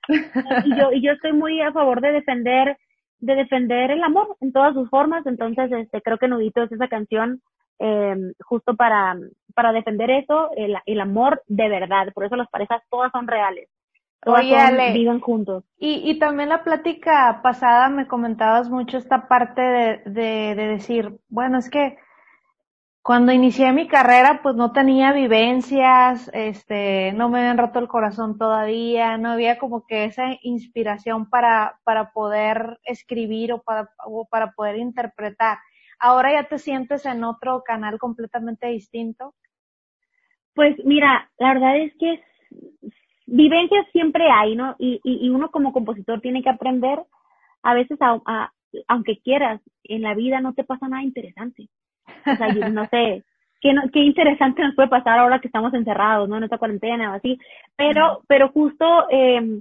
y 0.65 0.77
yo, 0.77 0.93
y 0.93 1.03
yo 1.03 1.13
estoy 1.13 1.33
muy 1.33 1.61
a 1.61 1.73
favor 1.73 2.01
de 2.01 2.13
defender, 2.13 2.77
de 3.21 3.35
defender 3.35 3.91
el 3.91 4.03
amor 4.03 4.37
en 4.41 4.53
todas 4.53 4.75
sus 4.75 4.89
formas, 4.91 5.25
entonces, 5.27 5.71
este, 5.73 6.03
creo 6.03 6.19
que 6.19 6.29
Nudito 6.29 6.63
es 6.63 6.73
esa 6.73 6.89
canción, 6.89 7.41
eh, 7.79 8.17
justo 8.41 8.75
para, 8.75 9.17
para 9.55 9.73
defender 9.73 10.11
eso, 10.11 10.51
el, 10.57 10.77
el 10.87 11.01
amor 11.01 11.43
de 11.47 11.69
verdad, 11.69 12.13
por 12.15 12.25
eso 12.25 12.37
las 12.37 12.49
parejas 12.49 12.83
todas 12.91 13.13
son 13.13 13.27
reales. 13.27 13.69
Oye, 14.25 14.57
Ale, 14.57 14.93
viven 14.93 15.21
juntos. 15.21 15.65
Y, 15.79 16.11
y 16.11 16.19
también 16.19 16.49
la 16.49 16.65
plática 16.65 17.41
pasada 17.43 17.89
me 17.89 18.09
comentabas 18.09 18.69
mucho 18.71 18.99
esta 18.99 19.29
parte 19.29 19.61
de, 19.63 20.03
de, 20.07 20.55
de 20.57 20.67
decir, 20.69 21.19
bueno, 21.29 21.59
es 21.59 21.71
que 21.71 21.97
cuando 23.03 23.33
inicié 23.33 23.73
mi 23.73 23.87
carrera, 23.87 24.41
pues 24.43 24.57
no 24.57 24.73
tenía 24.73 25.13
vivencias, 25.13 26.29
este, 26.35 27.13
no 27.13 27.29
me 27.29 27.39
habían 27.39 27.59
roto 27.59 27.79
el 27.79 27.87
corazón 27.89 28.37
todavía, 28.37 29.17
no 29.17 29.31
había 29.31 29.59
como 29.59 29.87
que 29.87 30.05
esa 30.07 30.25
inspiración 30.43 31.31
para, 31.31 31.79
para 31.85 32.11
poder 32.13 32.81
escribir 32.85 33.53
o 33.53 33.63
para, 33.63 33.91
o 34.05 34.27
para 34.29 34.53
poder 34.53 34.77
interpretar. 34.77 35.59
Ahora 36.01 36.33
ya 36.33 36.49
te 36.49 36.59
sientes 36.59 37.07
en 37.07 37.23
otro 37.23 37.63
canal 37.65 37.99
completamente 37.99 38.67
distinto. 38.67 39.35
Pues 40.55 40.77
mira, 40.85 41.31
la 41.39 41.55
verdad 41.55 41.79
es 41.79 41.93
que 41.99 42.23
vivencias 43.27 43.87
siempre 43.93 44.31
hay, 44.31 44.57
¿no? 44.57 44.77
Y, 44.79 45.01
y, 45.03 45.29
uno 45.29 45.51
como 45.51 45.73
compositor 45.73 46.21
tiene 46.21 46.43
que 46.43 46.51
aprender, 46.51 47.01
a 47.63 47.75
veces, 47.75 47.99
a, 48.01 48.53
aunque 48.89 49.19
quieras, 49.19 49.61
en 49.85 50.03
la 50.03 50.15
vida 50.15 50.41
no 50.41 50.55
te 50.55 50.65
pasa 50.65 50.89
nada 50.89 51.03
interesante. 51.03 51.69
O 52.25 52.37
sea, 52.37 52.53
yo 52.55 52.69
no 52.69 52.87
sé, 52.87 53.25
qué, 53.61 53.75
qué 53.93 54.01
interesante 54.01 54.63
nos 54.63 54.75
puede 54.75 54.89
pasar 54.89 55.19
ahora 55.19 55.41
que 55.41 55.49
estamos 55.49 55.75
encerrados, 55.75 56.29
¿no? 56.29 56.37
En 56.37 56.45
esta 56.45 56.59
cuarentena 56.59 57.13
o 57.13 57.15
así. 57.15 57.39
Pero, 57.77 58.23
pero 58.29 58.49
justo 58.51 59.07
eh, 59.11 59.61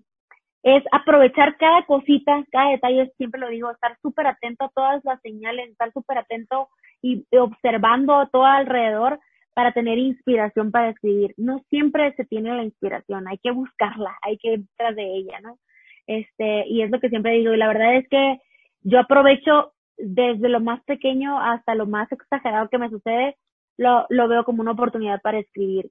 es 0.63 0.83
aprovechar 0.91 1.57
cada 1.57 1.83
cosita, 1.85 2.43
cada 2.51 2.71
detalle, 2.71 3.11
siempre 3.17 3.39
lo 3.39 3.49
digo, 3.49 3.71
estar 3.71 3.97
súper 4.01 4.27
atento 4.27 4.65
a 4.65 4.69
todas 4.69 5.03
las 5.05 5.21
señales, 5.21 5.69
estar 5.69 5.91
súper 5.91 6.19
atento 6.19 6.69
y 7.01 7.25
observando 7.37 8.27
todo 8.31 8.45
alrededor 8.45 9.19
para 9.55 9.71
tener 9.71 9.97
inspiración 9.97 10.69
para 10.69 10.89
escribir. 10.89 11.33
No 11.37 11.63
siempre 11.69 12.13
se 12.15 12.25
tiene 12.25 12.53
la 12.53 12.63
inspiración, 12.63 13.27
hay 13.27 13.37
que 13.39 13.51
buscarla, 13.51 14.15
hay 14.21 14.37
que 14.37 14.53
ir 14.53 14.65
tras 14.77 14.95
de 14.95 15.15
ella, 15.15 15.39
¿no? 15.41 15.57
Este, 16.05 16.67
y 16.67 16.81
es 16.81 16.91
lo 16.91 16.99
que 16.99 17.09
siempre 17.09 17.31
digo, 17.31 17.53
y 17.53 17.57
la 17.57 17.69
verdad 17.69 17.95
es 17.95 18.07
que 18.09 18.37
yo 18.81 18.99
aprovecho 18.99 19.71
desde 19.97 20.49
lo 20.49 20.59
más 20.59 20.83
pequeño 20.83 21.39
hasta 21.39 21.73
lo 21.73 21.87
más 21.87 22.11
exagerado 22.11 22.67
que 22.69 22.77
me 22.77 22.89
sucede, 22.89 23.37
lo, 23.77 24.05
lo 24.09 24.27
veo 24.27 24.43
como 24.43 24.61
una 24.61 24.71
oportunidad 24.71 25.21
para 25.21 25.39
escribir. 25.39 25.89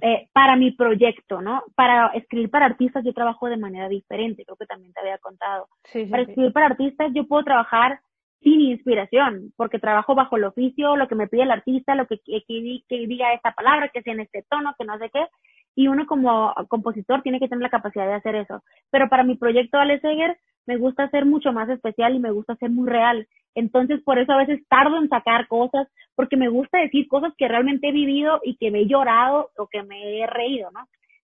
Eh, 0.00 0.28
para 0.32 0.56
mi 0.56 0.70
proyecto, 0.70 1.42
¿no? 1.42 1.62
Para 1.74 2.06
escribir 2.14 2.48
para 2.48 2.64
artistas 2.64 3.04
yo 3.04 3.12
trabajo 3.12 3.46
de 3.46 3.58
manera 3.58 3.90
diferente, 3.90 4.42
creo 4.46 4.56
que 4.56 4.64
también 4.64 4.90
te 4.94 5.00
había 5.00 5.18
contado. 5.18 5.68
para 6.10 6.22
escribir 6.22 6.52
para 6.54 6.66
artistas 6.66 7.12
yo 7.14 7.26
puedo 7.26 7.44
trabajar 7.44 8.00
sin 8.40 8.60
inspiración, 8.60 9.52
porque 9.56 9.78
trabajo 9.78 10.14
bajo 10.14 10.36
el 10.36 10.44
oficio, 10.44 10.96
lo 10.96 11.08
que 11.08 11.14
me 11.14 11.28
pide 11.28 11.42
el 11.42 11.50
artista, 11.50 11.94
lo 11.94 12.06
que, 12.06 12.18
que, 12.18 12.42
que 12.88 13.06
diga 13.06 13.32
esta 13.32 13.52
palabra, 13.52 13.88
que 13.88 14.02
sea 14.02 14.12
en 14.12 14.20
este 14.20 14.44
tono, 14.48 14.74
que 14.78 14.84
no 14.84 14.98
sé 14.98 15.10
qué, 15.12 15.26
y 15.74 15.88
uno 15.88 16.06
como 16.06 16.54
compositor 16.68 17.22
tiene 17.22 17.38
que 17.38 17.48
tener 17.48 17.62
la 17.62 17.70
capacidad 17.70 18.06
de 18.06 18.14
hacer 18.14 18.34
eso. 18.34 18.62
Pero 18.90 19.08
para 19.08 19.24
mi 19.24 19.36
proyecto 19.36 19.78
Alex 19.78 20.02
Eger 20.04 20.38
me 20.66 20.78
gusta 20.78 21.08
ser 21.10 21.26
mucho 21.26 21.52
más 21.52 21.68
especial 21.68 22.14
y 22.14 22.18
me 22.18 22.30
gusta 22.30 22.56
ser 22.56 22.70
muy 22.70 22.88
real. 22.88 23.28
Entonces, 23.54 24.02
por 24.02 24.18
eso 24.18 24.32
a 24.32 24.38
veces 24.38 24.60
tardo 24.68 24.98
en 24.98 25.08
sacar 25.08 25.46
cosas, 25.48 25.88
porque 26.14 26.36
me 26.36 26.48
gusta 26.48 26.78
decir 26.78 27.06
cosas 27.08 27.32
que 27.38 27.48
realmente 27.48 27.88
he 27.88 27.92
vivido 27.92 28.40
y 28.42 28.56
que 28.56 28.70
me 28.70 28.80
he 28.80 28.86
llorado 28.86 29.50
o 29.56 29.66
que 29.68 29.82
me 29.82 30.20
he 30.20 30.26
reído, 30.26 30.70
¿no? 30.72 30.80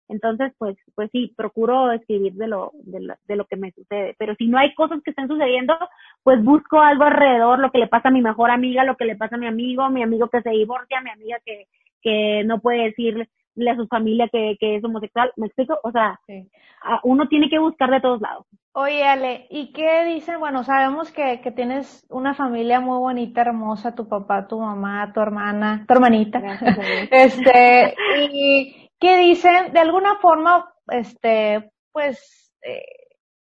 Entonces, 0.09 0.53
pues, 0.59 0.77
pues 0.95 1.11
sí, 1.13 1.33
procuro 1.37 1.91
escribir 1.93 2.35
de 2.35 2.47
lo, 2.47 2.73
de 2.85 3.01
lo, 3.01 3.15
de 3.27 3.37
lo 3.37 3.45
que 3.47 3.57
me 3.57 3.73
sucede. 3.73 4.15
Pero 4.19 4.35
si 4.37 4.47
no 4.47 4.59
hay 4.59 4.75
cosas 4.75 5.03
que 5.03 5.11
estén 5.11 5.29
sucediendo, 5.29 5.75
pues 6.23 6.43
busco 6.43 6.81
algo 6.81 7.05
alrededor, 7.05 7.59
lo 7.59 7.71
que 7.71 7.79
le 7.79 7.89
pasa 7.89 8.09
a 8.09 8.13
mi 8.13 8.23
mejor 8.23 8.51
amiga, 8.51 8.85
lo 8.85 8.97
que 8.97 9.05
le 9.05 9.17
pasa 9.17 9.37
a 9.37 9.39
mi 9.39 9.47
amigo, 9.47 9.89
mi 9.91 10.03
amigo 10.03 10.29
que 10.29 10.43
se 10.43 10.51
divorcia, 10.51 11.01
mi 11.01 11.11
amiga 11.11 11.39
que, 11.45 11.67
que 12.03 12.45
no 12.45 12.61
puede 12.61 12.85
decirle 12.85 13.29
a 13.71 13.77
su 13.77 13.87
familia 13.87 14.29
que, 14.29 14.57
que 14.61 14.77
es 14.77 14.85
homosexual. 14.85 15.33
¿Me 15.37 15.47
explico? 15.47 15.79
O 15.83 15.91
sea, 15.91 16.21
uno 17.03 17.29
tiene 17.29 17.49
que 17.49 17.59
buscar 17.59 17.91
de 17.91 18.01
todos 18.01 18.21
lados. 18.21 18.47
Oye, 18.73 19.05
Ale, 19.05 19.47
¿y 19.49 19.73
qué 19.73 20.05
dicen? 20.05 20.39
Bueno, 20.39 20.63
sabemos 20.63 21.11
que, 21.11 21.41
que 21.41 21.51
tienes 21.51 22.07
una 22.11 22.35
familia 22.35 22.79
muy 22.79 22.99
bonita, 22.99 23.41
hermosa, 23.41 23.95
tu 23.95 24.07
papá, 24.07 24.47
tu 24.47 24.61
mamá, 24.61 25.13
tu 25.15 25.21
hermana, 25.21 25.87
tu 25.89 25.95
hermanita. 25.95 26.39
este, 27.11 27.95
y 28.31 28.86
que 28.99 29.19
dicen, 29.19 29.73
de 29.73 29.81
alguna 29.81 30.17
forma, 30.17 30.73
este, 30.89 31.71
pues, 31.93 32.53
eh, 32.63 32.83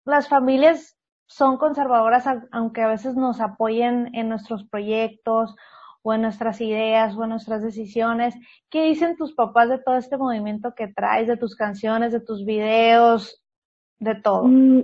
las 0.04 0.28
familias 0.28 0.96
son 1.26 1.56
conservadoras, 1.56 2.26
aunque 2.52 2.82
a 2.82 2.88
veces 2.88 3.14
nos 3.16 3.40
apoyen 3.40 4.10
en 4.14 4.28
nuestros 4.28 4.64
proyectos 4.68 5.54
o 6.02 6.12
en 6.12 6.22
nuestras 6.22 6.60
ideas 6.60 7.16
o 7.16 7.24
en 7.24 7.30
nuestras 7.30 7.62
decisiones. 7.62 8.34
¿Qué 8.70 8.84
dicen 8.84 9.16
tus 9.16 9.34
papás 9.34 9.70
de 9.70 9.78
todo 9.78 9.96
este 9.96 10.18
movimiento 10.18 10.74
que 10.76 10.88
traes, 10.88 11.26
de 11.26 11.38
tus 11.38 11.56
canciones, 11.56 12.12
de 12.12 12.20
tus 12.20 12.44
videos, 12.44 13.42
de 13.98 14.14
todo? 14.16 14.44
Mm, 14.44 14.82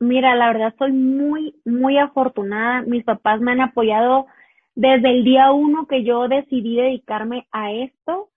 mira, 0.00 0.36
la 0.36 0.48
verdad 0.48 0.74
soy 0.78 0.92
muy, 0.92 1.58
muy 1.64 1.96
afortunada. 1.98 2.82
Mis 2.82 3.04
papás 3.04 3.40
me 3.40 3.52
han 3.52 3.62
apoyado 3.62 4.26
desde 4.74 5.10
el 5.10 5.24
día 5.24 5.52
uno 5.52 5.86
que 5.86 6.04
yo 6.04 6.28
decidí 6.28 6.76
dedicarme 6.76 7.48
a 7.50 7.72
esto 7.72 8.28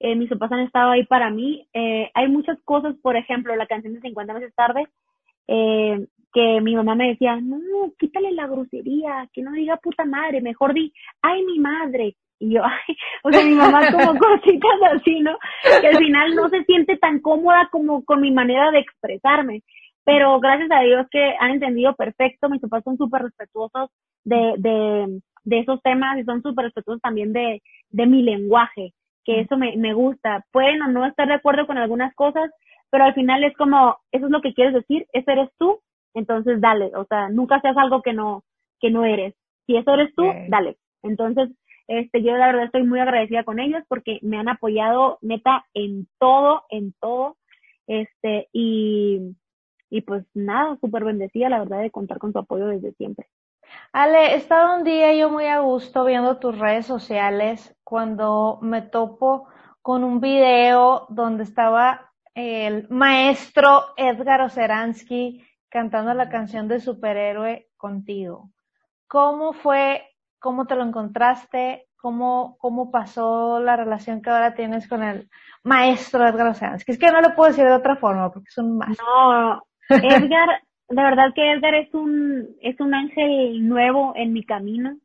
eh, 0.00 0.16
mis 0.16 0.30
papás 0.30 0.50
han 0.52 0.60
estado 0.60 0.90
ahí 0.90 1.04
para 1.04 1.30
mí. 1.30 1.68
Eh, 1.74 2.10
hay 2.14 2.28
muchas 2.28 2.58
cosas, 2.64 2.96
por 3.02 3.16
ejemplo, 3.16 3.54
la 3.54 3.66
canción 3.66 3.94
de 3.94 4.00
50 4.00 4.32
meses 4.32 4.54
tarde, 4.54 4.86
eh, 5.46 6.06
que 6.32 6.60
mi 6.62 6.74
mamá 6.74 6.94
me 6.94 7.08
decía, 7.08 7.36
no, 7.40 7.92
quítale 7.98 8.32
la 8.32 8.46
grosería, 8.46 9.28
que 9.32 9.42
no 9.42 9.52
diga 9.52 9.76
puta 9.76 10.04
madre, 10.06 10.40
mejor 10.40 10.72
di, 10.72 10.92
ay, 11.20 11.44
mi 11.44 11.58
madre. 11.58 12.16
Y 12.38 12.54
yo, 12.54 12.62
ay, 12.64 12.96
o 13.22 13.30
sea, 13.30 13.44
mi 13.44 13.54
mamá 13.54 13.92
como 13.92 14.18
cositas 14.18 14.80
así, 14.94 15.20
¿no? 15.20 15.36
Que 15.80 15.88
al 15.88 15.98
final 15.98 16.34
no 16.34 16.48
se 16.48 16.64
siente 16.64 16.96
tan 16.96 17.20
cómoda 17.20 17.68
como 17.70 18.02
con 18.04 18.22
mi 18.22 18.30
manera 18.30 18.70
de 18.70 18.78
expresarme. 18.78 19.62
Pero 20.04 20.40
gracias 20.40 20.70
a 20.72 20.80
Dios 20.80 21.06
que 21.10 21.34
han 21.38 21.50
entendido 21.52 21.94
perfecto, 21.94 22.48
mis 22.48 22.62
papás 22.62 22.82
son 22.84 22.96
súper 22.96 23.22
respetuosos 23.22 23.90
de, 24.24 24.54
de, 24.56 25.20
de 25.44 25.58
esos 25.58 25.82
temas 25.82 26.18
y 26.18 26.24
son 26.24 26.42
súper 26.42 26.64
respetuosos 26.64 27.02
también 27.02 27.34
de, 27.34 27.62
de 27.90 28.06
mi 28.06 28.22
lenguaje 28.22 28.94
que 29.24 29.40
eso 29.40 29.56
me, 29.56 29.76
me 29.76 29.94
gusta. 29.94 30.44
Pueden 30.52 30.82
o 30.82 30.88
no 30.88 31.06
estar 31.06 31.28
de 31.28 31.34
acuerdo 31.34 31.66
con 31.66 31.78
algunas 31.78 32.14
cosas, 32.14 32.50
pero 32.90 33.04
al 33.04 33.14
final 33.14 33.44
es 33.44 33.56
como, 33.56 33.96
eso 34.12 34.26
es 34.26 34.30
lo 34.30 34.40
que 34.40 34.54
quieres 34.54 34.74
decir, 34.74 35.06
eso 35.12 35.30
eres 35.30 35.50
tú, 35.58 35.80
entonces 36.14 36.60
dale, 36.60 36.90
o 36.96 37.04
sea, 37.04 37.28
nunca 37.28 37.60
seas 37.60 37.76
algo 37.76 38.02
que 38.02 38.12
no, 38.12 38.42
que 38.80 38.90
no 38.90 39.04
eres. 39.04 39.34
Si 39.66 39.76
eso 39.76 39.94
eres 39.94 40.12
tú, 40.14 40.24
dale. 40.48 40.76
Entonces, 41.02 41.50
este, 41.86 42.22
yo 42.22 42.36
la 42.36 42.46
verdad 42.46 42.64
estoy 42.64 42.82
muy 42.82 43.00
agradecida 43.00 43.44
con 43.44 43.60
ellos 43.60 43.82
porque 43.88 44.18
me 44.22 44.38
han 44.38 44.48
apoyado 44.48 45.18
neta 45.22 45.64
en 45.74 46.08
todo, 46.18 46.62
en 46.70 46.92
todo, 47.00 47.36
este, 47.86 48.48
y, 48.52 49.36
y 49.88 50.00
pues 50.02 50.24
nada, 50.34 50.76
súper 50.80 51.04
bendecida 51.04 51.48
la 51.48 51.60
verdad 51.60 51.80
de 51.80 51.90
contar 51.90 52.18
con 52.18 52.32
tu 52.32 52.38
apoyo 52.40 52.66
desde 52.66 52.92
siempre. 52.92 53.26
Ale, 53.92 54.34
estaba 54.34 54.76
un 54.76 54.84
día 54.84 55.12
yo 55.14 55.30
muy 55.30 55.46
a 55.46 55.60
gusto 55.60 56.04
viendo 56.04 56.38
tus 56.38 56.58
redes 56.58 56.86
sociales 56.86 57.76
cuando 57.82 58.58
me 58.62 58.82
topo 58.82 59.48
con 59.82 60.04
un 60.04 60.20
video 60.20 61.06
donde 61.08 61.42
estaba 61.42 62.12
el 62.34 62.88
maestro 62.88 63.86
Edgar 63.96 64.42
Oceransky 64.42 65.44
cantando 65.68 66.14
la 66.14 66.28
canción 66.28 66.68
de 66.68 66.80
superhéroe 66.80 67.68
contigo. 67.76 68.50
¿Cómo 69.08 69.52
fue? 69.52 70.04
¿Cómo 70.38 70.66
te 70.66 70.76
lo 70.76 70.84
encontraste? 70.84 71.88
¿Cómo, 71.96 72.56
cómo 72.58 72.90
pasó 72.90 73.60
la 73.60 73.76
relación 73.76 74.22
que 74.22 74.30
ahora 74.30 74.54
tienes 74.54 74.88
con 74.88 75.02
el 75.02 75.28
maestro 75.64 76.26
Edgar 76.26 76.48
Oceransky? 76.48 76.92
Es 76.92 76.98
que 76.98 77.10
no 77.10 77.20
lo 77.20 77.34
puedo 77.34 77.50
decir 77.50 77.64
de 77.64 77.74
otra 77.74 77.96
forma 77.96 78.30
porque 78.30 78.48
es 78.48 78.58
un 78.58 78.78
maestro. 78.78 79.04
No, 79.06 79.62
Edgar 79.88 80.62
de 80.90 81.02
verdad 81.02 81.32
que 81.34 81.52
Edgar 81.52 81.74
es 81.74 81.94
un, 81.94 82.48
es 82.60 82.78
un 82.80 82.94
ángel 82.94 83.66
nuevo 83.66 84.12
en 84.16 84.32
mi 84.32 84.44
camino. 84.44 84.96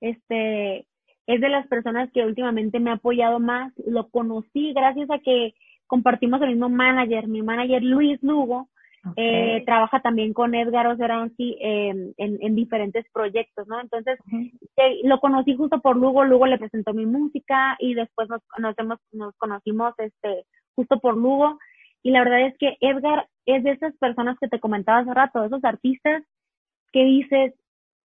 Este, 0.00 0.86
es 1.26 1.40
de 1.40 1.48
las 1.48 1.66
personas 1.66 2.10
que 2.12 2.24
últimamente 2.24 2.78
me 2.78 2.90
ha 2.90 2.94
apoyado 2.94 3.40
más. 3.40 3.72
Lo 3.84 4.08
conocí 4.08 4.72
gracias 4.72 5.10
a 5.10 5.18
que 5.18 5.54
compartimos 5.88 6.40
el 6.42 6.50
mismo 6.50 6.68
manager, 6.68 7.26
mi 7.26 7.42
manager 7.42 7.82
Luis 7.82 8.22
Lugo. 8.22 8.68
Eh, 9.16 9.64
trabaja 9.66 9.98
también 9.98 10.32
con 10.32 10.54
Edgar 10.54 10.86
Oseranzi 10.86 11.58
en, 11.60 12.14
en, 12.16 12.54
diferentes 12.54 13.04
proyectos, 13.12 13.66
¿no? 13.66 13.80
Entonces, 13.80 14.16
eh, 14.76 15.00
lo 15.02 15.18
conocí 15.18 15.56
justo 15.56 15.80
por 15.80 15.96
Lugo, 15.96 16.24
Lugo 16.24 16.46
le 16.46 16.56
presentó 16.56 16.94
mi 16.94 17.04
música 17.04 17.76
y 17.80 17.94
después 17.94 18.28
nos, 18.28 18.42
nos, 18.58 18.76
nos 19.10 19.34
conocimos 19.38 19.92
este, 19.98 20.44
justo 20.76 21.00
por 21.00 21.16
Lugo. 21.16 21.58
Y 22.02 22.10
la 22.10 22.24
verdad 22.24 22.46
es 22.46 22.58
que 22.58 22.76
Edgar 22.80 23.28
es 23.46 23.62
de 23.64 23.72
esas 23.72 23.94
personas 23.96 24.38
que 24.38 24.48
te 24.48 24.60
comentaba 24.60 24.98
hace 24.98 25.14
rato, 25.14 25.44
esos 25.44 25.64
artistas 25.64 26.22
que 26.92 27.04
dices, 27.04 27.54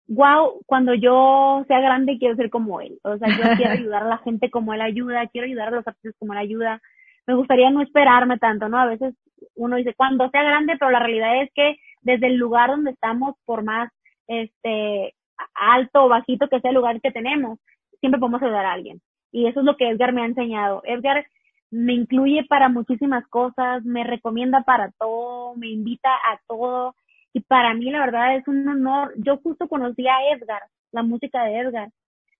wow, 0.07 0.61
cuando 0.65 0.93
yo 0.93 1.63
sea 1.67 1.79
grande 1.79 2.17
quiero 2.19 2.35
ser 2.35 2.49
como 2.49 2.81
él. 2.81 2.99
O 3.03 3.17
sea, 3.17 3.29
yo 3.29 3.55
quiero 3.57 3.71
ayudar 3.79 4.03
a 4.03 4.09
la 4.09 4.17
gente 4.19 4.49
como 4.49 4.73
él 4.73 4.81
ayuda, 4.81 5.27
quiero 5.27 5.45
ayudar 5.47 5.69
a 5.69 5.77
los 5.77 5.87
artistas 5.87 6.15
como 6.19 6.33
él 6.33 6.39
ayuda. 6.39 6.81
Me 7.27 7.35
gustaría 7.35 7.69
no 7.71 7.81
esperarme 7.81 8.37
tanto, 8.37 8.69
¿no? 8.69 8.77
A 8.77 8.85
veces 8.85 9.15
uno 9.55 9.77
dice, 9.77 9.93
cuando 9.95 10.29
sea 10.29 10.43
grande, 10.43 10.75
pero 10.79 10.91
la 10.91 10.99
realidad 10.99 11.41
es 11.41 11.51
que 11.53 11.77
desde 12.01 12.27
el 12.27 12.35
lugar 12.35 12.69
donde 12.69 12.91
estamos, 12.91 13.35
por 13.45 13.63
más 13.63 13.91
este 14.27 15.13
alto 15.53 16.05
o 16.05 16.09
bajito 16.09 16.47
que 16.47 16.59
sea 16.61 16.69
el 16.69 16.75
lugar 16.75 17.01
que 17.01 17.11
tenemos, 17.11 17.59
siempre 17.99 18.19
podemos 18.19 18.41
ayudar 18.41 18.65
a 18.65 18.73
alguien. 18.73 19.01
Y 19.31 19.47
eso 19.47 19.59
es 19.59 19.65
lo 19.65 19.75
que 19.75 19.89
Edgar 19.89 20.13
me 20.13 20.21
ha 20.21 20.25
enseñado. 20.25 20.81
Edgar 20.85 21.25
me 21.71 21.93
incluye 21.93 22.45
para 22.47 22.69
muchísimas 22.69 23.27
cosas, 23.27 23.83
me 23.83 24.03
recomienda 24.03 24.61
para 24.61 24.91
todo, 24.99 25.55
me 25.55 25.69
invita 25.69 26.09
a 26.09 26.39
todo. 26.47 26.95
Y 27.33 27.41
para 27.41 27.73
mí, 27.73 27.89
la 27.91 27.99
verdad, 27.99 28.37
es 28.37 28.47
un 28.47 28.67
honor. 28.67 29.13
Yo 29.17 29.37
justo 29.37 29.67
conocí 29.67 30.07
a 30.07 30.31
Edgar, 30.31 30.61
la 30.91 31.03
música 31.03 31.43
de 31.43 31.59
Edgar, 31.59 31.89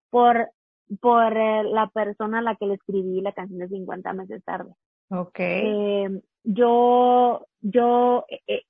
por, 0.10 0.50
por 1.02 1.36
eh, 1.36 1.64
la 1.64 1.88
persona 1.88 2.40
a 2.40 2.42
la 2.42 2.56
que 2.56 2.66
le 2.66 2.76
escribí 2.76 3.20
la 3.22 3.34
canción 3.34 3.60
de 3.60 3.68
50 3.68 4.14
meses 4.14 4.44
tarde. 4.46 4.72
Okay. 5.10 5.62
Eh, 5.66 6.22
yo, 6.44 7.46
yo, 7.62 8.26
eh, 8.30 8.42
eh, 8.48 8.62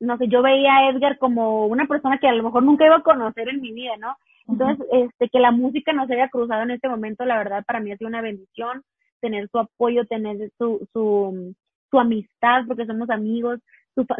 no 0.00 0.18
sé, 0.18 0.28
yo 0.28 0.42
veía 0.42 0.76
a 0.76 0.90
Edgar 0.90 1.18
como 1.18 1.66
una 1.66 1.86
persona 1.86 2.18
que 2.18 2.28
a 2.28 2.34
lo 2.34 2.42
mejor 2.42 2.62
nunca 2.62 2.84
iba 2.84 2.96
a 2.96 3.02
conocer 3.02 3.48
en 3.48 3.60
mi 3.60 3.72
vida, 3.72 3.96
¿no? 3.98 4.16
Entonces, 4.48 4.86
este, 4.92 5.28
que 5.28 5.38
la 5.38 5.52
música 5.52 5.92
nos 5.92 6.10
haya 6.10 6.28
cruzado 6.28 6.62
en 6.62 6.72
este 6.72 6.88
momento, 6.88 7.24
la 7.24 7.38
verdad, 7.38 7.64
para 7.64 7.80
mí 7.80 7.92
ha 7.92 7.96
sido 7.96 8.08
una 8.08 8.20
bendición 8.20 8.82
tener 9.22 9.48
su 9.48 9.58
apoyo, 9.58 10.04
tener 10.04 10.50
su, 10.58 10.86
su, 10.92 11.54
su 11.90 11.98
amistad, 11.98 12.64
porque 12.66 12.84
somos 12.84 13.08
amigos, 13.08 13.60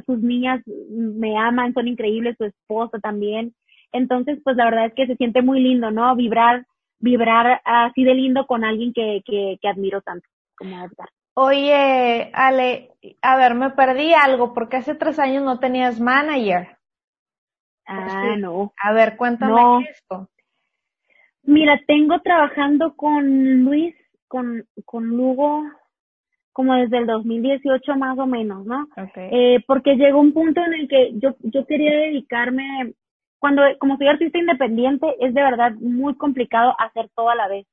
sus 0.07 0.19
niñas 0.21 0.63
me 0.89 1.37
aman, 1.37 1.75
son 1.75 1.89
increíbles, 1.89 2.37
su 2.39 2.45
esposa 2.45 2.99
también. 3.01 3.55
Entonces, 3.93 4.39
pues 4.43 4.57
la 4.57 4.65
verdad 4.65 4.87
es 4.87 4.95
que 4.95 5.07
se 5.07 5.17
siente 5.17 5.43
muy 5.43 5.61
lindo, 5.61 5.91
¿no? 5.91 6.17
Vibrar, 6.17 6.65
vibrar 6.99 7.61
así 7.65 8.05
de 8.05 8.15
lindo 8.15 8.47
con 8.47 8.65
alguien 8.65 8.95
que, 8.95 9.21
que, 9.27 9.59
que 9.61 9.69
admiro 9.69 10.01
tanto 10.01 10.27
como 10.57 10.77
Edgar. 10.77 11.09
Oye, 11.35 12.31
Ale, 12.35 12.91
a 13.23 13.37
ver, 13.37 13.55
me 13.55 13.71
perdí 13.71 14.13
algo 14.13 14.53
porque 14.53 14.77
hace 14.77 14.95
tres 14.95 15.19
años 15.19 15.43
no 15.43 15.59
tenías 15.59 15.99
manager. 15.99 16.77
Ah, 17.87 18.37
no. 18.39 18.73
A 18.77 18.93
ver, 18.93 19.17
cuéntame 19.17 19.89
esto. 19.91 20.29
Mira, 21.43 21.81
tengo 21.87 22.21
trabajando 22.21 22.95
con 22.95 23.65
Luis, 23.65 23.95
con, 24.33 24.65
con 24.87 25.09
Lugo, 25.09 25.63
como 26.55 26.75
desde 26.75 26.97
el 26.97 27.07
2018 27.07 27.97
más 27.97 28.19
o 28.19 28.27
menos, 28.27 28.65
¿no? 28.65 28.89
Okay. 28.97 29.29
Eh, 29.31 29.65
porque 29.67 29.97
llegó 29.97 30.21
un 30.21 30.33
punto 30.33 30.63
en 30.65 30.73
el 30.73 30.89
que 30.89 31.11
yo, 31.19 31.35
yo 31.41 31.67
quería 31.67 31.95
dedicarme, 31.95 32.95
cuando, 33.39 33.61
como 33.79 33.99
soy 33.99 34.07
artista 34.07 34.39
independiente, 34.39 35.07
es 35.21 35.35
de 35.35 35.43
verdad 35.43 35.73
muy 35.73 36.15
complicado 36.15 36.75
hacer 36.79 37.11
todo 37.15 37.29
a 37.29 37.35
la 37.35 37.47
vez 37.47 37.67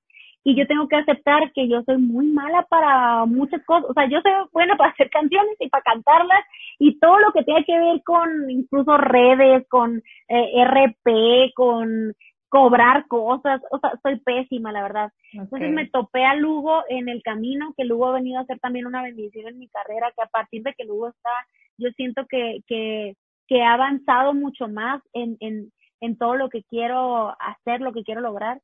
y 0.43 0.55
yo 0.55 0.67
tengo 0.67 0.87
que 0.87 0.95
aceptar 0.97 1.51
que 1.53 1.69
yo 1.69 1.81
soy 1.83 1.97
muy 1.97 2.27
mala 2.27 2.63
para 2.63 3.25
muchas 3.25 3.63
cosas, 3.65 3.89
o 3.89 3.93
sea, 3.93 4.09
yo 4.09 4.19
soy 4.21 4.31
buena 4.51 4.75
para 4.75 4.91
hacer 4.91 5.09
canciones 5.09 5.55
y 5.59 5.69
para 5.69 5.83
cantarlas 5.83 6.39
y 6.77 6.99
todo 6.99 7.19
lo 7.19 7.31
que 7.31 7.43
tenga 7.43 7.63
que 7.63 7.77
ver 7.77 8.01
con 8.03 8.49
incluso 8.49 8.97
redes, 8.97 9.65
con 9.69 10.01
eh, 10.27 10.63
RP, 10.65 11.53
con 11.55 12.13
cobrar 12.49 13.07
cosas, 13.07 13.61
o 13.71 13.79
sea, 13.79 13.93
soy 14.01 14.19
pésima, 14.19 14.71
la 14.71 14.81
verdad. 14.81 15.11
Entonces 15.31 15.71
me 15.71 15.87
topé 15.87 16.25
a 16.25 16.35
Lugo 16.35 16.83
en 16.89 17.07
el 17.07 17.21
camino, 17.21 17.73
que 17.77 17.85
Lugo 17.85 18.07
ha 18.07 18.13
venido 18.13 18.39
a 18.39 18.45
ser 18.45 18.59
también 18.59 18.87
una 18.87 19.03
bendición 19.03 19.47
en 19.47 19.59
mi 19.59 19.67
carrera, 19.69 20.11
que 20.15 20.23
a 20.23 20.27
partir 20.27 20.63
de 20.63 20.73
que 20.73 20.83
Lugo 20.83 21.09
está, 21.09 21.29
yo 21.77 21.89
siento 21.91 22.25
que, 22.27 22.61
que, 22.67 23.15
que 23.47 23.57
he 23.57 23.63
avanzado 23.63 24.33
mucho 24.33 24.67
más 24.67 25.01
en, 25.13 25.37
en, 25.39 25.71
en 26.01 26.17
todo 26.17 26.35
lo 26.35 26.49
que 26.49 26.63
quiero 26.63 27.35
hacer, 27.39 27.81
lo 27.81 27.93
que 27.93 28.03
quiero 28.03 28.21
lograr. 28.21 28.59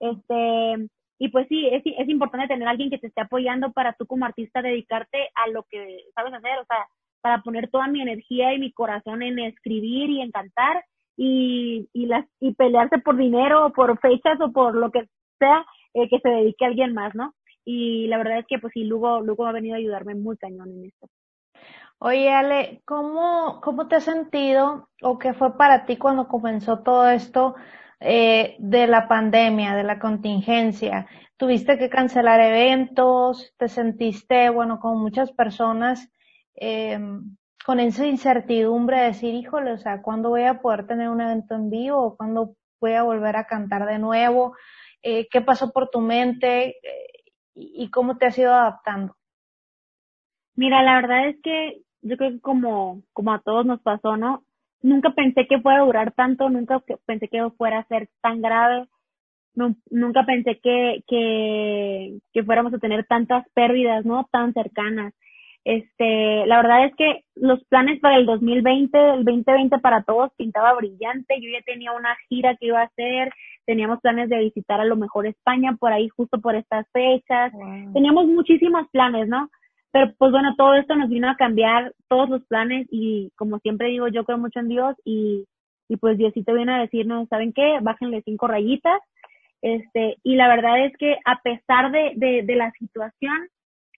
Este, 0.00 0.88
y 1.18 1.28
pues 1.28 1.48
sí, 1.48 1.66
es, 1.66 1.82
es 1.84 2.08
importante 2.08 2.48
tener 2.48 2.68
a 2.68 2.70
alguien 2.70 2.90
que 2.90 2.98
te 2.98 3.06
esté 3.06 3.22
apoyando 3.22 3.72
para 3.72 3.94
tú 3.94 4.06
como 4.06 4.26
artista 4.26 4.62
dedicarte 4.62 5.30
a 5.34 5.48
lo 5.48 5.64
que 5.64 6.04
sabes 6.14 6.34
hacer, 6.34 6.58
o 6.58 6.64
sea, 6.66 6.86
para 7.22 7.42
poner 7.42 7.68
toda 7.70 7.86
mi 7.88 8.00
energía 8.00 8.54
y 8.54 8.58
mi 8.58 8.72
corazón 8.72 9.22
en 9.22 9.38
escribir 9.38 10.10
y 10.10 10.20
en 10.20 10.30
cantar 10.30 10.84
y, 11.22 11.86
y, 11.92 12.06
las, 12.06 12.24
y 12.40 12.54
pelearse 12.54 12.96
por 12.98 13.14
dinero 13.14 13.66
o 13.66 13.72
por 13.72 13.98
fechas 14.00 14.40
o 14.40 14.50
por 14.52 14.74
lo 14.74 14.90
que 14.90 15.06
sea 15.38 15.66
eh, 15.92 16.08
que 16.08 16.18
se 16.18 16.30
dedique 16.30 16.64
a 16.64 16.68
alguien 16.68 16.94
más, 16.94 17.14
¿no? 17.14 17.34
Y 17.62 18.06
la 18.06 18.16
verdad 18.16 18.38
es 18.38 18.46
que 18.48 18.58
pues 18.58 18.72
sí, 18.72 18.84
Lugo, 18.84 19.20
Lugo 19.20 19.44
ha 19.44 19.52
venido 19.52 19.74
a 19.74 19.78
ayudarme 19.78 20.14
muy 20.14 20.38
cañón 20.38 20.70
en 20.70 20.86
esto. 20.86 21.08
Oye, 21.98 22.30
Ale, 22.30 22.80
¿cómo, 22.86 23.60
¿cómo 23.62 23.86
te 23.86 23.96
has 23.96 24.04
sentido 24.04 24.88
o 25.02 25.18
qué 25.18 25.34
fue 25.34 25.58
para 25.58 25.84
ti 25.84 25.98
cuando 25.98 26.26
comenzó 26.26 26.78
todo 26.78 27.10
esto 27.10 27.54
eh, 28.00 28.56
de 28.58 28.86
la 28.86 29.06
pandemia, 29.06 29.76
de 29.76 29.84
la 29.84 29.98
contingencia. 29.98 31.06
Tuviste 31.36 31.76
que 31.76 31.90
cancelar 31.90 32.40
eventos, 32.40 33.52
te 33.58 33.68
sentiste, 33.68 34.48
bueno, 34.48 34.80
como 34.80 34.96
muchas 34.96 35.32
personas, 35.32 36.10
eh, 36.54 36.98
con 37.64 37.80
esa 37.80 38.06
incertidumbre 38.06 38.98
de 38.98 39.06
decir, 39.06 39.34
híjole, 39.34 39.72
o 39.72 39.78
sea, 39.78 40.02
¿cuándo 40.02 40.30
voy 40.30 40.44
a 40.44 40.60
poder 40.60 40.86
tener 40.86 41.08
un 41.08 41.20
evento 41.20 41.54
en 41.54 41.70
vivo? 41.70 41.98
¿O 41.98 42.16
cuándo 42.16 42.54
voy 42.80 42.92
a 42.94 43.02
volver 43.02 43.36
a 43.36 43.46
cantar 43.46 43.86
de 43.86 43.98
nuevo? 43.98 44.56
Eh, 45.02 45.28
¿Qué 45.30 45.40
pasó 45.40 45.72
por 45.72 45.90
tu 45.90 46.00
mente? 46.00 46.68
Eh, 46.70 47.06
¿Y 47.54 47.90
cómo 47.90 48.16
te 48.16 48.26
has 48.26 48.38
ido 48.38 48.52
adaptando? 48.54 49.16
Mira, 50.54 50.82
la 50.82 50.96
verdad 50.96 51.28
es 51.28 51.36
que 51.42 51.82
yo 52.02 52.16
creo 52.16 52.32
que 52.32 52.40
como, 52.40 53.02
como 53.12 53.32
a 53.32 53.40
todos 53.40 53.66
nos 53.66 53.80
pasó, 53.82 54.16
¿no? 54.16 54.44
nunca 54.82 55.10
pensé 55.10 55.46
que 55.46 55.60
fuera 55.60 55.80
a 55.80 55.84
durar 55.84 56.12
tanto, 56.12 56.48
nunca 56.48 56.82
pensé 57.06 57.28
que 57.28 57.50
fuera 57.56 57.80
a 57.80 57.86
ser 57.86 58.08
tan 58.20 58.40
grave, 58.40 58.86
nunca 59.90 60.24
pensé 60.24 60.60
que, 60.62 61.02
que 61.06 62.44
fuéramos 62.44 62.72
a 62.74 62.78
tener 62.78 63.06
tantas 63.06 63.46
pérdidas, 63.54 64.04
¿no? 64.04 64.28
Tan 64.30 64.52
cercanas. 64.54 65.14
Este, 65.64 66.46
la 66.46 66.56
verdad 66.62 66.86
es 66.86 66.94
que 66.96 67.24
los 67.34 67.62
planes 67.64 68.00
para 68.00 68.16
el 68.16 68.24
2020, 68.24 68.98
el 69.14 69.24
2020 69.24 69.78
para 69.78 70.02
todos 70.02 70.32
pintaba 70.36 70.74
brillante. 70.74 71.40
Yo 71.40 71.50
ya 71.50 71.62
tenía 71.64 71.92
una 71.92 72.16
gira 72.28 72.56
que 72.56 72.66
iba 72.66 72.80
a 72.80 72.84
hacer, 72.84 73.32
teníamos 73.66 74.00
planes 74.00 74.28
de 74.30 74.38
visitar 74.38 74.80
a 74.80 74.86
lo 74.86 74.96
mejor 74.96 75.26
España 75.26 75.76
por 75.78 75.92
ahí 75.92 76.08
justo 76.08 76.40
por 76.40 76.54
estas 76.54 76.86
fechas. 76.92 77.52
Teníamos 77.92 78.26
muchísimos 78.26 78.88
planes, 78.90 79.28
¿no? 79.28 79.50
Pero 79.92 80.12
pues 80.18 80.30
bueno, 80.30 80.54
todo 80.56 80.74
esto 80.74 80.94
nos 80.94 81.10
vino 81.10 81.28
a 81.28 81.36
cambiar 81.36 81.92
todos 82.08 82.28
los 82.30 82.44
planes 82.46 82.86
y 82.90 83.30
como 83.36 83.58
siempre 83.58 83.88
digo, 83.88 84.08
yo 84.08 84.24
creo 84.24 84.38
mucho 84.38 84.60
en 84.60 84.68
Dios 84.68 84.96
y, 85.04 85.46
y 85.88 85.96
pues 85.96 86.16
Diosito 86.16 86.54
viene 86.54 86.74
a 86.74 86.80
decirnos, 86.80 87.28
¿saben 87.28 87.52
qué? 87.52 87.78
Bájenle 87.82 88.22
cinco 88.22 88.46
rayitas. 88.46 89.00
Este, 89.62 90.16
y 90.22 90.36
la 90.36 90.48
verdad 90.48 90.86
es 90.86 90.96
que 90.96 91.18
a 91.24 91.40
pesar 91.42 91.90
de, 91.90 92.12
de, 92.16 92.42
de 92.44 92.56
la 92.56 92.70
situación, 92.72 93.48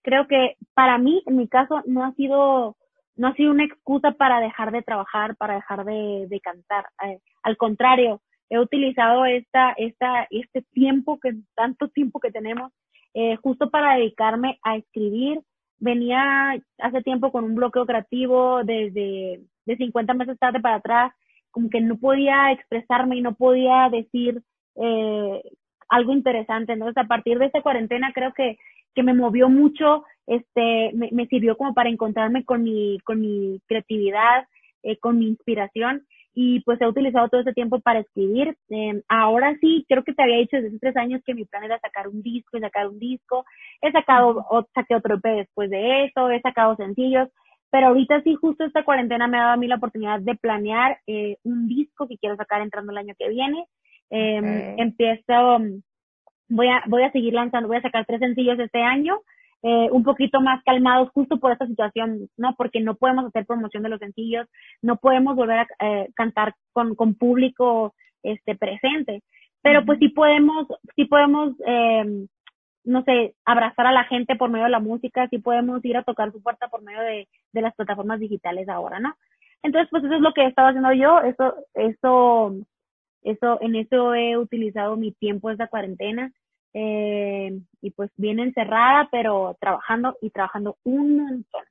creo 0.03 0.27
que 0.27 0.57
para 0.75 0.99
mí, 0.99 1.23
en 1.27 1.37
mi 1.37 1.49
caso, 1.49 1.83
no 1.87 2.05
ha 2.05 2.13
sido, 2.15 2.77
no 3.17 3.29
ha 3.29 3.35
sido 3.35 3.51
una 3.51 3.65
excusa 3.65 4.13
para 4.13 4.41
dejar 4.41 4.73
de 4.73 4.83
trabajar, 4.83 5.37
para 5.37 5.55
dejar 5.55 5.85
de, 5.85 6.27
de 6.29 6.41
cantar. 6.41 6.87
Eh, 7.05 7.19
al 7.43 7.57
contrario, 7.57 8.21
he 8.51 8.59
utilizado 8.59 9.25
esta, 9.25 9.73
esta, 9.79 10.27
este 10.31 10.63
tiempo 10.73 11.19
que, 11.19 11.35
tanto 11.55 11.89
tiempo 11.89 12.21
que 12.21 12.31
tenemos, 12.31 12.71
eh, 13.15 13.37
justo 13.37 13.71
para 13.71 13.97
dedicarme 13.97 14.59
a 14.63 14.77
escribir, 14.77 15.41
venía 15.79 16.57
hace 16.79 17.03
tiempo 17.03 17.33
con 17.33 17.45
un 17.45 17.55
bloqueo 17.55 17.87
creativo 17.87 18.63
desde 18.65 19.41
de 19.65 19.77
50 19.77 20.15
meses 20.15 20.39
tarde 20.39 20.61
para 20.61 20.77
atrás, 20.77 21.13
como 21.51 21.71
que 21.71 21.81
no 21.81 21.97
podía 21.97 22.53
expresarme 22.53 23.17
y 23.17 23.23
no 23.23 23.35
podía 23.35 23.89
decir 23.91 24.43
eh, 24.77 25.43
algo 25.89 26.13
interesante. 26.13 26.73
Entonces, 26.73 27.03
a 27.03 27.07
partir 27.07 27.39
de 27.39 27.47
esta 27.47 27.63
cuarentena 27.63 28.13
creo 28.13 28.33
que, 28.33 28.59
que 28.95 29.03
me 29.03 29.15
movió 29.15 29.49
mucho, 29.49 30.05
este, 30.27 30.93
me, 30.95 31.11
me 31.13 31.27
sirvió 31.27 31.57
como 31.57 31.75
para 31.75 31.91
encontrarme 31.91 32.45
con 32.45 32.63
mi, 32.63 32.99
con 33.05 33.21
mi 33.21 33.61
creatividad, 33.67 34.47
eh, 34.83 34.99
con 34.99 35.19
mi 35.19 35.29
inspiración 35.29 36.07
y 36.35 36.61
pues 36.61 36.81
he 36.81 36.87
utilizado 36.87 37.29
todo 37.29 37.41
ese 37.43 37.53
tiempo 37.53 37.81
para 37.81 38.01
escribir. 38.01 38.57
Eh, 38.71 39.03
ahora 39.09 39.57
sí, 39.61 39.85
creo 39.89 40.03
que 40.03 40.15
te 40.15 40.23
había 40.23 40.39
dicho 40.39 40.57
desde 40.57 40.69
hace 40.69 40.79
tres 40.79 40.97
años 40.97 41.21
que 41.25 41.35
mi 41.35 41.45
plan 41.45 41.65
era 41.65 41.79
sacar 41.81 42.09
un 42.09 42.23
disco 42.23 42.57
y 42.57 42.61
sacar 42.61 42.89
un 42.89 42.99
disco. 42.99 43.45
He 43.81 43.93
sacado, 43.93 44.45
o, 44.49 44.67
saqué 44.75 44.95
otro 44.95 45.17
EP 45.17 45.23
después 45.23 45.71
de 45.71 46.05
eso, 46.05 46.31
he 46.31 46.41
sacado 46.41 46.77
sencillos, 46.77 47.29
pero 47.71 47.89
ahorita 47.89 48.23
sí, 48.23 48.35
justo 48.35 48.65
esta 48.65 48.85
cuarentena 48.85 49.27
me 49.27 49.39
ha 49.39 49.43
dado 49.43 49.53
a 49.53 49.57
mí 49.57 49.67
la 49.67 49.77
oportunidad 49.77 50.21
de 50.21 50.35
planear 50.37 50.99
eh, 51.07 51.37
un 51.45 51.69
disco 51.69 52.07
que 52.09 52.19
quiero 52.19 52.37
sacar 52.37 52.63
entrando 52.63 52.93
el 52.93 52.99
año 52.99 53.15
que 53.19 53.29
viene. 53.29 53.67
Eh, 54.11 54.75
Empiezo, 54.79 55.59
voy 56.57 56.69
a, 56.69 56.83
voy 56.87 57.03
a 57.05 57.13
seguir 57.13 57.35
lanzando, 57.35 57.69
voy 57.69 57.79
a 57.79 57.83
sacar 57.83 58.05
tres 58.07 58.21
sencillos 58.21 58.59
este 58.59 58.83
año. 58.83 59.21
eh, 59.63 59.89
un 59.93 60.03
poquito 60.03 60.41
más 60.41 60.63
calmados 60.65 61.11
justo 61.15 61.39
por 61.39 61.53
esta 61.53 61.67
situación, 61.67 62.29
¿no? 62.37 62.55
Porque 62.57 62.81
no 62.81 62.97
podemos 62.97 63.27
hacer 63.27 63.47
promoción 63.47 63.83
de 63.85 63.91
los 63.91 64.01
sencillos, 64.01 64.47
no 64.83 64.97
podemos 64.97 65.37
volver 65.37 65.61
a 65.61 65.67
eh, 65.81 66.09
cantar 66.17 66.55
con, 66.73 66.95
con 66.97 67.15
público 67.15 67.95
este 68.25 68.57
presente, 68.57 69.23
pero 69.63 69.85
pues 69.85 69.99
sí 70.01 70.09
podemos, 70.09 70.67
sí 70.97 71.05
podemos, 71.05 71.55
eh, 71.67 72.27
no 72.85 73.05
sé, 73.05 73.35
abrazar 73.45 73.87
a 73.87 73.93
la 73.93 74.05
gente 74.05 74.35
por 74.37 74.51
medio 74.51 74.65
de 74.65 74.71
la 74.71 74.81
música, 74.81 75.29
sí 75.29 75.39
podemos 75.39 75.85
ir 75.85 75.97
a 75.97 76.03
tocar 76.03 76.33
su 76.33 76.43
puerta 76.43 76.69
por 76.69 76.83
medio 76.83 77.01
de, 77.03 77.29
de 77.53 77.63
las 77.63 77.75
plataformas 77.75 78.19
digitales 78.21 78.69
ahora, 78.69 78.99
¿no? 78.99 79.15
Entonces, 79.63 79.89
pues 79.91 80.03
eso 80.05 80.15
es 80.15 80.21
lo 80.21 80.33
que 80.35 80.43
he 80.43 80.47
estado 80.49 80.69
haciendo 80.69 80.93
yo, 80.93 81.21
eso, 81.21 81.55
eso, 81.75 82.53
eso, 83.23 83.59
en 83.61 83.77
eso 83.77 84.15
he 84.15 84.37
utilizado 84.37 84.97
mi 84.97 85.13
tiempo 85.13 85.51
esta 85.51 85.69
cuarentena, 85.69 86.33
eh, 86.75 87.61
y 87.81 87.91
pues 87.91 88.11
bien 88.17 88.41
encerrada, 88.41 89.09
pero 89.11 89.57
trabajando 89.61 90.17
y 90.21 90.31
trabajando 90.31 90.79
un 90.85 91.17
montón. 91.17 91.65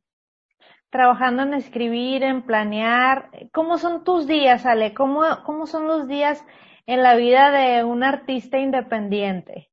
Trabajando 0.89 1.43
en 1.43 1.53
escribir, 1.53 2.23
en 2.23 2.41
planear. 2.43 3.29
¿Cómo 3.53 3.77
son 3.77 4.03
tus 4.03 4.27
días, 4.27 4.65
Ale? 4.65 4.93
¿Cómo, 4.93 5.23
cómo 5.45 5.65
son 5.65 5.87
los 5.87 6.07
días 6.07 6.45
en 6.85 7.01
la 7.01 7.15
vida 7.15 7.51
de 7.51 7.83
un 7.83 8.03
artista 8.03 8.59
independiente? 8.59 9.69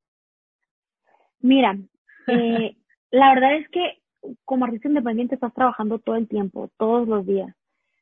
Mira, 1.41 1.77
eh, 2.29 2.77
la 3.11 3.35
verdad 3.35 3.57
es 3.57 3.69
que 3.69 4.03
como 4.45 4.65
artista 4.65 4.89
independiente 4.89 5.35
estás 5.35 5.55
trabajando 5.55 5.99
todo 5.99 6.17
el 6.17 6.29
tiempo, 6.29 6.71
todos 6.77 7.09
los 7.09 7.27
días. 7.27 7.55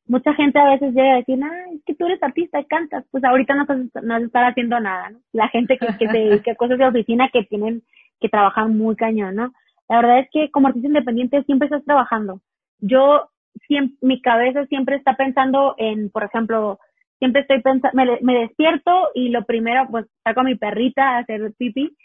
Mucha 0.09 0.35
gente 0.35 0.59
a 0.59 0.71
veces 0.71 0.95
llega 0.95 1.15
a 1.15 1.17
decir, 1.17 1.39
ah, 1.43 1.65
es 1.75 1.83
que 1.85 1.95
tú 1.95 2.07
eres 2.07 2.23
artista 2.23 2.61
y 2.61 2.65
cantas. 2.67 3.05
Pues 3.11 3.25
ahorita 3.25 3.55
no 3.55 3.63
estás, 3.63 4.05
no 4.05 4.17
estar 4.19 4.45
haciendo 4.45 4.79
nada, 4.79 5.11
¿no? 5.11 5.19
La 5.33 5.49
gente 5.49 5.79
que, 5.79 5.87
que 5.99 6.09
se 6.09 6.19
dedica 6.19 6.53
a 6.53 6.55
cosas 6.57 6.79
de 6.79 6.87
oficina 6.87 7.29
que 7.33 7.45
tienen 7.45 7.83
que 8.21 8.29
trabajar 8.29 8.69
muy 8.69 8.97
cañón, 8.97 9.35
¿no? 9.35 9.53
La 9.89 9.97
verdad 9.97 10.21
es 10.21 10.29
que 10.33 10.51
como 10.51 10.69
artista 10.69 10.89
independiente 10.89 11.43
siempre 11.45 11.67
estás 11.67 11.85
trabajando. 11.85 12.41
Yo, 12.81 13.29
siempre, 13.67 13.97
mi 14.01 14.21
cabeza 14.21 14.67
siempre 14.67 14.97
está 14.97 15.17
pensando 15.17 15.75
en, 15.79 16.11
por 16.11 16.25
ejemplo, 16.25 16.79
siempre 17.19 17.43
estoy 17.43 17.63
pensando, 17.63 17.97
me, 17.97 18.19
me 18.21 18.41
despierto 18.41 19.09
y 19.15 19.31
lo 19.31 19.45
primero, 19.45 19.87
pues 19.91 20.07
saco 20.25 20.41
a 20.41 20.45
mi 20.45 20.55
perrita 20.55 21.03
a 21.03 21.19
hacer 21.19 21.53
pipí 21.59 21.97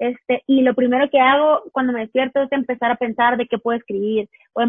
este, 0.00 0.42
y 0.46 0.62
lo 0.62 0.74
primero 0.74 1.10
que 1.10 1.20
hago 1.20 1.62
cuando 1.72 1.92
me 1.92 2.00
despierto 2.00 2.42
es 2.42 2.50
empezar 2.52 2.90
a 2.90 2.96
pensar 2.96 3.36
de 3.36 3.46
qué 3.46 3.58
puedo 3.58 3.78
escribir 3.78 4.30
o, 4.54 4.62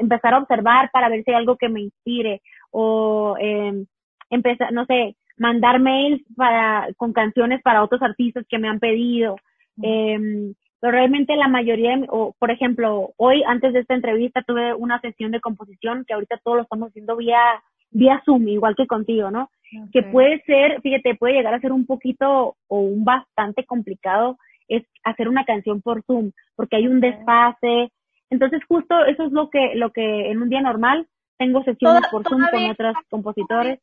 empezar 0.00 0.32
a 0.32 0.38
observar 0.38 0.90
para 0.90 1.10
ver 1.10 1.22
si 1.22 1.30
hay 1.30 1.36
algo 1.36 1.56
que 1.56 1.68
me 1.68 1.82
inspire 1.82 2.40
o 2.70 3.36
eh, 3.38 3.84
empezar, 4.30 4.72
no 4.72 4.86
sé, 4.86 5.16
mandar 5.36 5.80
mails 5.80 6.22
para, 6.34 6.88
con 6.96 7.12
canciones 7.12 7.60
para 7.62 7.82
otros 7.82 8.00
artistas 8.00 8.46
que 8.48 8.58
me 8.58 8.68
han 8.68 8.80
pedido. 8.80 9.36
Eh, 9.82 10.54
pero 10.80 10.92
realmente 10.92 11.36
la 11.36 11.48
mayoría, 11.48 11.98
o 12.08 12.34
por 12.38 12.50
ejemplo, 12.50 13.12
hoy 13.18 13.42
antes 13.46 13.74
de 13.74 13.80
esta 13.80 13.94
entrevista 13.94 14.42
tuve 14.42 14.72
una 14.72 14.98
sesión 15.00 15.30
de 15.30 15.40
composición 15.40 16.06
que 16.06 16.14
ahorita 16.14 16.40
todos 16.42 16.56
lo 16.56 16.62
estamos 16.62 16.88
haciendo 16.88 17.16
vía, 17.16 17.42
vía 17.90 18.22
Zoom, 18.24 18.48
igual 18.48 18.74
que 18.76 18.86
contigo, 18.86 19.30
¿no? 19.30 19.50
Que 19.92 20.02
puede 20.02 20.40
ser, 20.46 20.80
fíjate, 20.80 21.16
puede 21.16 21.34
llegar 21.34 21.52
a 21.52 21.60
ser 21.60 21.70
un 21.70 21.84
poquito 21.84 22.56
o 22.66 22.80
un 22.80 23.04
bastante 23.04 23.66
complicado 23.66 24.38
es 24.70 24.84
hacer 25.04 25.28
una 25.28 25.44
canción 25.44 25.82
por 25.82 26.02
Zoom, 26.04 26.32
porque 26.56 26.76
hay 26.76 26.86
un 26.86 27.00
desfase. 27.00 27.92
Entonces, 28.30 28.62
justo 28.66 29.04
eso 29.04 29.24
es 29.24 29.32
lo 29.32 29.50
que, 29.50 29.74
lo 29.74 29.90
que 29.92 30.30
en 30.30 30.40
un 30.40 30.48
día 30.48 30.62
normal 30.62 31.06
tengo 31.36 31.62
sesiones 31.64 32.02
por 32.10 32.26
Zoom 32.26 32.42
con 32.50 32.70
otros 32.70 32.96
compositores. 33.10 33.80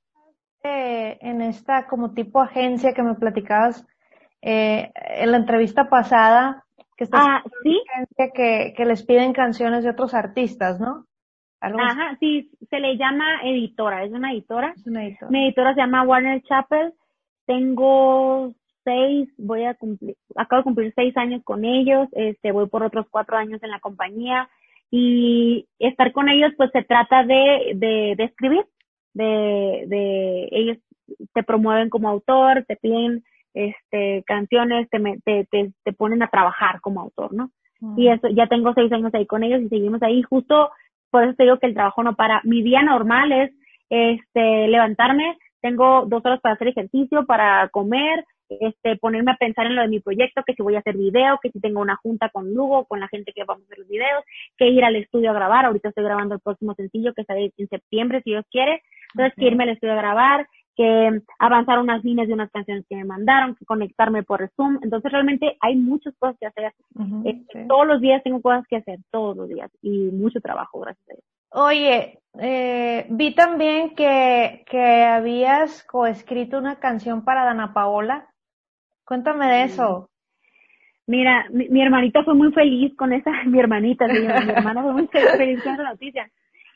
Eh, 0.63 1.17
en 1.21 1.41
esta 1.41 1.86
como 1.88 2.13
tipo 2.13 2.41
agencia 2.41 2.93
que 2.93 3.04
me 3.04 3.13
platicabas 3.13 3.86
eh, 4.41 4.91
en 4.95 5.32
la 5.32 5.38
entrevista 5.38 5.88
pasada, 5.88 6.65
que 6.97 7.04
está 7.04 7.17
ah, 7.21 7.43
¿sí? 7.62 7.80
agencia 7.93 8.32
que, 8.34 8.73
que 8.76 8.86
les 8.86 9.04
piden 9.04 9.34
canciones 9.34 9.84
de 9.84 9.91
otros 9.91 10.15
artistas, 10.15 10.80
¿no? 10.80 11.06
Ajá, 11.60 12.17
sí, 12.19 12.52
se 12.69 12.80
le 12.80 12.97
llama 12.97 13.41
editora, 13.43 14.04
es 14.04 14.12
una 14.12 14.32
editora. 14.32 14.73
Es 14.76 14.86
una 14.86 15.06
editora. 15.06 15.32
Mi 15.32 15.45
editora 15.45 15.73
se 15.73 15.82
llama 15.82 16.04
Warner 16.04 16.41
Chappell. 16.43 16.93
Tengo 17.45 18.54
seis, 18.88 19.28
voy 19.38 19.65
a 19.65 19.73
cumplir, 19.73 20.15
acabo 20.38 20.62
de 20.62 20.63
cumplir 20.63 20.93
seis 20.95 21.15
años 21.17 21.41
con 21.43 21.65
ellos, 21.65 22.08
este, 22.13 22.54
voy 22.54 22.67
por 22.67 22.84
otros 22.84 23.06
cuatro 23.12 23.36
años 23.36 23.62
en 23.62 23.71
la 23.71 23.82
compañía 23.82 24.50
y 24.89 25.67
estar 25.78 26.13
con 26.13 26.30
ellos 26.30 26.54
pues 26.56 26.71
se 26.71 26.84
trata 26.84 27.26
de, 27.26 27.73
de, 27.76 28.15
de 28.15 28.23
escribir, 28.23 28.65
de, 29.13 29.84
de, 29.88 30.47
ellos 30.52 30.78
te 31.34 31.43
promueven 31.43 31.89
como 31.89 32.08
autor, 32.08 32.63
te 32.65 32.78
piden 32.78 33.26
este, 33.54 34.23
canciones, 34.26 34.89
te, 34.89 35.00
te, 35.26 35.45
te, 35.52 35.73
te 35.84 35.93
ponen 35.93 36.23
a 36.23 36.30
trabajar 36.30 36.80
como 36.80 37.02
autor, 37.02 37.34
¿no? 37.34 37.52
Y 37.95 38.08
eso, 38.08 38.28
ya 38.30 38.47
tengo 38.47 38.73
seis 38.73 38.91
años 38.91 39.13
ahí 39.13 39.28
con 39.28 39.43
ellos 39.43 39.62
y 39.62 39.69
seguimos 39.69 40.02
ahí. 40.02 40.23
Justo 40.23 40.71
por 41.12 41.23
eso 41.23 41.36
te 41.36 41.43
digo 41.43 41.60
que 41.60 41.67
el 41.67 41.73
trabajo 41.73 42.04
no 42.04 42.15
para. 42.15 42.41
Mi 42.43 42.62
día 42.63 42.82
normal 42.82 43.32
es, 43.32 43.52
este, 43.89 44.67
levantarme, 44.67 45.38
tengo 45.62 46.06
dos 46.08 46.26
horas 46.26 46.41
para 46.41 46.56
hacer 46.56 46.69
ejercicio, 46.69 47.26
para 47.26 47.69
comer, 47.69 48.26
este, 48.49 48.97
ponerme 48.97 49.31
a 49.31 49.38
pensar 49.38 49.65
en 49.65 49.75
lo 49.75 49.81
de 49.81 49.88
mi 49.88 49.99
proyecto, 49.99 50.43
que 50.45 50.53
si 50.53 50.63
voy 50.63 50.75
a 50.75 50.79
hacer 50.79 50.97
video, 50.97 51.39
que 51.41 51.51
si 51.51 51.60
tengo 51.60 51.81
una 51.81 51.95
junta 51.97 52.29
con 52.29 52.53
Lugo, 52.53 52.86
con 52.86 52.99
la 52.99 53.07
gente 53.07 53.33
que 53.33 53.43
vamos 53.43 53.63
a 53.63 53.65
hacer 53.65 53.79
los 53.79 53.88
videos, 53.88 54.23
que 54.57 54.67
ir 54.67 54.83
al 54.83 54.95
estudio 54.95 55.31
a 55.31 55.33
grabar, 55.33 55.65
ahorita 55.65 55.89
estoy 55.89 56.03
grabando 56.03 56.36
el 56.36 56.41
próximo 56.41 56.73
sencillo 56.75 57.13
que 57.13 57.23
sale 57.23 57.53
en 57.57 57.67
septiembre, 57.69 58.21
si 58.23 58.31
Dios 58.31 58.45
quiere, 58.51 58.81
entonces 59.13 59.33
que 59.36 59.45
irme 59.45 59.63
al 59.63 59.69
estudio 59.69 59.93
a 59.93 59.97
grabar, 59.97 60.47
que 60.75 61.21
avanzar 61.39 61.79
unas 61.79 62.03
líneas 62.03 62.27
de 62.27 62.36
unas 62.36 62.51
canciones 62.51 62.86
que 62.88 62.95
me 62.95 63.03
mandaron, 63.03 63.55
que 63.55 63.65
conectarme 63.65 64.21
por 64.23 64.47
Zoom, 64.55 64.79
entonces 64.83 65.12
realmente 65.12 65.57
hay 65.60 65.75
muchas 65.75 66.13
cosas 66.19 66.38
que 66.39 66.45
hacer, 66.45 66.73
este, 67.25 67.65
todos 67.65 67.88
los 67.88 67.99
días 67.99 68.21
tengo 68.23 68.41
cosas 68.41 68.65
que 68.67 68.77
hacer, 68.77 68.99
todos 69.12 69.36
los 69.36 69.49
días, 69.49 69.71
y 69.81 70.12
mucho 70.12 70.39
trabajo, 70.39 70.79
gracias 70.79 71.10
a 71.10 71.13
Dios. 71.13 71.25
Oye, 71.49 72.19
eh, 72.39 73.07
vi 73.10 73.33
también 73.33 73.95
que, 73.95 74.63
que 74.69 75.03
habías 75.03 75.83
coescrito 75.86 76.60
una 76.60 76.79
canción 76.79 77.23
para 77.23 77.45
Dana 77.45 77.73
Paola. 77.73 78.27
Cuéntame 79.07 79.47
de 79.47 79.63
eso. 79.63 80.09
Mira, 81.07 81.45
mi, 81.49 81.81
hermanita 81.81 82.25
fue 82.25 82.35
muy 82.35 82.51
feliz 82.51 82.93
con 82.97 83.13
esa, 83.13 83.31
mi 83.45 83.57
hermanita, 83.57 84.05
mi, 84.05 84.17
hermana 84.17 84.83
fue 84.83 84.91
muy 84.91 85.07
feliz 85.37 85.63
con 85.63 85.73
esa 85.73 85.83
noticia. 85.83 86.29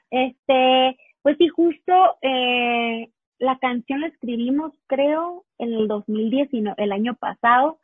Este, 0.10 0.98
pues 1.22 1.36
sí, 1.38 1.50
justo 1.50 1.94
eh, 2.22 3.10
la 3.38 3.58
canción 3.60 4.00
la 4.00 4.08
escribimos, 4.08 4.72
creo, 4.88 5.44
en 5.58 5.74
el 5.74 5.90
2019, 5.90 6.82
el 6.82 6.92
año 6.94 7.16
pasado. 7.16 7.80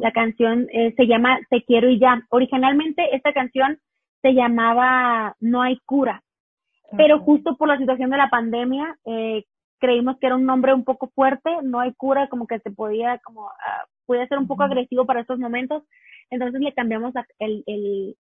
La 0.00 0.12
canción 0.12 0.68
eh, 0.70 0.92
se 0.98 1.06
llama 1.06 1.38
Te 1.48 1.62
quiero 1.62 1.88
y 1.88 1.98
ya. 1.98 2.26
Originalmente 2.28 3.16
esta 3.16 3.32
canción 3.32 3.78
se 4.20 4.34
llamaba 4.34 5.34
No 5.40 5.62
hay 5.62 5.78
cura, 5.86 6.22
pero 6.94 7.20
justo 7.20 7.56
por 7.56 7.68
la 7.68 7.78
situación 7.78 8.10
de 8.10 8.18
la 8.18 8.28
pandemia 8.28 8.98
eh, 9.06 9.44
creímos 9.82 10.16
que 10.18 10.26
era 10.26 10.36
un 10.36 10.46
nombre 10.46 10.72
un 10.72 10.84
poco 10.84 11.08
fuerte, 11.08 11.50
no 11.64 11.80
hay 11.80 11.92
cura, 11.94 12.28
como 12.28 12.46
que 12.46 12.60
se 12.60 12.70
podía, 12.70 13.18
como, 13.18 13.46
uh, 13.46 13.86
podía 14.12 14.28
ser 14.28 14.36
un 14.36 14.46
poco 14.46 14.62
agresivo 14.62 15.06
para 15.06 15.22
estos 15.22 15.38
momentos, 15.38 15.84
entonces 16.28 16.60
le 16.60 16.74
cambiamos 16.74 17.14
el, 17.38 17.64
el, 17.66 18.14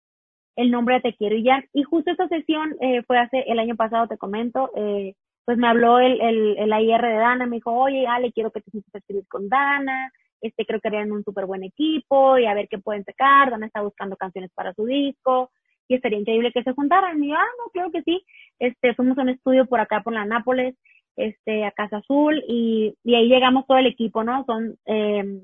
el 0.56 0.70
nombre 0.70 0.96
a 0.96 1.02
Te 1.02 1.16
Quiero 1.16 1.36
y 1.36 1.44
ya. 1.44 1.64
Y 1.74 1.82
justo 1.82 2.12
esta 2.12 2.28
sesión 2.28 2.76
eh, 2.80 3.02
fue 3.08 3.18
hace 3.18 3.40
el 3.48 3.58
año 3.58 3.76
pasado, 3.76 4.08
te 4.08 4.20
comento, 4.20 4.70
eh, 4.76 5.16
pues 5.46 5.58
me 5.58 5.68
habló 5.68 5.98
el, 5.98 6.22
el, 6.22 6.58
el 6.60 6.74
AIR 6.74 7.02
de 7.02 7.14
Dana, 7.14 7.48
me 7.48 7.56
dijo, 7.56 7.74
oye, 7.74 8.06
Ale, 8.06 8.32
quiero 8.32 8.52
que 8.52 8.62
te 8.62 8.70
sientes 8.70 8.94
a 8.94 9.00
escribir 9.00 9.28
con 9.28 9.50
Dana, 9.50 10.12
este, 10.42 10.64
creo 10.64 10.80
que 10.80 10.90
harían 10.90 11.12
un 11.12 11.24
súper 11.24 11.48
buen 11.48 11.64
equipo 11.64 12.38
y 12.38 12.46
a 12.46 12.54
ver 12.54 12.68
qué 12.70 12.78
pueden 12.78 13.04
sacar, 13.04 13.50
Dana 13.50 13.66
está 13.66 13.82
buscando 13.82 14.16
canciones 14.16 14.52
para 14.54 14.76
su 14.76 14.86
disco, 14.86 15.50
y 15.88 15.96
estaría 15.96 16.20
increíble 16.20 16.52
que 16.52 16.62
se 16.62 16.74
juntaran. 16.74 17.24
Y 17.24 17.30
yo, 17.30 17.36
ah, 17.36 17.48
no, 17.58 17.72
creo 17.72 17.92
que 17.92 18.04
sí. 18.04 18.24
Este, 18.60 18.94
fuimos 18.94 19.18
a 19.18 19.24
un 19.24 19.30
estudio 19.30 19.66
por 19.66 19.80
acá, 19.80 20.02
por 20.04 20.14
la 20.14 20.24
Nápoles, 20.24 20.76
este, 21.16 21.66
a 21.66 21.72
Casa 21.72 21.98
Azul, 21.98 22.44
y, 22.48 22.94
y 23.04 23.16
ahí 23.16 23.28
llegamos 23.28 23.66
todo 23.66 23.78
el 23.78 23.88
equipo, 23.88 24.24
¿no? 24.24 24.46
Son 24.46 24.78
eh, 24.86 25.42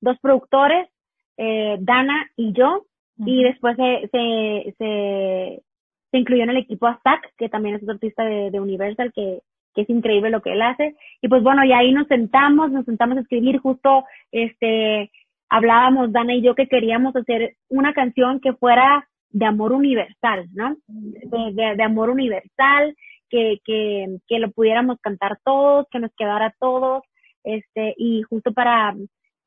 dos 0.00 0.18
productores, 0.20 0.88
eh, 1.36 1.76
Dana 1.80 2.30
y 2.36 2.52
yo, 2.52 2.84
y 3.24 3.42
después 3.42 3.76
se, 3.76 4.08
se, 4.12 4.74
se, 4.78 5.62
se, 6.10 6.18
incluyó 6.18 6.44
en 6.44 6.50
el 6.50 6.58
equipo 6.58 6.86
a 6.86 7.00
Zach, 7.02 7.20
que 7.36 7.48
también 7.48 7.74
es 7.74 7.82
otro 7.82 7.94
artista 7.94 8.24
de, 8.24 8.50
de 8.50 8.60
Universal, 8.60 9.12
que, 9.12 9.40
que 9.74 9.82
es 9.82 9.90
increíble 9.90 10.30
lo 10.30 10.40
que 10.40 10.52
él 10.52 10.62
hace. 10.62 10.94
Y 11.20 11.28
pues 11.28 11.42
bueno, 11.42 11.64
y 11.64 11.72
ahí 11.72 11.92
nos 11.92 12.06
sentamos, 12.06 12.70
nos 12.70 12.84
sentamos 12.84 13.18
a 13.18 13.20
escribir 13.22 13.58
justo, 13.58 14.04
este, 14.30 15.10
hablábamos 15.48 16.12
Dana 16.12 16.34
y 16.34 16.42
yo 16.42 16.54
que 16.54 16.68
queríamos 16.68 17.14
hacer 17.16 17.56
una 17.68 17.92
canción 17.92 18.40
que 18.40 18.52
fuera 18.52 19.08
de 19.30 19.46
amor 19.46 19.72
universal, 19.72 20.48
¿no? 20.54 20.76
De, 20.86 21.74
de, 21.76 21.82
amor 21.82 22.10
universal, 22.10 22.96
que, 23.28 23.58
que, 23.64 24.18
que 24.26 24.38
lo 24.38 24.50
pudiéramos 24.50 24.98
cantar 25.00 25.38
todos, 25.44 25.86
que 25.90 25.98
nos 25.98 26.12
quedara 26.16 26.54
todos, 26.58 27.02
este, 27.44 27.94
y 27.96 28.22
justo 28.22 28.52
para, 28.52 28.94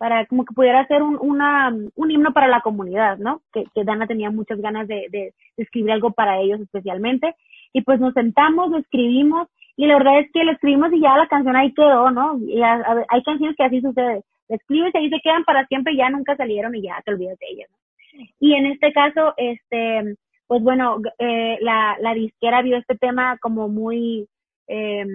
para 0.02 0.26
como 0.26 0.46
que 0.46 0.56
pudiera 0.56 0.84
ser 0.88 1.04
un, 1.04 1.16
una, 1.22 1.72
un 1.96 2.10
himno 2.10 2.34
para 2.34 2.48
la 2.48 2.62
comunidad, 2.62 3.20
¿no? 3.20 3.44
Que, 3.54 3.66
que 3.76 3.84
Dana 3.84 4.08
tenía 4.08 4.32
muchas 4.32 4.60
ganas 4.60 4.88
de, 4.88 5.06
de, 5.12 5.32
escribir 5.58 5.92
algo 5.92 6.10
para 6.10 6.40
ellos 6.40 6.60
especialmente. 6.60 7.36
Y 7.72 7.84
pues 7.84 8.00
nos 8.00 8.12
sentamos, 8.16 8.72
lo 8.72 8.80
escribimos, 8.80 9.48
y 9.78 9.86
la 9.86 10.00
verdad 10.00 10.22
es 10.22 10.32
que 10.32 10.44
lo 10.44 10.54
escribimos 10.54 10.92
y 10.92 11.02
ya 11.02 11.16
la 11.18 11.28
canción 11.28 11.56
ahí 11.56 11.72
quedó, 11.76 12.10
¿no? 12.10 12.40
Y 12.40 12.60
hay 12.64 13.22
canciones 13.24 13.56
que 13.56 13.64
así 13.64 13.80
sucede. 13.80 14.24
Lo 14.50 14.56
escribes 14.56 14.92
y 14.96 14.98
ahí 14.98 15.10
se 15.12 15.22
quedan 15.22 15.44
para 15.44 15.68
siempre 15.68 15.94
y 15.94 15.98
ya 15.98 16.10
nunca 16.10 16.36
salieron 16.36 16.74
y 16.74 16.82
ya 16.82 17.00
te 17.06 17.12
olvidas 17.12 17.38
de 17.38 17.46
ellas, 17.52 17.70
¿no? 17.70 18.26
Y 18.40 18.56
en 18.56 18.66
este 18.66 18.92
caso, 18.94 19.36
este, 19.38 20.16
pues 20.48 20.64
bueno, 20.64 20.98
eh, 21.20 21.60
la, 21.62 21.96
la 22.00 22.16
disquera 22.16 22.64
vio 22.64 22.78
este 22.78 22.98
tema 22.98 23.38
como 23.38 23.70
muy, 23.70 24.28
eh, 24.68 25.06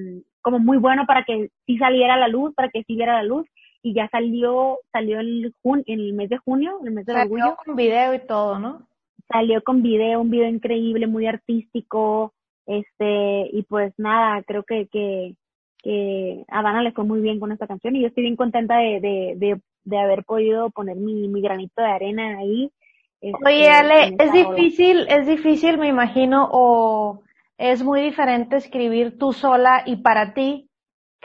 como 0.43 0.61
muy 0.61 0.79
bueno 0.79 1.07
para 1.07 1.25
que 1.25 1.51
sí 1.67 1.77
saliera 1.77 2.15
a 2.15 2.19
la 2.19 2.29
luz, 2.29 2.55
para 2.55 2.69
que 2.69 2.85
sí 2.85 2.95
viera 2.95 3.15
la 3.15 3.25
luz, 3.25 3.49
y 3.87 3.95
ya 3.95 4.09
salió, 4.09 4.81
salió 4.91 5.21
el, 5.21 5.55
jun 5.63 5.85
en 5.87 6.01
el 6.01 6.13
mes 6.13 6.29
de 6.29 6.39
junio, 6.39 6.81
el 6.85 6.91
mes 6.91 7.07
de 7.07 7.13
salió 7.13 7.57
con 7.65 7.77
video 7.77 8.15
y 8.15 8.19
todo, 8.19 8.59
¿no? 8.59 8.89
Salió 9.29 9.63
con 9.63 9.81
video, 9.81 10.21
un 10.21 10.29
video 10.29 10.49
increíble, 10.49 11.07
muy 11.07 11.29
artístico, 11.29 12.33
este, 12.67 13.49
y 13.53 13.63
pues 13.63 13.95
nada, 13.97 14.43
creo 14.43 14.65
que, 14.65 14.89
que, 14.89 15.37
que 15.79 16.45
a 16.49 16.63
Dana 16.63 16.83
le 16.83 16.91
fue 16.91 17.05
muy 17.05 17.21
bien 17.21 17.39
con 17.39 17.53
esta 17.53 17.69
canción 17.69 17.95
y 17.95 18.01
yo 18.01 18.09
estoy 18.09 18.25
bien 18.25 18.35
contenta 18.35 18.77
de, 18.79 18.99
de, 18.99 19.35
de, 19.37 19.61
de 19.85 19.99
haber 19.99 20.25
podido 20.25 20.71
poner 20.71 20.97
mi, 20.97 21.29
mi 21.29 21.41
granito 21.41 21.81
de 21.81 21.89
arena 21.89 22.39
ahí. 22.39 22.73
Este, 23.21 23.39
Oye, 23.47 23.69
Ale, 23.69 24.17
es 24.19 24.33
difícil, 24.33 25.07
es 25.09 25.29
difícil, 25.29 25.79
me 25.79 25.87
imagino, 25.87 26.49
o 26.51 27.23
es 27.57 27.85
muy 27.85 28.01
diferente 28.01 28.57
escribir 28.57 29.17
tú 29.17 29.33
sola 29.33 29.85
y 29.87 29.95
para 29.99 30.35
ti 30.35 30.66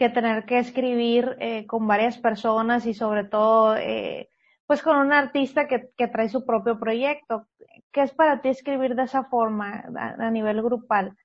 que 0.01 0.09
tener 0.09 0.45
que 0.45 0.57
escribir 0.57 1.37
eh, 1.39 1.67
con 1.67 1.85
varias 1.85 2.17
personas 2.17 2.87
y 2.87 2.95
sobre 2.95 3.23
todo, 3.23 3.75
eh, 3.77 4.29
pues 4.65 4.81
con 4.81 4.97
un 4.97 5.13
artista 5.13 5.67
que, 5.67 5.89
que 5.95 6.07
trae 6.07 6.27
su 6.27 6.43
propio 6.43 6.79
proyecto. 6.79 7.45
¿Qué 7.91 8.01
es 8.01 8.11
para 8.11 8.41
ti 8.41 8.49
escribir 8.49 8.95
de 8.95 9.03
esa 9.03 9.25
forma 9.25 9.83
a, 9.95 10.25
a 10.27 10.31
nivel 10.31 10.59
grupal? 10.63 11.15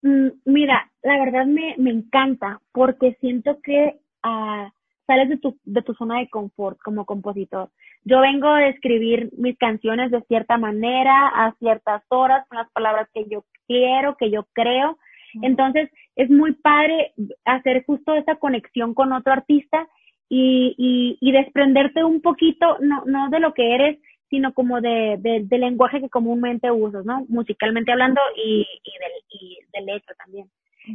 Mm, 0.00 0.28
mira, 0.46 0.90
la 1.02 1.18
verdad 1.18 1.44
me, 1.44 1.74
me 1.76 1.90
encanta 1.90 2.58
porque 2.72 3.18
siento 3.20 3.60
que 3.62 4.00
uh, 4.24 4.66
sales 5.06 5.28
de 5.28 5.36
tu, 5.36 5.58
de 5.64 5.82
tu 5.82 5.92
zona 5.92 6.20
de 6.20 6.30
confort 6.30 6.78
como 6.82 7.04
compositor. 7.04 7.68
Yo 8.02 8.20
vengo 8.20 8.50
de 8.54 8.70
escribir 8.70 9.28
mis 9.36 9.58
canciones 9.58 10.10
de 10.10 10.22
cierta 10.22 10.56
manera, 10.56 11.28
a 11.34 11.54
ciertas 11.58 12.02
horas, 12.08 12.48
con 12.48 12.56
las 12.56 12.70
palabras 12.70 13.10
que 13.12 13.26
yo 13.28 13.44
quiero, 13.66 14.16
que 14.16 14.30
yo 14.30 14.46
creo. 14.54 14.96
Entonces, 15.42 15.90
es 16.16 16.30
muy 16.30 16.54
padre 16.54 17.12
hacer 17.44 17.84
justo 17.84 18.14
esa 18.14 18.36
conexión 18.36 18.94
con 18.94 19.12
otro 19.12 19.32
artista 19.32 19.86
y, 20.28 20.74
y, 20.76 21.18
y 21.20 21.32
desprenderte 21.32 22.02
un 22.02 22.20
poquito, 22.20 22.78
no, 22.80 23.04
no 23.04 23.28
de 23.28 23.38
lo 23.38 23.54
que 23.54 23.74
eres, 23.74 23.98
sino 24.28 24.52
como 24.54 24.80
de, 24.80 25.18
de, 25.20 25.44
del 25.44 25.60
lenguaje 25.60 26.00
que 26.00 26.08
comúnmente 26.08 26.70
usas, 26.70 27.04
¿no? 27.04 27.24
Musicalmente 27.28 27.92
hablando 27.92 28.20
y, 28.34 28.66
y, 28.82 28.92
del, 28.98 29.12
y 29.28 29.58
del 29.72 29.86
letra 29.86 30.14
también. 30.16 30.50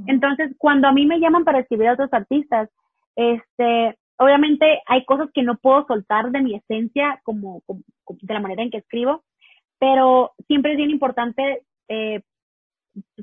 Entonces, 0.07 0.53
cuando 0.57 0.87
a 0.87 0.93
mí 0.93 1.05
me 1.05 1.19
llaman 1.19 1.43
para 1.43 1.59
escribir 1.59 1.87
a 1.87 1.93
otros 1.93 2.13
artistas, 2.13 2.69
este, 3.15 3.97
obviamente 4.17 4.81
hay 4.87 5.05
cosas 5.05 5.29
que 5.33 5.43
no 5.43 5.57
puedo 5.57 5.85
soltar 5.85 6.31
de 6.31 6.41
mi 6.41 6.55
esencia 6.55 7.19
como, 7.23 7.61
como 7.61 7.81
de 8.07 8.33
la 8.33 8.39
manera 8.39 8.63
en 8.63 8.71
que 8.71 8.77
escribo, 8.77 9.23
pero 9.79 10.31
siempre 10.47 10.71
es 10.71 10.77
bien 10.77 10.91
importante 10.91 11.63
eh, 11.89 12.21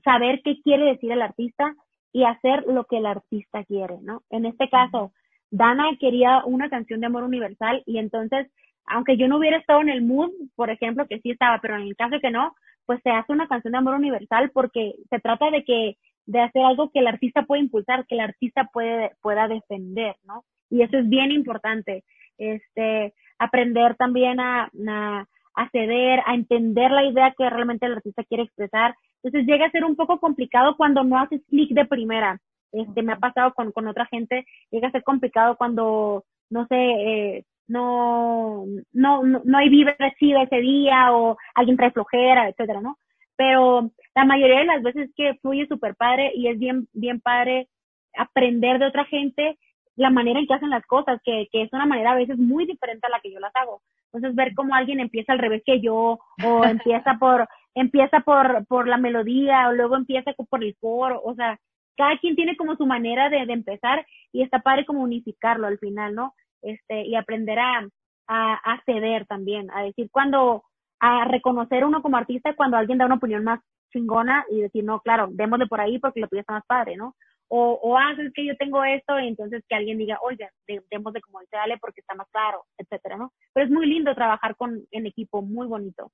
saber 0.05 0.43
qué 0.43 0.61
quiere 0.63 0.85
decir 0.85 1.11
el 1.13 1.23
artista 1.23 1.75
y 2.13 2.25
hacer 2.25 2.65
lo 2.67 2.85
que 2.85 2.99
el 2.99 3.07
artista 3.07 3.65
quiere, 3.65 3.99
¿no? 4.01 4.23
En 4.31 4.47
este 4.47 4.69
caso, 4.69 5.13
Dana 5.51 5.97
quería 5.99 6.43
una 6.45 6.69
canción 6.69 7.01
de 7.01 7.07
amor 7.07 7.25
universal 7.25 7.83
y 7.87 7.99
entonces 7.99 8.49
aunque 8.89 9.17
yo 9.17 9.29
no 9.29 9.39
hubiera 9.39 9.59
estado 9.59 9.81
en 9.81 9.91
el 9.91 10.03
mood, 10.03 10.31
por 10.57 10.71
ejemplo, 10.71 11.07
que 11.07 11.21
sí 11.21 11.31
estaba, 11.31 11.61
pero 11.61 11.77
en 11.77 11.83
el 11.83 11.97
caso 11.97 12.17
de 12.17 12.21
que 12.21 12.31
no, 12.31 12.55
pues 12.87 13.01
se 13.03 13.11
hace 13.11 13.33
una 13.33 13.49
canción 13.49 13.73
de 13.73 13.79
amor 13.79 13.95
universal 13.95 14.51
porque 14.53 14.95
se 15.11 15.21
trata 15.21 15.51
de 15.51 15.65
que, 15.65 15.97
de 16.27 16.41
hacer 16.41 16.63
algo 16.63 16.91
que 16.91 17.01
el 17.01 17.07
artista 17.07 17.45
puede 17.45 17.63
impulsar, 17.63 18.07
que 18.07 18.15
el 18.15 18.23
artista 18.23 18.69
puede, 18.73 19.13
pueda 19.21 19.47
defender, 19.47 20.17
¿no? 20.25 20.45
Y 20.71 20.83
eso 20.83 20.99
es 20.99 21.09
bien 21.09 21.31
importante. 21.31 22.05
Este, 22.39 23.15
aprender 23.39 23.95
también 23.97 24.41
a, 24.41 24.71
a, 24.89 25.27
a 25.55 25.71
ceder, 25.71 26.21
a 26.27 26.35
entender 26.35 26.91
la 26.91 27.05
idea 27.05 27.35
que 27.37 27.49
realmente 27.49 27.87
el 27.87 27.93
artista 27.93 28.25
quiere 28.25 28.45
expresar. 28.45 28.95
Entonces 29.23 29.47
llega 29.47 29.67
a 29.67 29.71
ser 29.71 29.85
un 29.85 29.97
poco 29.97 30.19
complicado 30.21 30.77
cuando 30.77 31.05
no 31.05 31.19
haces 31.19 31.41
clic 31.49 31.71
de 31.71 31.85
primera. 31.85 32.41
Este, 32.73 33.03
me 33.03 33.15
ha 33.15 33.17
pasado 33.17 33.53
con, 33.55 33.73
con 33.73 33.89
otra 33.89 34.07
gente, 34.07 34.47
llega 34.71 34.89
a 34.89 34.93
ser 34.93 35.03
complicado 35.03 35.57
cuando, 35.57 36.25
no 36.51 36.67
sé, 36.67 36.77
eh, 36.77 37.45
no, 37.67 38.65
no, 38.93 39.23
no, 39.23 39.59
hay 39.59 39.69
vibra 39.69 39.97
ese 39.99 40.57
día 40.61 41.13
o 41.13 41.37
alguien 41.55 41.77
trae 41.77 41.91
flojera, 41.91 42.49
etcétera, 42.49 42.81
¿no? 42.81 42.99
Pero 43.37 43.91
la 44.15 44.25
mayoría 44.25 44.61
de 44.61 44.65
las 44.67 44.83
veces 44.83 45.11
que 45.17 45.35
fluye 45.41 45.67
súper 45.67 45.95
padre 45.95 46.33
y 46.35 46.49
es 46.49 46.59
bien, 46.59 46.89
bien 46.93 47.21
padre 47.21 47.69
aprender 48.17 48.79
de 48.79 48.87
otra 48.87 49.05
gente 49.05 49.59
la 49.97 50.11
manera 50.11 50.41
en 50.41 50.47
que 50.47 50.55
hacen 50.55 50.71
las 50.71 50.87
cosas, 50.87 51.21
que, 51.25 51.49
que 51.53 51.63
es 51.63 51.73
una 51.73 51.87
manera 51.87 52.13
a 52.13 52.17
veces 52.17 52.39
muy 52.39 52.67
diferente 52.67 53.07
a 53.07 53.11
la 53.11 53.21
que 53.21 53.33
yo 53.33 53.41
las 53.41 53.55
hago. 53.55 53.83
Entonces 54.13 54.35
ver 54.35 54.55
cómo 54.55 54.75
alguien 54.75 55.01
empieza 55.01 55.33
al 55.33 55.39
revés 55.39 55.63
que 55.65 55.81
yo, 55.81 56.19
o 56.45 56.65
empieza 56.65 57.19
por, 57.19 57.49
empieza 57.75 58.21
por, 58.21 58.67
por 58.67 58.89
la 58.89 58.97
melodía, 58.97 59.69
o 59.69 59.73
luego 59.73 59.97
empieza 59.97 60.33
por 60.49 60.65
el 60.65 60.77
coro, 60.81 61.21
o 61.25 61.35
sea, 61.35 61.59
cada 61.97 62.19
quien 62.19 62.37
tiene 62.37 62.57
como 62.57 62.77
su 62.77 62.87
manera 62.87 63.29
de, 63.29 63.45
de 63.47 63.53
empezar 63.53 64.07
y 64.33 64.43
está 64.43 64.61
padre 64.61 64.85
como 64.85 65.03
unificarlo 65.03 65.67
al 65.67 65.79
final, 65.79 66.15
¿no? 66.15 66.35
este, 66.63 67.03
y 67.07 67.15
aprender 67.15 67.59
a, 67.59 67.89
a, 68.27 68.83
ceder 68.85 69.27
también, 69.27 69.71
a 69.73 69.83
decir 69.83 70.09
cuando, 70.11 70.65
a 71.01 71.25
reconocer 71.25 71.85
uno 71.85 72.03
como 72.03 72.17
artista 72.17 72.55
cuando 72.55 72.77
alguien 72.77 72.99
da 72.99 73.07
una 73.07 73.17
opinión 73.17 73.45
más 73.45 73.61
chingona 73.93 74.45
y 74.51 74.61
decir, 74.61 74.85
no, 74.85 75.01
claro, 75.01 75.29
démosle 75.31 75.67
por 75.67 75.81
ahí 75.81 75.99
porque 75.99 76.21
lo 76.21 76.29
tuyo 76.29 76.41
está 76.41 76.55
más 76.55 76.67
padre, 76.67 76.97
¿no? 76.97 77.15
O, 77.51 77.73
o 77.83 77.97
ah, 77.97 78.13
es 78.19 78.33
que 78.35 78.45
yo 78.45 78.55
tengo 78.57 78.85
esto, 78.85 79.19
y 79.19 79.29
entonces 79.29 79.65
que 79.67 79.75
alguien 79.75 79.97
diga, 79.97 80.19
oiga, 80.21 80.51
démosle 80.91 81.23
como 81.23 81.41
dice 81.41 81.57
Ale 81.57 81.79
porque 81.79 82.03
está 82.03 82.15
más 82.15 82.29
claro, 82.31 82.65
etcétera, 82.77 83.17
¿no? 83.17 83.33
Pero 83.55 83.65
es 83.65 83.73
muy 83.73 83.87
lindo 83.87 84.15
trabajar 84.15 84.55
con, 84.57 84.83
en 84.91 85.07
equipo, 85.07 85.41
muy 85.41 85.67
bonito. 85.67 86.13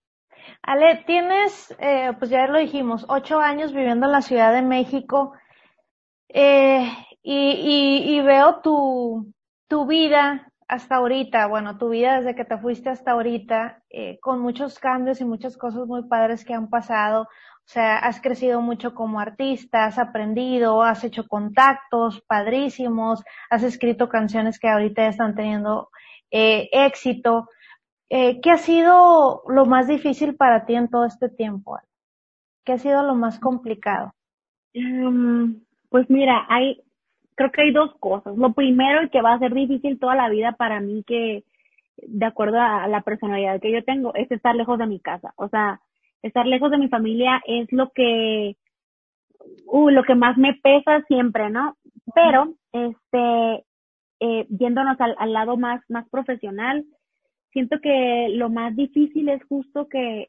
Ale, 0.62 1.05
tienes, 1.07 1.74
eh, 1.78 2.12
pues 2.18 2.30
ya 2.30 2.47
lo 2.47 2.59
dijimos, 2.59 3.05
ocho 3.09 3.41
años 3.41 3.72
viviendo 3.72 4.07
en 4.07 4.12
la 4.12 4.22
Ciudad 4.22 4.53
de 4.53 4.62
México, 4.62 5.35
eh, 6.28 6.91
y, 7.22 7.35
y, 7.35 8.16
y 8.16 8.20
veo 8.20 8.61
tu, 8.61 9.32
tu 9.68 9.87
vida 9.87 10.53
hasta 10.68 10.97
ahorita, 10.97 11.47
bueno, 11.47 11.78
tu 11.78 11.91
vida 11.91 12.18
desde 12.18 12.35
que 12.35 12.45
te 12.45 12.59
fuiste 12.59 12.91
hasta 12.91 13.12
ahorita, 13.12 13.82
eh, 13.91 14.18
con 14.20 14.41
muchos 14.41 14.78
cambios 14.78 15.20
y 15.20 15.24
muchas 15.24 15.57
cosas 15.57 15.87
muy 15.87 16.09
padres 16.09 16.45
que 16.45 16.55
han 16.55 16.68
pasado. 16.68 17.22
O 17.22 17.66
sea, 17.66 17.97
has 17.99 18.20
crecido 18.20 18.61
mucho 18.61 18.95
como 18.95 19.20
artista, 19.20 19.87
has 19.87 19.99
aprendido, 19.99 20.82
has 20.82 21.03
hecho 21.05 21.26
contactos 21.26 22.22
padrísimos, 22.26 23.22
has 23.51 23.62
escrito 23.62 24.09
canciones 24.09 24.59
que 24.59 24.68
ahorita 24.68 25.07
están 25.07 25.35
teniendo 25.35 25.91
eh, 26.30 26.68
éxito. 26.72 27.49
Eh, 28.17 28.41
¿Qué 28.41 28.53
ha 28.53 28.59
sido 28.59 29.43
lo 29.49 29.67
más 29.67 29.89
difícil 29.89 30.37
para 30.37 30.67
ti 30.67 30.77
en 30.77 30.89
todo 30.89 31.05
este 31.05 31.29
tiempo? 31.29 31.81
¿Qué 32.65 32.75
ha 32.75 32.79
sido 32.79 33.03
lo 33.03 33.17
más 33.17 33.41
complicado? 33.41 34.12
Um, 34.73 35.65
pues 35.89 36.09
mira, 36.09 36.47
hay 36.49 36.81
creo 37.35 37.51
que 37.51 37.62
hay 37.62 37.73
dos 37.73 37.93
cosas. 37.99 38.37
Lo 38.37 38.53
primero 38.53 39.03
y 39.03 39.09
que 39.11 39.21
va 39.21 39.33
a 39.33 39.41
ser 39.41 39.53
difícil 39.53 39.99
toda 39.99 40.15
la 40.15 40.29
vida 40.29 40.53
para 40.53 40.79
mí 40.79 41.03
que, 41.05 41.43
de 41.97 42.25
acuerdo 42.25 42.61
a 42.61 42.87
la 42.87 43.01
personalidad 43.01 43.61
que 43.61 43.73
yo 43.73 43.83
tengo, 43.83 44.15
es 44.15 44.31
estar 44.31 44.55
lejos 44.55 44.79
de 44.79 44.87
mi 44.87 45.01
casa. 45.01 45.35
O 45.35 45.49
sea, 45.49 45.81
estar 46.23 46.47
lejos 46.47 46.71
de 46.71 46.79
mi 46.79 46.89
familia 46.89 47.43
es 47.49 47.67
lo 47.73 47.91
que, 47.91 48.57
uh, 49.67 49.91
lo 49.91 50.05
que 50.05 50.15
más 50.15 50.39
me 50.39 50.55
pesa 50.55 51.03
siempre, 51.09 51.51
¿no? 51.51 51.77
Pero, 52.15 52.55
este, 52.71 53.65
eh, 54.21 54.47
yéndonos 54.51 55.01
al, 55.01 55.17
al 55.19 55.33
lado 55.33 55.57
más, 55.57 55.83
más 55.89 56.09
profesional, 56.11 56.85
siento 57.55 57.81
que 57.81 58.29
lo 58.33 58.51
más 58.51 58.77
difícil 58.77 59.31
es 59.31 59.43
justo 59.45 59.89
que, 59.89 60.29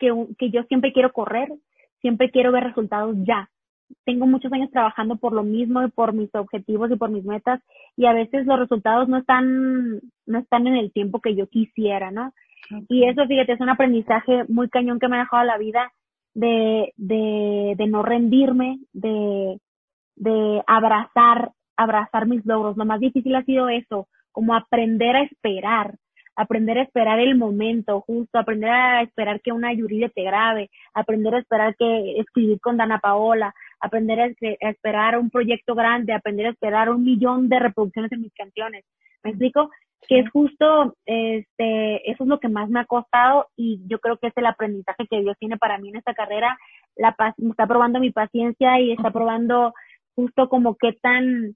que, 0.00 0.10
que 0.36 0.50
yo 0.50 0.64
siempre 0.64 0.92
quiero 0.92 1.12
correr, 1.12 1.48
siempre 2.00 2.32
quiero 2.32 2.50
ver 2.50 2.64
resultados 2.64 3.16
ya 3.24 3.48
tengo 4.04 4.26
muchos 4.26 4.52
años 4.52 4.70
trabajando 4.70 5.16
por 5.16 5.32
lo 5.32 5.42
mismo 5.42 5.82
y 5.82 5.90
por 5.90 6.12
mis 6.12 6.34
objetivos 6.34 6.90
y 6.90 6.96
por 6.96 7.10
mis 7.10 7.24
metas 7.24 7.60
y 7.96 8.06
a 8.06 8.12
veces 8.12 8.46
los 8.46 8.58
resultados 8.58 9.08
no 9.08 9.18
están, 9.18 10.00
no 10.26 10.38
están 10.38 10.66
en 10.66 10.76
el 10.76 10.92
tiempo 10.92 11.20
que 11.20 11.34
yo 11.34 11.46
quisiera, 11.48 12.10
¿no? 12.10 12.32
Y 12.88 13.04
eso, 13.04 13.26
fíjate, 13.26 13.52
es 13.52 13.60
un 13.60 13.68
aprendizaje 13.68 14.44
muy 14.48 14.68
cañón 14.68 14.98
que 14.98 15.08
me 15.08 15.16
ha 15.16 15.20
dejado 15.20 15.44
la 15.44 15.58
vida 15.58 15.92
de, 16.34 16.92
de, 16.96 17.74
de 17.76 17.86
no 17.86 18.02
rendirme, 18.02 18.78
de, 18.92 19.58
de 20.16 20.62
abrazar, 20.66 21.50
abrazar 21.76 22.26
mis 22.26 22.44
logros. 22.46 22.76
Lo 22.76 22.84
más 22.84 23.00
difícil 23.00 23.34
ha 23.34 23.44
sido 23.44 23.68
eso, 23.68 24.08
como 24.30 24.54
aprender 24.54 25.16
a 25.16 25.22
esperar, 25.22 25.96
aprender 26.36 26.78
a 26.78 26.82
esperar 26.82 27.18
el 27.18 27.36
momento 27.36 28.00
justo, 28.00 28.38
aprender 28.38 28.70
a 28.70 29.02
esperar 29.02 29.40
que 29.40 29.52
una 29.52 29.72
Yuridia 29.72 30.08
te 30.08 30.22
grabe, 30.22 30.70
aprender 30.94 31.34
a 31.34 31.40
esperar 31.40 31.74
que 31.76 32.18
escribir 32.18 32.60
con 32.60 32.76
Dana 32.76 32.98
Paola, 32.98 33.54
aprender 33.80 34.20
a, 34.20 34.26
esperar 34.68 35.18
un 35.18 35.30
proyecto 35.30 35.74
grande, 35.74 36.12
aprender 36.12 36.46
a 36.46 36.50
esperar 36.50 36.90
un 36.90 37.04
millón 37.04 37.48
de 37.48 37.58
reproducciones 37.58 38.12
en 38.12 38.22
mis 38.22 38.34
canciones. 38.34 38.84
¿Me 39.22 39.30
explico? 39.30 39.70
Que 40.08 40.20
es 40.20 40.30
justo, 40.30 40.96
este, 41.06 42.10
eso 42.10 42.24
es 42.24 42.28
lo 42.28 42.40
que 42.40 42.48
más 42.48 42.68
me 42.68 42.80
ha 42.80 42.84
costado 42.86 43.46
y 43.56 43.80
yo 43.86 43.98
creo 44.00 44.16
que 44.16 44.28
es 44.28 44.36
el 44.36 44.46
aprendizaje 44.46 45.06
que 45.08 45.20
Dios 45.20 45.36
tiene 45.38 45.58
para 45.58 45.78
mí 45.78 45.90
en 45.90 45.96
esta 45.96 46.14
carrera. 46.14 46.58
La 46.96 47.14
me 47.36 47.50
está 47.50 47.66
probando 47.66 48.00
mi 48.00 48.10
paciencia 48.10 48.80
y 48.80 48.92
está 48.92 49.10
probando 49.10 49.72
justo 50.14 50.48
como 50.48 50.76
qué 50.76 50.92
tan, 51.00 51.54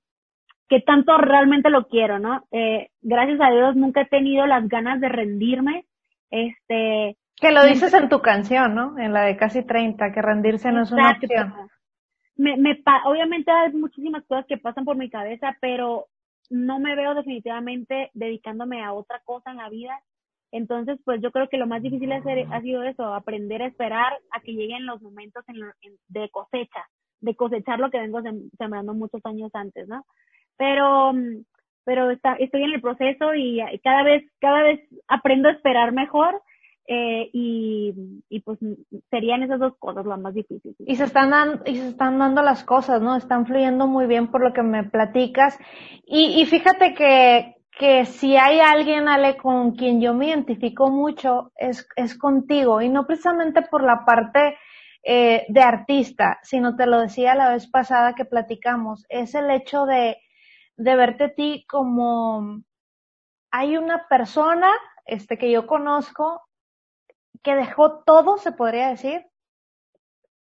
qué 0.68 0.80
tanto 0.80 1.16
realmente 1.18 1.70
lo 1.70 1.86
quiero, 1.86 2.18
¿no? 2.18 2.46
Eh, 2.50 2.90
gracias 3.02 3.40
a 3.40 3.50
Dios 3.50 3.76
nunca 3.76 4.02
he 4.02 4.06
tenido 4.06 4.46
las 4.46 4.68
ganas 4.68 5.00
de 5.00 5.08
rendirme 5.08 5.86
Este. 6.30 7.16
Que 7.38 7.52
lo 7.52 7.64
dices 7.64 7.92
en 7.92 8.08
tu 8.08 8.20
canción, 8.20 8.74
¿no? 8.74 8.98
En 8.98 9.12
la 9.12 9.22
de 9.22 9.36
casi 9.36 9.62
30, 9.62 10.12
que 10.12 10.22
rendirse 10.22 10.72
no 10.72 10.82
es 10.82 10.90
una 10.90 11.12
opción. 11.12 11.54
Me, 12.36 12.56
me, 12.56 12.82
obviamente 13.04 13.50
hay 13.50 13.72
muchísimas 13.72 14.24
cosas 14.26 14.46
que 14.46 14.58
pasan 14.58 14.84
por 14.84 14.96
mi 14.96 15.10
cabeza, 15.10 15.56
pero 15.60 16.06
no 16.50 16.78
me 16.78 16.94
veo 16.94 17.14
definitivamente 17.14 18.10
dedicándome 18.14 18.82
a 18.82 18.92
otra 18.92 19.20
cosa 19.24 19.50
en 19.50 19.58
la 19.58 19.68
vida. 19.68 19.98
Entonces, 20.52 20.98
pues 21.04 21.20
yo 21.20 21.30
creo 21.30 21.48
que 21.48 21.58
lo 21.58 21.66
más 21.66 21.82
difícil 21.82 22.12
hacer, 22.12 22.46
ha 22.50 22.60
sido 22.62 22.82
eso, 22.82 23.12
aprender 23.12 23.62
a 23.62 23.66
esperar 23.66 24.12
a 24.30 24.40
que 24.40 24.52
lleguen 24.52 24.86
los 24.86 25.02
momentos 25.02 25.44
de 26.08 26.28
cosecha, 26.30 26.88
de 27.20 27.34
cosechar 27.34 27.78
lo 27.78 27.90
que 27.90 27.98
vengo 27.98 28.20
sembrando 28.56 28.94
muchos 28.94 29.20
años 29.24 29.50
antes, 29.54 29.88
¿no? 29.88 30.06
Pero, 30.57 31.12
pero 31.84 32.11
está, 32.11 32.34
estoy 32.34 32.62
en 32.62 32.72
el 32.72 32.80
proceso 32.80 33.34
y, 33.34 33.61
cada 33.82 34.02
vez, 34.02 34.24
cada 34.40 34.62
vez 34.62 34.80
aprendo 35.09 35.48
a 35.48 35.52
esperar 35.52 35.92
mejor. 35.92 36.40
Eh, 36.88 37.30
y, 37.32 38.22
y 38.28 38.40
pues 38.42 38.61
serían 39.11 39.42
esas 39.42 39.59
dos 39.59 39.72
cosas 39.80 40.07
las 40.07 40.20
más 40.20 40.34
difíciles. 40.34 40.76
Y 40.78 40.94
se 40.94 41.02
están 41.02 41.30
dando, 41.30 41.64
y 41.66 41.74
se 41.74 41.88
están 41.88 42.16
dando 42.16 42.42
las 42.42 42.62
cosas, 42.62 43.02
¿no? 43.02 43.16
Están 43.16 43.44
fluyendo 43.44 43.88
muy 43.88 44.07
bien 44.07 44.28
por 44.28 44.40
lo 44.40 44.52
que 44.52 44.62
me 44.62 44.84
platicas. 44.84 45.59
Y, 46.07 46.40
y 46.40 46.46
fíjate 46.46 46.94
que, 46.94 47.57
que 47.76 48.04
si 48.04 48.36
hay 48.36 48.61
alguien, 48.61 49.09
Ale, 49.09 49.36
con 49.36 49.72
quien 49.72 50.00
yo 50.00 50.14
me 50.14 50.28
identifico 50.28 50.88
mucho, 50.88 51.50
es, 51.57 51.88
es 51.96 52.16
contigo. 52.16 52.80
Y 52.80 52.88
no 52.88 53.04
precisamente 53.04 53.62
por 53.62 53.82
la 53.82 54.04
parte 54.04 54.57
eh, 55.09 55.44
de 55.48 55.61
artista, 55.61 56.40
sino 56.42 56.74
te 56.74 56.86
lo 56.86 57.00
decía 57.00 57.36
la 57.36 57.52
vez 57.52 57.70
pasada 57.70 58.14
que 58.14 58.24
platicamos, 58.24 59.07
es 59.09 59.36
el 59.36 59.48
hecho 59.52 59.86
de, 59.86 60.16
de 60.77 60.97
verte 60.97 61.24
a 61.24 61.35
ti 61.35 61.64
como 61.68 62.62
hay 63.51 63.77
una 63.77 64.07
persona 64.09 64.70
este 65.07 65.39
que 65.39 65.51
yo 65.51 65.66
conozco 65.66 66.43
que 67.43 67.55
dejó 67.55 68.03
todo, 68.05 68.39
se 68.39 68.53
podría 68.53 68.89
decir, 68.89 69.24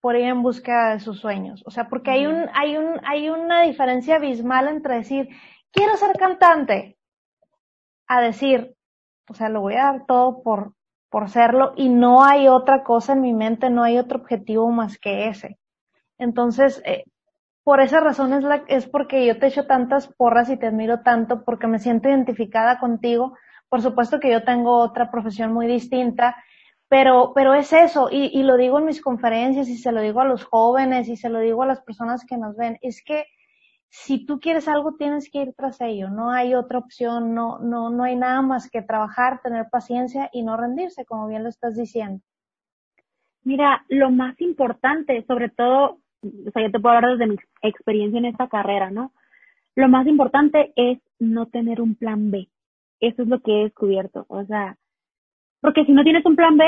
por 0.01 0.17
ir 0.17 0.25
en 0.25 0.43
busca 0.43 0.95
de 0.95 1.01
sus 1.01 1.21
sueños. 1.21 1.63
O 1.67 1.71
sea, 1.71 1.89
porque 1.89 2.11
hay 2.11 2.27
un, 2.27 2.47
hay 2.55 2.77
un, 2.77 3.01
hay 3.07 3.29
una 3.31 3.63
diferencia 3.63 4.17
abismal 4.17 4.69
entre 4.69 4.97
decir, 4.97 5.29
quiero 5.71 5.97
ser 5.97 6.17
cantante, 6.17 6.99
a 8.09 8.21
decir, 8.21 8.75
o 9.29 9.35
sea, 9.35 9.49
lo 9.49 9.61
voy 9.61 9.75
a 9.75 9.85
dar 9.85 10.07
todo 10.07 10.43
por, 10.43 10.73
por 11.11 11.29
serlo 11.29 11.73
y 11.77 11.89
no 11.89 12.25
hay 12.25 12.49
otra 12.49 12.83
cosa 12.83 13.13
en 13.13 13.21
mi 13.21 13.35
mente, 13.35 13.71
no 13.71 13.83
hay 13.83 13.99
otro 13.99 14.19
objetivo 14.19 14.69
más 14.71 14.99
que 14.99 15.29
ese. 15.29 15.59
Entonces, 16.19 16.83
eh, 16.85 17.05
por 17.69 17.83
esa 17.83 18.01
razón 18.01 18.33
es, 18.33 18.43
la, 18.45 18.65
es 18.69 18.89
porque 18.89 19.27
yo 19.27 19.39
te 19.39 19.49
echo 19.49 19.67
tantas 19.67 20.09
porras 20.09 20.49
y 20.49 20.57
te 20.57 20.69
admiro 20.69 21.03
tanto, 21.03 21.45
porque 21.45 21.67
me 21.67 21.79
siento 21.79 22.09
identificada 22.09 22.79
contigo. 22.79 23.37
Por 23.69 23.83
supuesto 23.83 24.21
que 24.21 24.31
yo 24.31 24.43
tengo 24.43 24.79
otra 24.79 25.11
profesión 25.11 25.53
muy 25.53 25.67
distinta, 25.67 26.35
pero, 26.89 27.33
pero 27.35 27.53
es 27.53 27.71
eso, 27.75 28.09
y, 28.11 28.31
y 28.33 28.43
lo 28.43 28.57
digo 28.57 28.79
en 28.79 28.87
mis 28.87 29.03
conferencias 29.03 29.69
y 29.69 29.77
se 29.77 29.93
lo 29.93 30.01
digo 30.01 30.23
a 30.23 30.25
los 30.25 30.45
jóvenes 30.45 31.09
y 31.09 31.17
se 31.19 31.29
lo 31.29 31.41
digo 31.41 31.63
a 31.63 31.67
las 31.67 31.83
personas 31.83 32.25
que 32.25 32.39
nos 32.39 32.57
ven, 32.57 32.79
es 32.81 33.05
que 33.05 33.27
si 33.91 34.25
tú 34.25 34.41
quieres 34.41 34.67
algo 34.67 34.95
tienes 34.97 35.31
que 35.31 35.43
ir 35.43 35.55
tras 35.55 35.79
ello, 35.83 36.09
no 36.09 36.31
hay 36.31 36.55
otra 36.55 36.79
opción, 36.79 37.35
no, 37.35 37.59
no, 37.59 37.91
no 37.91 38.05
hay 38.05 38.17
nada 38.17 38.41
más 38.41 38.71
que 38.71 38.81
trabajar, 38.81 39.43
tener 39.43 39.69
paciencia 39.71 40.31
y 40.33 40.43
no 40.43 40.57
rendirse, 40.57 41.05
como 41.05 41.29
bien 41.29 41.43
lo 41.43 41.51
estás 41.51 41.77
diciendo. 41.77 42.25
Mira, 43.43 43.85
lo 43.91 44.11
más 44.11 44.41
importante, 44.41 45.23
sobre 45.29 45.51
todo 45.51 45.99
o 46.23 46.51
sea, 46.51 46.63
yo 46.63 46.71
te 46.71 46.81
puedo 46.81 46.97
hablar 46.97 47.13
desde 47.13 47.27
mi 47.27 47.37
experiencia 47.63 48.19
en 48.19 48.27
esta 48.27 48.49
carrera, 48.49 48.91
¿no? 48.91 49.13
Lo 49.75 49.89
más 49.89 50.07
importante 50.07 50.73
es 50.77 50.99
no 51.19 51.47
tener 51.47 51.81
un 51.81 51.95
plan 51.95 52.31
B. 52.31 52.49
Eso 53.01 53.23
es 53.23 53.29
lo 53.29 53.41
que 53.41 53.53
he 53.53 53.65
descubierto. 53.65 54.27
O 54.29 54.45
sea, 54.45 54.77
porque 55.61 55.85
si 55.85 55.93
no 55.93 56.03
tienes 56.03 56.25
un 56.27 56.37
plan 56.37 56.57
B, 56.57 56.65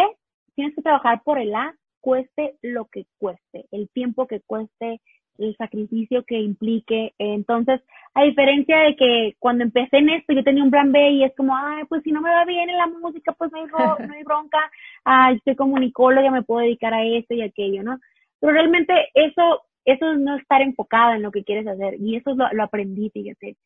tienes 0.54 0.74
que 0.74 0.82
trabajar 0.82 1.22
por 1.24 1.38
el 1.38 1.54
A, 1.54 1.74
cueste 2.00 2.54
lo 2.62 2.86
que 2.86 3.06
cueste, 3.18 3.66
el 3.72 3.88
tiempo 3.90 4.26
que 4.26 4.40
cueste, 4.40 5.00
el 5.38 5.56
sacrificio 5.56 6.24
que 6.24 6.38
implique. 6.38 7.14
Entonces, 7.18 7.80
a 8.14 8.22
diferencia 8.24 8.78
de 8.80 8.96
que 8.96 9.36
cuando 9.38 9.64
empecé 9.64 9.98
en 9.98 10.10
esto 10.10 10.32
yo 10.32 10.44
tenía 10.44 10.62
un 10.62 10.70
plan 10.70 10.92
B 10.92 11.10
y 11.12 11.24
es 11.24 11.34
como, 11.36 11.56
ay, 11.56 11.84
pues 11.88 12.02
si 12.02 12.12
no 12.12 12.20
me 12.20 12.30
va 12.30 12.44
bien 12.44 12.68
en 12.68 12.76
la 12.76 12.86
música, 12.86 13.32
pues 13.32 13.50
no 13.52 13.58
hay, 13.58 13.66
no 13.66 14.14
hay 14.14 14.22
bronca, 14.22 14.58
ay, 15.04 15.38
soy 15.44 15.56
comunicóloga, 15.56 16.30
me 16.30 16.42
puedo 16.42 16.60
dedicar 16.60 16.94
a 16.94 17.04
esto 17.04 17.34
y 17.34 17.42
aquello, 17.42 17.82
¿no? 17.82 17.98
Pero 18.40 18.52
realmente 18.52 18.92
eso, 19.14 19.62
eso 19.84 20.12
es 20.12 20.18
no 20.18 20.36
estar 20.36 20.62
enfocada 20.62 21.16
en 21.16 21.22
lo 21.22 21.30
que 21.30 21.44
quieres 21.44 21.66
hacer. 21.66 21.94
Y 22.00 22.16
eso 22.16 22.34
lo, 22.34 22.50
lo 22.52 22.62
aprendí, 22.62 23.10
fíjate. 23.10 23.56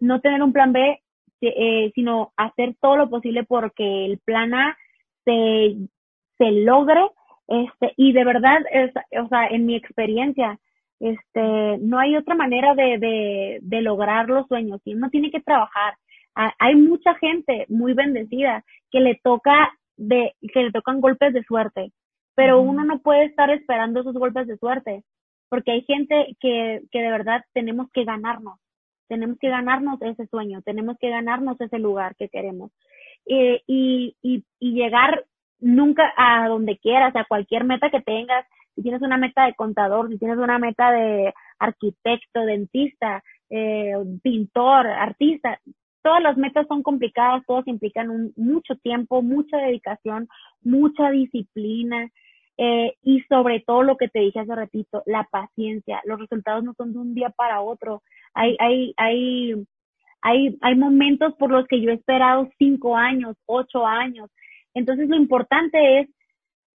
No 0.00 0.20
tener 0.20 0.42
un 0.42 0.52
plan 0.52 0.72
B, 0.72 1.00
eh, 1.40 1.92
sino 1.94 2.32
hacer 2.36 2.74
todo 2.80 2.96
lo 2.96 3.10
posible 3.10 3.44
porque 3.44 4.06
el 4.06 4.18
plan 4.18 4.54
A 4.54 4.76
se, 5.24 5.76
se 6.38 6.50
logre. 6.50 7.02
Este, 7.46 7.92
y 7.96 8.12
de 8.12 8.24
verdad, 8.24 8.58
es, 8.70 8.90
o 9.22 9.28
sea, 9.28 9.46
en 9.48 9.66
mi 9.66 9.76
experiencia, 9.76 10.58
este, 11.00 11.78
no 11.78 11.98
hay 11.98 12.16
otra 12.16 12.34
manera 12.34 12.74
de, 12.74 13.60
de, 13.60 13.82
lograr 13.82 14.28
los 14.28 14.46
sueños. 14.48 14.80
Y 14.84 14.94
uno 14.94 15.10
tiene 15.10 15.30
que 15.30 15.40
trabajar. 15.40 15.94
Hay 16.34 16.74
mucha 16.74 17.14
gente 17.16 17.66
muy 17.68 17.92
bendecida 17.92 18.64
que 18.90 19.00
le 19.00 19.20
toca 19.22 19.70
de, 19.96 20.34
que 20.52 20.62
le 20.64 20.72
tocan 20.72 21.00
golpes 21.00 21.32
de 21.32 21.44
suerte 21.44 21.92
pero 22.34 22.60
uno 22.60 22.84
no 22.84 23.00
puede 23.00 23.24
estar 23.24 23.50
esperando 23.50 24.00
esos 24.00 24.14
golpes 24.14 24.46
de 24.46 24.56
suerte, 24.58 25.04
porque 25.48 25.72
hay 25.72 25.82
gente 25.82 26.36
que, 26.40 26.82
que 26.90 27.00
de 27.00 27.10
verdad 27.10 27.44
tenemos 27.52 27.90
que 27.92 28.04
ganarnos, 28.04 28.58
tenemos 29.08 29.38
que 29.38 29.48
ganarnos 29.48 30.00
ese 30.02 30.26
sueño, 30.26 30.62
tenemos 30.62 30.96
que 30.98 31.10
ganarnos 31.10 31.60
ese 31.60 31.78
lugar 31.78 32.16
que 32.16 32.28
queremos. 32.28 32.70
y, 33.26 34.16
y, 34.22 34.44
y 34.60 34.72
llegar 34.72 35.24
nunca 35.60 36.12
a 36.16 36.48
donde 36.48 36.78
quieras, 36.78 37.14
a 37.16 37.24
cualquier 37.24 37.64
meta 37.64 37.90
que 37.90 38.02
tengas, 38.02 38.46
si 38.74 38.82
tienes 38.82 39.02
una 39.02 39.16
meta 39.16 39.46
de 39.46 39.54
contador, 39.54 40.08
si 40.08 40.18
tienes 40.18 40.38
una 40.38 40.58
meta 40.58 40.90
de 40.90 41.32
arquitecto, 41.58 42.40
dentista, 42.40 43.22
eh, 43.50 43.94
pintor, 44.22 44.86
artista, 44.86 45.60
todas 46.02 46.22
las 46.22 46.36
metas 46.36 46.66
son 46.66 46.82
complicadas, 46.82 47.44
todas 47.46 47.66
implican 47.66 48.10
un, 48.10 48.32
mucho 48.36 48.76
tiempo, 48.76 49.22
mucha 49.22 49.56
dedicación, 49.58 50.28
mucha 50.62 51.10
disciplina 51.10 52.10
eh, 52.56 52.94
y 53.02 53.20
sobre 53.22 53.60
todo 53.60 53.82
lo 53.82 53.96
que 53.96 54.08
te 54.08 54.20
dije 54.20 54.40
hace 54.40 54.54
ratito, 54.54 55.02
la 55.06 55.24
paciencia. 55.24 56.00
Los 56.04 56.20
resultados 56.20 56.62
no 56.62 56.74
son 56.74 56.92
de 56.92 56.98
un 56.98 57.14
día 57.14 57.30
para 57.30 57.60
otro. 57.60 58.02
Hay, 58.32 58.56
hay, 58.60 58.94
hay, 58.96 59.54
hay, 60.22 60.58
hay 60.60 60.74
momentos 60.76 61.34
por 61.34 61.50
los 61.50 61.66
que 61.66 61.80
yo 61.80 61.90
he 61.90 61.94
esperado 61.94 62.48
cinco 62.58 62.96
años, 62.96 63.36
ocho 63.46 63.86
años. 63.86 64.30
Entonces 64.74 65.08
lo 65.08 65.16
importante 65.16 66.00
es 66.00 66.08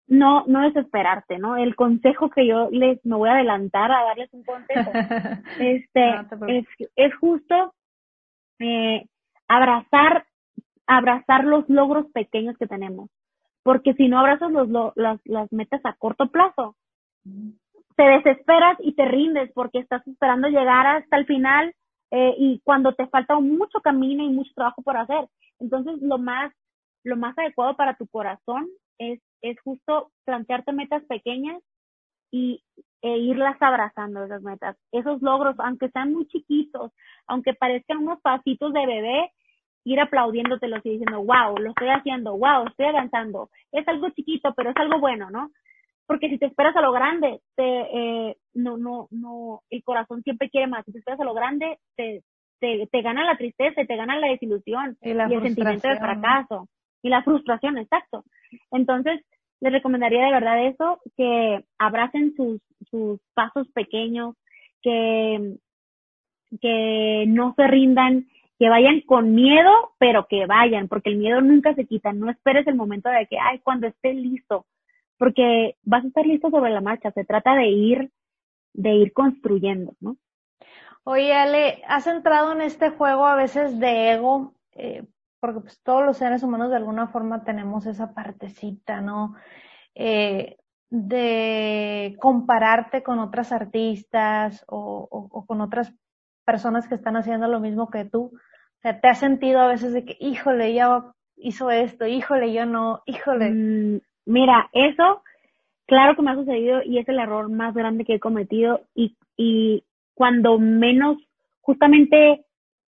no, 0.07 0.45
no 0.47 0.61
desesperarte, 0.61 1.39
¿no? 1.39 1.57
El 1.57 1.75
consejo 1.75 2.29
que 2.29 2.45
yo 2.45 2.69
les, 2.71 3.03
me 3.05 3.15
voy 3.15 3.29
a 3.29 3.33
adelantar 3.33 3.91
a 3.91 4.03
darles 4.03 4.31
un 4.33 4.43
consejo, 4.43 4.91
este, 5.59 6.09
es, 6.47 6.65
es 6.95 7.15
justo, 7.15 7.73
eh, 8.59 9.05
abrazar, 9.47 10.25
abrazar 10.85 11.45
los 11.45 11.67
logros 11.69 12.05
pequeños 12.13 12.55
que 12.57 12.67
tenemos. 12.67 13.09
Porque 13.65 13.95
si 13.95 14.07
no 14.07 14.19
abrazas 14.19 14.51
los, 14.51 14.69
las, 14.95 15.19
las 15.25 15.51
metas 15.51 15.81
a 15.85 15.93
corto 15.93 16.27
plazo, 16.27 16.75
te 17.95 18.03
desesperas 18.03 18.77
y 18.79 18.93
te 18.93 19.05
rindes 19.05 19.51
porque 19.53 19.79
estás 19.79 20.05
esperando 20.07 20.49
llegar 20.49 20.85
hasta 20.85 21.17
el 21.17 21.25
final 21.25 21.73
eh, 22.11 22.35
y 22.37 22.59
cuando 22.63 22.93
te 22.93 23.07
falta 23.07 23.39
mucho 23.39 23.81
camino 23.81 24.23
y 24.23 24.29
mucho 24.29 24.51
trabajo 24.53 24.83
por 24.83 24.97
hacer. 24.97 25.27
Entonces, 25.59 25.99
lo 26.03 26.19
más, 26.19 26.53
lo 27.03 27.17
más 27.17 27.35
adecuado 27.39 27.75
para 27.75 27.95
tu 27.95 28.05
corazón 28.05 28.69
es, 28.99 29.19
es 29.41 29.59
justo 29.61 30.11
plantearte 30.25 30.71
metas 30.71 31.03
pequeñas 31.05 31.59
y 32.29 32.61
e 33.01 33.17
irlas 33.17 33.59
abrazando 33.59 34.25
esas 34.25 34.43
metas. 34.43 34.77
Esos 34.91 35.23
logros, 35.23 35.55
aunque 35.57 35.89
sean 35.89 36.13
muy 36.13 36.27
chiquitos, 36.27 36.91
aunque 37.25 37.55
parezcan 37.55 37.97
unos 37.97 38.21
pasitos 38.21 38.73
de 38.73 38.85
bebé, 38.85 39.31
ir 39.85 39.99
aplaudiéndotelos 39.99 40.85
y 40.85 40.89
diciendo, 40.89 41.23
wow, 41.23 41.57
lo 41.57 41.69
estoy 41.69 41.89
haciendo, 41.89 42.37
wow, 42.37 42.67
estoy 42.67 42.87
avanzando. 42.87 43.49
Es 43.71 43.87
algo 43.87 44.09
chiquito, 44.09 44.53
pero 44.55 44.71
es 44.71 44.77
algo 44.77 44.99
bueno, 44.99 45.29
¿no? 45.29 45.51
Porque 46.07 46.27
si 46.27 46.37
te 46.37 46.47
esperas 46.47 46.75
a 46.75 46.81
lo 46.81 46.91
grande, 46.91 47.39
te, 47.55 47.63
eh, 47.63 48.37
no, 48.55 48.77
no, 48.77 49.07
no, 49.11 49.61
el 49.69 49.83
corazón 49.83 50.23
siempre 50.23 50.49
quiere 50.49 50.67
más. 50.67 50.83
Si 50.85 50.91
te 50.91 50.99
esperas 50.99 51.19
a 51.19 51.23
lo 51.23 51.33
grande, 51.33 51.77
te, 51.95 52.23
te, 52.59 52.87
te 52.91 53.01
gana 53.01 53.23
la 53.23 53.37
tristeza 53.37 53.81
y 53.81 53.87
te 53.87 53.95
gana 53.95 54.19
la 54.19 54.27
desilusión 54.27 54.97
y, 55.01 55.11
el 55.11 55.41
sentimiento 55.41 55.87
de 55.87 55.99
fracaso 55.99 56.67
y 57.03 57.09
la 57.09 57.23
frustración, 57.23 57.77
exacto. 57.77 58.23
Entonces, 58.71 59.21
les 59.61 59.71
recomendaría 59.71 60.25
de 60.25 60.31
verdad 60.31 60.65
eso, 60.65 60.99
que 61.15 61.63
abracen 61.77 62.33
sus, 62.35 62.59
sus 62.89 63.19
pasos 63.35 63.67
pequeños, 63.73 64.35
que, 64.81 65.57
que 66.59 67.25
no 67.27 67.53
se 67.55 67.67
rindan, 67.67 68.27
que 68.57 68.69
vayan 68.69 69.01
con 69.01 69.33
miedo, 69.33 69.93
pero 69.97 70.27
que 70.27 70.45
vayan, 70.45 70.87
porque 70.87 71.09
el 71.09 71.17
miedo 71.17 71.41
nunca 71.41 71.73
se 71.73 71.85
quita. 71.85 72.13
No 72.13 72.29
esperes 72.29 72.67
el 72.67 72.75
momento 72.75 73.09
de 73.09 73.27
que, 73.27 73.37
ay, 73.39 73.59
cuando 73.59 73.87
esté 73.87 74.13
listo, 74.13 74.65
porque 75.17 75.77
vas 75.83 76.03
a 76.03 76.07
estar 76.07 76.25
listo 76.25 76.49
sobre 76.49 76.71
la 76.71 76.81
marcha. 76.81 77.11
Se 77.11 77.25
trata 77.25 77.55
de 77.55 77.67
ir, 77.67 78.11
de 78.73 78.93
ir 78.95 79.13
construyendo, 79.13 79.93
¿no? 79.99 80.17
Oye, 81.03 81.33
Ale, 81.33 81.83
has 81.87 82.07
entrado 82.07 82.53
en 82.53 82.61
este 82.61 82.89
juego 82.89 83.25
a 83.25 83.35
veces 83.35 83.79
de 83.79 84.13
ego, 84.13 84.55
eh, 84.71 85.05
porque 85.39 85.59
pues 85.61 85.79
todos 85.83 86.03
los 86.03 86.17
seres 86.17 86.41
humanos 86.41 86.69
de 86.71 86.77
alguna 86.77 87.07
forma 87.07 87.43
tenemos 87.43 87.85
esa 87.85 88.13
partecita, 88.13 89.01
¿no? 89.01 89.35
Eh, 89.93 90.57
de 90.89 92.17
compararte 92.19 93.03
con 93.03 93.19
otras 93.19 93.51
artistas 93.51 94.63
o, 94.67 95.07
o, 95.11 95.45
con 95.45 95.61
otras 95.61 95.93
personas 96.45 96.87
que 96.87 96.95
están 96.95 97.17
haciendo 97.17 97.47
lo 97.47 97.59
mismo 97.59 97.89
que 97.89 98.05
tú. 98.05 98.31
O 98.85 98.87
sea, 98.87 99.01
te 99.01 99.07
has 99.07 99.17
sentido 99.17 99.61
a 99.61 99.67
veces 99.67 99.93
de 99.93 100.05
que, 100.05 100.15
híjole, 100.19 100.67
ella 100.67 101.05
hizo 101.37 101.71
esto, 101.71 102.05
híjole, 102.05 102.53
yo 102.53 102.67
no, 102.67 103.01
híjole. 103.07 103.49
Mm, 103.49 103.99
mira, 104.27 104.69
eso, 104.73 105.23
claro 105.87 106.15
que 106.15 106.21
me 106.21 106.29
ha 106.29 106.35
sucedido 106.35 106.83
y 106.83 106.99
es 106.99 107.09
el 107.09 107.17
error 107.17 107.49
más 107.49 107.73
grande 107.73 108.05
que 108.05 108.13
he 108.13 108.19
cometido 108.19 108.81
y, 108.93 109.17
y 109.37 109.83
cuando 110.13 110.59
menos, 110.59 111.17
justamente 111.61 112.45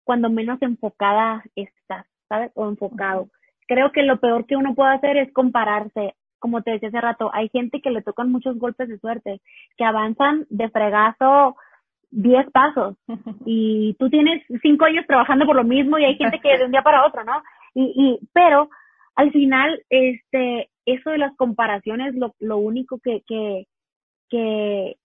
cuando 0.03 0.31
menos 0.31 0.59
enfocada 0.63 1.43
estás, 1.55 2.07
¿sabes? 2.27 2.51
O 2.55 2.67
enfocado. 2.67 3.27
Creo 3.67 3.91
que 3.91 4.01
lo 4.01 4.19
peor 4.19 4.47
que 4.47 4.55
uno 4.55 4.73
puede 4.73 4.95
hacer 4.95 5.17
es 5.17 5.31
compararse. 5.31 6.15
Como 6.39 6.63
te 6.63 6.71
decía 6.71 6.89
hace 6.89 7.01
rato, 7.01 7.29
hay 7.35 7.49
gente 7.49 7.81
que 7.81 7.91
le 7.91 8.01
tocan 8.01 8.31
muchos 8.31 8.57
golpes 8.57 8.89
de 8.89 8.97
suerte, 8.97 9.41
que 9.77 9.85
avanzan 9.85 10.47
de 10.49 10.69
fregazo 10.71 11.55
10 12.13 12.51
pasos 12.51 12.95
y 13.45 13.95
tú 13.99 14.09
tienes 14.09 14.43
cinco 14.61 14.85
años 14.85 15.05
trabajando 15.07 15.45
por 15.45 15.55
lo 15.55 15.63
mismo 15.63 15.97
y 15.97 16.05
hay 16.05 16.15
gente 16.15 16.39
que 16.39 16.57
de 16.57 16.65
un 16.65 16.71
día 16.71 16.81
para 16.81 17.05
otro, 17.05 17.23
¿no? 17.23 17.41
Y, 17.73 17.93
y, 17.95 18.19
pero 18.33 18.69
al 19.15 19.31
final, 19.31 19.83
este, 19.89 20.69
eso 20.85 21.09
de 21.09 21.17
las 21.17 21.35
comparaciones, 21.35 22.15
lo, 22.15 22.33
lo 22.39 22.57
único 22.57 22.99
que, 22.99 23.21
que, 23.27 23.67
que, 24.29 24.95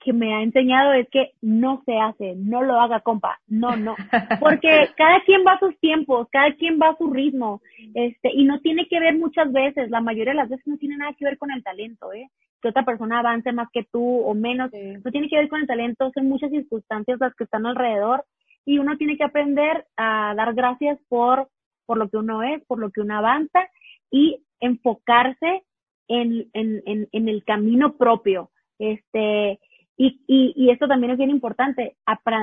que 0.00 0.12
me 0.12 0.34
ha 0.34 0.42
enseñado 0.42 0.92
es 0.92 1.08
que 1.10 1.32
no 1.40 1.82
se 1.84 1.98
hace, 1.98 2.34
no 2.36 2.62
lo 2.62 2.80
haga, 2.80 3.00
compa, 3.00 3.40
no, 3.48 3.76
no, 3.76 3.96
porque 4.40 4.90
cada 4.96 5.20
quien 5.24 5.44
va 5.46 5.52
a 5.54 5.58
sus 5.58 5.78
tiempos, 5.80 6.28
cada 6.30 6.52
quien 6.54 6.78
va 6.80 6.90
a 6.90 6.96
su 6.96 7.10
ritmo, 7.10 7.60
este, 7.94 8.30
y 8.32 8.44
no 8.44 8.60
tiene 8.60 8.86
que 8.88 9.00
ver 9.00 9.16
muchas 9.18 9.52
veces, 9.52 9.90
la 9.90 10.00
mayoría 10.00 10.32
de 10.32 10.38
las 10.38 10.48
veces 10.48 10.66
no 10.66 10.76
tiene 10.76 10.96
nada 10.96 11.12
que 11.18 11.24
ver 11.24 11.38
con 11.38 11.50
el 11.50 11.62
talento, 11.62 12.12
¿eh? 12.12 12.28
Que 12.62 12.68
otra 12.68 12.84
persona 12.84 13.20
avance 13.20 13.52
más 13.52 13.68
que 13.72 13.84
tú 13.84 14.20
o 14.20 14.34
menos, 14.34 14.70
no 14.72 15.10
tiene 15.10 15.28
que 15.28 15.36
ver 15.36 15.48
con 15.48 15.60
el 15.60 15.66
talento, 15.66 16.10
son 16.14 16.28
muchas 16.28 16.50
circunstancias 16.50 17.18
las 17.20 17.34
que 17.34 17.44
están 17.44 17.66
alrededor 17.66 18.24
y 18.64 18.78
uno 18.78 18.96
tiene 18.96 19.16
que 19.16 19.24
aprender 19.24 19.86
a 19.96 20.34
dar 20.36 20.54
gracias 20.54 20.98
por, 21.08 21.48
por 21.86 21.98
lo 21.98 22.08
que 22.08 22.16
uno 22.16 22.42
es, 22.42 22.64
por 22.66 22.78
lo 22.78 22.90
que 22.90 23.00
uno 23.00 23.16
avanza 23.16 23.68
y 24.10 24.42
enfocarse 24.60 25.62
en, 26.08 26.48
en, 26.52 26.82
en, 26.86 27.08
en 27.12 27.28
el 27.28 27.44
camino 27.44 27.96
propio, 27.96 28.50
este, 28.78 29.58
y, 29.96 30.20
y, 30.26 30.52
y 30.56 30.70
esto 30.70 30.86
también 30.86 31.12
es 31.12 31.18
bien 31.18 31.30
importante, 31.30 31.96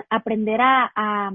aprender 0.10 0.60
a, 0.62 0.92
a, 0.96 1.32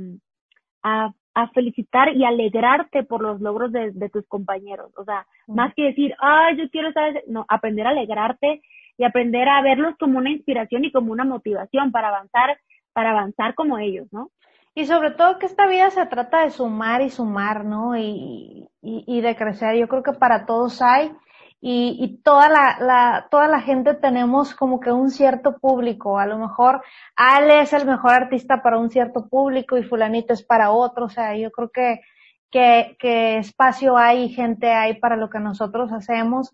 a, 0.82 1.12
a, 1.42 1.48
felicitar 1.48 2.14
y 2.14 2.24
alegrarte 2.24 3.04
por 3.04 3.22
los 3.22 3.40
logros 3.40 3.72
de, 3.72 3.92
de 3.92 4.08
tus 4.08 4.26
compañeros. 4.26 4.90
O 4.96 5.04
sea, 5.04 5.26
más 5.46 5.74
que 5.74 5.84
decir, 5.84 6.14
ay, 6.18 6.56
yo 6.56 6.70
quiero 6.70 6.88
estar, 6.88 7.22
no, 7.26 7.44
aprender 7.48 7.86
a 7.86 7.90
alegrarte 7.90 8.62
y 8.96 9.04
aprender 9.04 9.48
a 9.48 9.62
verlos 9.62 9.94
como 9.98 10.18
una 10.18 10.30
inspiración 10.30 10.84
y 10.84 10.92
como 10.92 11.12
una 11.12 11.24
motivación 11.24 11.92
para 11.92 12.08
avanzar, 12.08 12.58
para 12.92 13.10
avanzar 13.10 13.54
como 13.54 13.78
ellos, 13.78 14.08
¿no? 14.12 14.30
Y 14.74 14.86
sobre 14.86 15.10
todo 15.10 15.38
que 15.38 15.46
esta 15.46 15.66
vida 15.66 15.90
se 15.90 16.06
trata 16.06 16.42
de 16.42 16.50
sumar 16.50 17.02
y 17.02 17.10
sumar, 17.10 17.64
¿no? 17.64 17.96
Y, 17.96 18.68
y, 18.80 19.04
y 19.06 19.20
de 19.20 19.34
crecer. 19.34 19.76
Yo 19.76 19.88
creo 19.88 20.02
que 20.02 20.12
para 20.12 20.46
todos 20.46 20.80
hay 20.82 21.10
y, 21.60 21.96
y 22.00 22.22
toda 22.22 22.48
la, 22.48 22.78
la, 22.80 23.28
toda 23.30 23.48
la 23.48 23.60
gente 23.60 23.94
tenemos 23.94 24.54
como 24.54 24.80
que 24.80 24.92
un 24.92 25.10
cierto 25.10 25.58
público. 25.58 26.18
A 26.18 26.26
lo 26.26 26.38
mejor 26.38 26.82
Ale 27.16 27.60
es 27.62 27.72
el 27.72 27.86
mejor 27.86 28.12
artista 28.12 28.62
para 28.62 28.78
un 28.78 28.90
cierto 28.90 29.28
público 29.28 29.76
y 29.76 29.82
fulanito 29.82 30.32
es 30.32 30.44
para 30.44 30.70
otro. 30.70 31.06
O 31.06 31.08
sea, 31.08 31.36
yo 31.36 31.50
creo 31.50 31.70
que, 31.70 32.00
que, 32.50 32.96
que 33.00 33.38
espacio 33.38 33.96
hay 33.96 34.24
y 34.24 34.28
gente 34.30 34.72
hay 34.72 35.00
para 35.00 35.16
lo 35.16 35.30
que 35.30 35.40
nosotros 35.40 35.92
hacemos. 35.92 36.52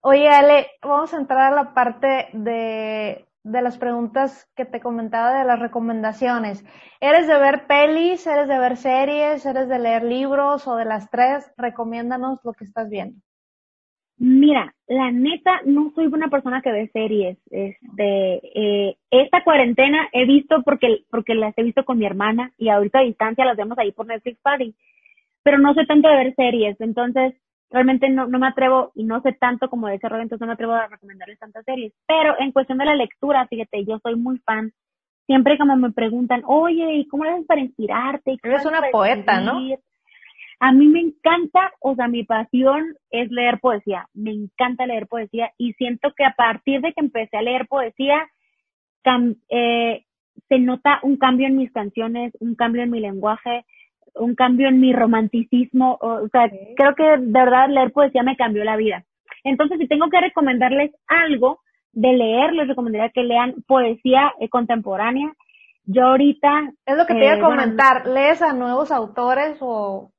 Oye, 0.00 0.28
Ale, 0.28 0.68
vamos 0.82 1.12
a 1.12 1.18
entrar 1.18 1.52
a 1.52 1.56
la 1.56 1.74
parte 1.74 2.28
de, 2.32 3.26
de 3.42 3.62
las 3.62 3.76
preguntas 3.78 4.48
que 4.56 4.64
te 4.64 4.80
comentaba 4.80 5.38
de 5.38 5.44
las 5.44 5.58
recomendaciones. 5.58 6.64
¿Eres 7.00 7.26
de 7.26 7.38
ver 7.38 7.66
pelis? 7.66 8.26
¿Eres 8.26 8.48
de 8.48 8.58
ver 8.58 8.76
series? 8.76 9.44
¿Eres 9.44 9.68
de 9.68 9.78
leer 9.78 10.04
libros? 10.04 10.66
¿O 10.66 10.76
de 10.76 10.84
las 10.84 11.10
tres? 11.10 11.52
Recomiéndanos 11.56 12.40
lo 12.44 12.52
que 12.54 12.64
estás 12.64 12.88
viendo. 12.88 13.20
Mira, 14.18 14.74
la 14.88 15.10
neta, 15.10 15.60
no 15.66 15.92
soy 15.94 16.06
una 16.06 16.28
persona 16.28 16.62
que 16.62 16.72
ve 16.72 16.88
series. 16.92 17.36
Este, 17.50 18.40
eh, 18.54 18.96
esta 19.10 19.44
cuarentena 19.44 20.08
he 20.12 20.24
visto 20.24 20.62
porque, 20.62 21.04
porque 21.10 21.34
las 21.34 21.56
he 21.58 21.62
visto 21.62 21.84
con 21.84 21.98
mi 21.98 22.06
hermana 22.06 22.52
y 22.56 22.70
ahorita 22.70 23.00
a 23.00 23.02
distancia 23.02 23.44
las 23.44 23.56
vemos 23.56 23.76
ahí 23.78 23.92
por 23.92 24.06
Netflix 24.06 24.40
Party. 24.40 24.74
Pero 25.42 25.58
no 25.58 25.74
sé 25.74 25.84
tanto 25.86 26.08
de 26.08 26.16
ver 26.16 26.34
series, 26.34 26.80
entonces 26.80 27.34
realmente 27.70 28.08
no, 28.08 28.26
no 28.26 28.38
me 28.38 28.46
atrevo 28.46 28.92
y 28.94 29.04
no 29.04 29.20
sé 29.20 29.32
tanto 29.32 29.68
como 29.68 29.88
de 29.88 29.96
ese 29.96 30.08
rol, 30.08 30.22
entonces 30.22 30.40
no 30.40 30.46
me 30.46 30.54
atrevo 30.54 30.72
a 30.72 30.86
recomendarles 30.86 31.38
tantas 31.38 31.64
series. 31.64 31.92
Pero 32.06 32.34
en 32.38 32.52
cuestión 32.52 32.78
de 32.78 32.86
la 32.86 32.94
lectura, 32.94 33.46
fíjate, 33.48 33.84
yo 33.84 33.98
soy 34.02 34.16
muy 34.16 34.38
fan. 34.38 34.72
Siempre 35.26 35.58
como 35.58 35.76
me 35.76 35.90
preguntan, 35.90 36.42
oye, 36.46 36.94
¿y 36.94 37.08
cómo 37.08 37.24
haces 37.24 37.46
para 37.46 37.60
inspirarte? 37.60 38.38
Eres 38.42 38.64
una 38.64 38.80
poeta, 38.92 39.40
¿no? 39.40 39.60
A 40.58 40.72
mí 40.72 40.86
me 40.86 41.00
encanta, 41.00 41.72
o 41.80 41.94
sea, 41.94 42.08
mi 42.08 42.24
pasión 42.24 42.96
es 43.10 43.30
leer 43.30 43.60
poesía, 43.60 44.08
me 44.14 44.30
encanta 44.30 44.86
leer 44.86 45.06
poesía 45.06 45.52
y 45.58 45.74
siento 45.74 46.12
que 46.16 46.24
a 46.24 46.34
partir 46.34 46.80
de 46.80 46.92
que 46.94 47.00
empecé 47.00 47.36
a 47.36 47.42
leer 47.42 47.66
poesía, 47.68 48.26
eh, 49.50 50.04
se 50.48 50.58
nota 50.58 50.98
un 51.02 51.16
cambio 51.16 51.46
en 51.46 51.56
mis 51.56 51.70
canciones, 51.72 52.32
un 52.40 52.54
cambio 52.54 52.82
en 52.82 52.90
mi 52.90 53.00
lenguaje, 53.00 53.64
un 54.14 54.34
cambio 54.34 54.68
en 54.68 54.80
mi 54.80 54.92
romanticismo, 54.92 55.98
o, 56.00 56.28
sea, 56.28 56.50
creo 56.76 56.94
que 56.94 57.04
de 57.04 57.32
verdad 57.32 57.68
leer 57.68 57.92
poesía 57.92 58.22
me 58.22 58.36
cambió 58.36 58.64
la 58.64 58.76
vida. 58.76 59.04
Entonces, 59.44 59.78
si 59.78 59.86
tengo 59.86 60.08
que 60.08 60.20
recomendarles 60.20 60.90
algo 61.06 61.60
de 61.92 62.12
leer, 62.14 62.52
les 62.52 62.68
recomendaría 62.68 63.10
que 63.10 63.22
lean 63.22 63.54
poesía 63.66 64.32
eh, 64.40 64.48
contemporánea. 64.48 65.32
Yo 65.84 66.06
ahorita... 66.06 66.72
Es 66.84 66.96
lo 66.96 67.06
que 67.06 67.14
te 67.14 67.24
iba 67.24 67.34
a 67.34 67.38
eh, 67.38 67.40
comentar, 67.40 68.06
¿lees 68.06 68.42
a 68.42 68.52
nuevos 68.52 68.90
autores 68.90 69.58
o 69.60 70.10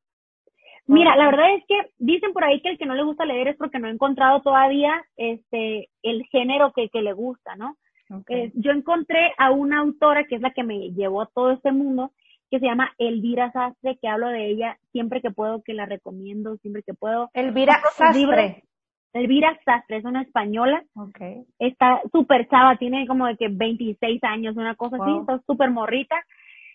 Mira, 0.87 1.15
la 1.17 1.25
verdad 1.25 1.53
es 1.55 1.63
que 1.67 1.75
dicen 1.97 2.31
por 2.33 2.43
ahí 2.43 2.61
que 2.61 2.69
el 2.69 2.77
que 2.77 2.85
no 2.85 2.95
le 2.95 3.03
gusta 3.03 3.25
leer 3.25 3.49
es 3.49 3.57
porque 3.57 3.77
no 3.77 3.87
ha 3.87 3.91
encontrado 3.91 4.41
todavía 4.41 5.03
este 5.17 5.89
el 6.01 6.23
género 6.31 6.71
que, 6.73 6.89
que 6.89 7.01
le 7.01 7.13
gusta, 7.13 7.55
¿no? 7.55 7.77
Eh, 8.29 8.51
yo 8.55 8.71
encontré 8.71 9.33
a 9.37 9.51
una 9.51 9.79
autora 9.79 10.23
que 10.23 10.35
es 10.35 10.41
la 10.41 10.51
que 10.51 10.63
me 10.63 10.91
llevó 10.91 11.21
a 11.21 11.29
todo 11.33 11.51
este 11.51 11.73
mundo, 11.73 12.13
que 12.49 12.59
se 12.59 12.65
llama 12.65 12.93
Elvira 12.97 13.51
Sastre, 13.51 13.97
que 14.01 14.07
hablo 14.07 14.29
de 14.29 14.49
ella 14.49 14.77
siempre 14.93 15.21
que 15.21 15.31
puedo, 15.31 15.61
que 15.61 15.73
la 15.73 15.85
recomiendo 15.85 16.55
siempre 16.57 16.83
que 16.83 16.93
puedo. 16.93 17.29
Elvira 17.33 17.81
Sastre. 17.93 18.63
Elvira 19.13 19.59
Sastre 19.65 19.97
es 19.97 20.05
una 20.05 20.21
española. 20.21 20.83
Okay. 20.95 21.43
Está 21.59 22.01
súper 22.11 22.47
chava, 22.47 22.77
tiene 22.77 23.07
como 23.07 23.25
de 23.25 23.35
que 23.35 23.49
26 23.49 24.23
años, 24.23 24.55
una 24.55 24.75
cosa 24.75 24.97
así, 25.01 25.17
está 25.19 25.41
súper 25.45 25.71
morrita. 25.71 26.15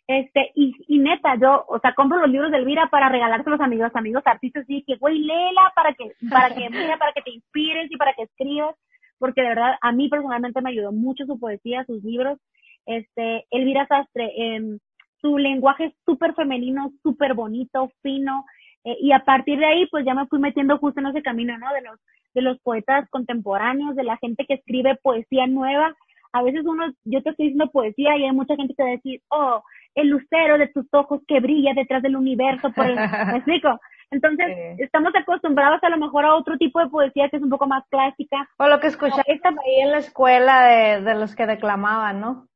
Este, 0.07 0.51
y, 0.55 0.75
y 0.89 0.99
neta, 0.99 1.37
yo, 1.41 1.65
o 1.69 1.79
sea, 1.79 1.95
compro 1.95 2.19
los 2.19 2.31
libros 2.31 2.51
de 2.51 2.59
Elvira 2.59 2.89
para 2.91 3.09
regalárselos 3.09 3.61
a 3.61 3.65
amigos, 3.65 3.91
amigos 3.95 4.23
artistas, 4.27 4.65
y 4.69 4.83
que, 4.83 4.97
güey, 4.97 5.21
léela 5.21 5.73
para 5.75 5.95
que, 5.95 6.13
para 6.29 6.55
que, 6.55 6.69
mira, 6.71 6.97
para 6.99 7.13
que 7.13 7.23
te 7.23 7.31
inspires 7.31 7.91
y 7.91 7.97
para 7.97 8.13
que 8.15 8.23
escribas, 8.25 8.75
porque 9.19 9.43
de 9.43 9.49
verdad, 9.49 9.77
a 9.81 9.93
mí 9.93 10.09
personalmente 10.09 10.61
me 10.61 10.71
ayudó 10.71 10.93
mucho 10.93 11.25
su 11.27 11.39
poesía, 11.39 11.85
sus 11.85 12.03
libros. 12.03 12.39
Este, 12.87 13.47
Elvira 13.51 13.87
Sastre, 13.87 14.33
eh, 14.37 14.79
su 15.21 15.39
lenguaje 15.39 15.85
es 15.85 15.95
súper 16.05 16.35
femenino, 16.35 16.91
súper 17.03 17.35
bonito, 17.35 17.93
fino, 18.03 18.45
eh, 18.85 18.97
y 19.01 19.13
a 19.13 19.21
partir 19.21 19.59
de 19.59 19.67
ahí, 19.67 19.87
pues 19.87 20.05
ya 20.05 20.15
me 20.15 20.27
fui 20.27 20.39
metiendo 20.39 20.79
justo 20.79 21.01
en 21.01 21.07
ese 21.07 21.23
camino, 21.23 21.57
¿no? 21.59 21.73
De 21.73 21.83
los, 21.83 22.01
de 22.35 22.43
los 22.43 22.59
poetas 22.61 23.09
contemporáneos, 23.11 23.97
de 23.97 24.05
la 24.05 24.17
gente 24.17 24.45
que 24.47 24.55
escribe 24.55 24.99
poesía 25.03 25.47
nueva. 25.47 25.95
A 26.33 26.43
veces 26.43 26.65
uno, 26.65 26.87
yo 27.05 27.23
te 27.23 27.31
estoy 27.31 27.47
diciendo 27.47 27.71
poesía 27.71 28.17
y 28.17 28.25
hay 28.25 28.33
mucha 28.33 28.57
gente 28.57 28.75
que 28.75 28.83
va 28.83 28.89
a 28.89 28.93
decir, 28.93 29.21
oh, 29.29 29.63
el 29.95 30.09
lucero 30.09 30.59
de 30.59 30.69
tus 30.69 30.87
ojos 30.93 31.21
que 31.27 31.41
brilla 31.41 31.73
detrás 31.75 32.03
del 32.03 32.17
universo, 32.17 32.73
por 32.73 32.87
el, 32.87 32.95
¿me 33.33 33.37
explico? 33.37 33.81
Entonces, 34.11 34.79
estamos 34.79 35.13
acostumbrados 35.15 35.83
a 35.83 35.89
lo 35.89 35.97
mejor 35.97 36.27
a 36.27 36.35
otro 36.35 36.59
tipo 36.59 36.81
de 36.81 36.91
poesía 36.91 37.31
que 37.31 37.39
es 37.39 37.43
un 37.43 37.49
poco 37.49 37.67
más 37.67 37.83
clásica. 37.89 38.47
O 38.59 38.69
lo 38.69 38.79
que 38.79 38.89
escuchaba 38.89 39.23
ahí 39.27 39.81
en 39.81 39.91
la 39.91 39.99
escuela 39.99 40.67
de, 40.67 41.01
de 41.01 41.15
los 41.15 41.35
que 41.35 41.47
declamaban, 41.47 42.21
¿no? 42.21 42.47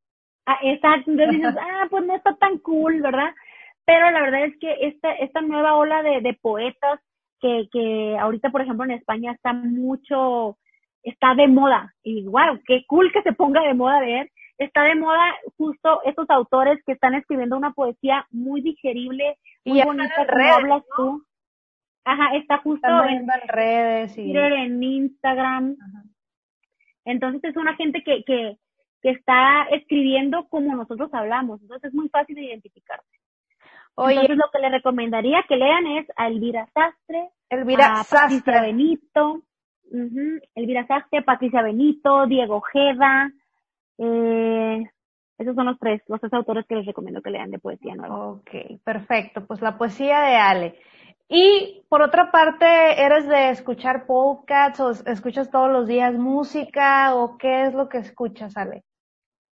Ah, 0.44 0.58
exacto, 0.62 1.10
entonces 1.10 1.36
dices, 1.36 1.56
ah, 1.60 1.86
pues 1.90 2.04
no 2.04 2.14
está 2.14 2.36
tan 2.36 2.58
cool, 2.58 3.00
¿verdad? 3.00 3.34
Pero 3.86 4.10
la 4.10 4.20
verdad 4.20 4.44
es 4.44 4.58
que 4.58 4.70
esta, 4.80 5.12
esta 5.12 5.40
nueva 5.40 5.76
ola 5.76 6.02
de, 6.02 6.20
de 6.20 6.34
poetas 6.34 7.00
que, 7.40 7.68
que 7.72 8.16
ahorita, 8.18 8.50
por 8.50 8.60
ejemplo, 8.60 8.84
en 8.84 8.92
España 8.92 9.32
está 9.32 9.54
mucho, 9.54 10.58
está 11.02 11.34
de 11.34 11.48
moda. 11.48 11.94
Y 12.02 12.26
wow, 12.26 12.60
qué 12.66 12.84
cool 12.86 13.10
que 13.12 13.22
se 13.22 13.32
ponga 13.32 13.62
de 13.62 13.74
moda 13.74 14.00
ver 14.00 14.30
está 14.58 14.82
de 14.84 14.94
moda 14.94 15.34
justo 15.56 16.02
estos 16.04 16.28
autores 16.30 16.82
que 16.84 16.92
están 16.92 17.14
escribiendo 17.14 17.56
una 17.56 17.72
poesía 17.72 18.26
muy 18.30 18.62
digerible, 18.62 19.38
muy 19.64 19.82
bonita, 19.82 20.26
como 20.26 20.54
hablas 20.54 20.82
tú. 20.96 21.24
Ajá, 22.04 22.36
está 22.36 22.58
justo 22.58 23.04
en, 23.04 23.26
redes 23.48 24.16
y... 24.16 24.36
en 24.36 24.82
Instagram. 24.82 25.76
Entonces 27.04 27.42
es 27.44 27.56
una 27.56 27.74
gente 27.74 28.02
que, 28.02 28.22
que, 28.24 28.58
que 29.02 29.10
está 29.10 29.64
escribiendo 29.72 30.48
como 30.48 30.74
nosotros 30.76 31.12
hablamos, 31.12 31.60
entonces 31.62 31.88
es 31.88 31.94
muy 31.94 32.08
fácil 32.08 32.36
de 32.36 32.44
identificarse. 32.44 33.06
Oye. 33.96 34.14
Entonces 34.14 34.36
lo 34.36 34.50
que 34.52 34.58
le 34.60 34.68
recomendaría 34.70 35.44
que 35.48 35.56
lean 35.56 35.86
es 35.86 36.06
a 36.16 36.28
Elvira 36.28 36.68
Sastre, 36.74 37.30
Elvira 37.48 38.00
a 38.00 38.04
Patricia 38.04 38.60
Benito, 38.60 39.42
Elvira 40.54 40.86
Sastre, 40.86 41.22
Patricia 41.22 41.62
Benito, 41.62 42.26
Diego 42.26 42.60
Jeda, 42.60 43.30
eh, 43.98 44.84
esos 45.38 45.54
son 45.54 45.66
los 45.66 45.78
tres, 45.78 46.02
los 46.08 46.20
tres 46.20 46.32
autores 46.32 46.64
que 46.66 46.76
les 46.76 46.86
recomiendo 46.86 47.20
que 47.20 47.30
lean 47.30 47.50
de 47.50 47.58
poesía 47.58 47.94
nueva. 47.94 48.28
Ok, 48.28 48.50
perfecto. 48.84 49.46
Pues 49.46 49.60
la 49.60 49.76
poesía 49.76 50.20
de 50.20 50.36
Ale. 50.36 50.78
Y 51.28 51.82
por 51.88 52.02
otra 52.02 52.30
parte, 52.30 52.64
¿eres 53.02 53.26
de 53.28 53.50
escuchar 53.50 54.06
podcasts 54.06 54.80
o 54.80 54.90
escuchas 55.10 55.50
todos 55.50 55.70
los 55.70 55.86
días 55.86 56.14
música 56.14 57.14
o 57.14 57.36
qué 57.36 57.66
es 57.66 57.74
lo 57.74 57.88
que 57.88 57.98
escuchas, 57.98 58.56
Ale? 58.56 58.84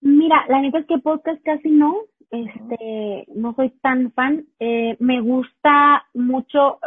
Mira, 0.01 0.45
la 0.47 0.61
neta 0.61 0.79
es 0.79 0.87
que 0.87 0.97
podcast 0.97 1.41
casi 1.43 1.69
no, 1.69 1.95
este, 2.31 3.25
no 3.35 3.53
soy 3.53 3.69
tan 3.81 4.11
fan. 4.13 4.45
Eh, 4.59 4.97
me 4.99 5.21
gusta 5.21 6.05
mucho, 6.13 6.79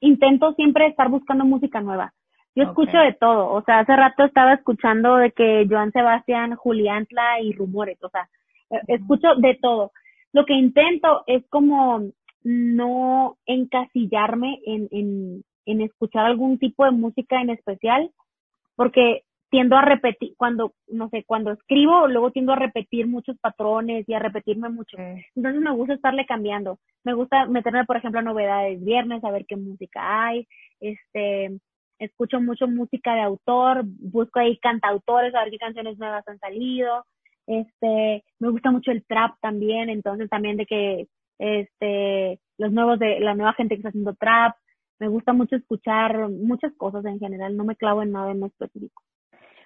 intento 0.00 0.52
siempre 0.54 0.88
estar 0.88 1.08
buscando 1.08 1.44
música 1.44 1.80
nueva. 1.80 2.12
Yo 2.54 2.64
escucho 2.64 2.98
de 2.98 3.14
todo, 3.14 3.50
o 3.50 3.62
sea, 3.62 3.80
hace 3.80 3.96
rato 3.96 4.24
estaba 4.24 4.54
escuchando 4.54 5.16
de 5.16 5.32
que 5.32 5.66
Joan 5.68 5.90
Sebastián, 5.92 6.54
Juliantla 6.54 7.40
y 7.40 7.52
rumores, 7.52 7.96
o 8.02 8.10
sea, 8.10 8.28
eh, 8.70 8.80
escucho 8.88 9.34
de 9.36 9.54
todo. 9.54 9.92
Lo 10.32 10.44
que 10.44 10.54
intento 10.54 11.24
es 11.26 11.46
como 11.48 12.10
no 12.42 13.36
encasillarme 13.46 14.60
en, 14.66 14.88
en, 14.90 15.44
en 15.66 15.80
escuchar 15.80 16.26
algún 16.26 16.58
tipo 16.58 16.84
de 16.84 16.90
música 16.90 17.40
en 17.40 17.50
especial, 17.50 18.10
porque 18.76 19.22
tiendo 19.52 19.76
a 19.76 19.82
repetir, 19.82 20.32
cuando, 20.38 20.72
no 20.88 21.10
sé, 21.10 21.24
cuando 21.24 21.52
escribo, 21.52 22.08
luego 22.08 22.30
tiendo 22.30 22.54
a 22.54 22.56
repetir 22.56 23.06
muchos 23.06 23.38
patrones 23.38 24.08
y 24.08 24.14
a 24.14 24.18
repetirme 24.18 24.70
mucho. 24.70 24.96
Entonces 25.36 25.60
me 25.60 25.70
gusta 25.72 25.92
estarle 25.92 26.24
cambiando. 26.24 26.78
Me 27.04 27.12
gusta 27.12 27.44
meterme, 27.44 27.84
por 27.84 27.98
ejemplo, 27.98 28.20
a 28.20 28.22
novedades 28.22 28.82
viernes, 28.82 29.22
a 29.22 29.30
ver 29.30 29.44
qué 29.46 29.56
música 29.56 30.24
hay. 30.24 30.48
Este, 30.80 31.50
escucho 32.04 32.40
mucho 32.40 32.66
música 32.66 33.14
de 33.14 33.22
autor, 33.22 33.82
busco 33.84 34.40
ahí 34.40 34.58
cantautores, 34.58 35.34
a 35.34 35.42
ver 35.42 35.50
qué 35.50 35.58
canciones 35.58 35.98
nuevas 35.98 36.26
han 36.26 36.38
salido. 36.38 37.04
Este, 37.46 38.24
me 38.38 38.50
gusta 38.50 38.70
mucho 38.70 38.90
el 38.90 39.04
trap 39.04 39.36
también, 39.40 39.88
entonces 39.88 40.28
también 40.28 40.56
de 40.56 40.66
que, 40.66 41.08
este, 41.38 42.40
los 42.58 42.72
nuevos 42.72 42.98
de, 42.98 43.20
la 43.20 43.34
nueva 43.34 43.52
gente 43.54 43.74
que 43.74 43.80
está 43.80 43.88
haciendo 43.90 44.14
trap. 44.14 44.56
Me 44.98 45.08
gusta 45.08 45.32
mucho 45.32 45.56
escuchar 45.56 46.28
muchas 46.28 46.72
cosas 46.76 47.04
en 47.04 47.18
general, 47.18 47.56
no 47.56 47.64
me 47.64 47.76
clavo 47.76 48.02
en 48.02 48.12
nada 48.12 48.30
en 48.30 48.44
específico. 48.44 49.02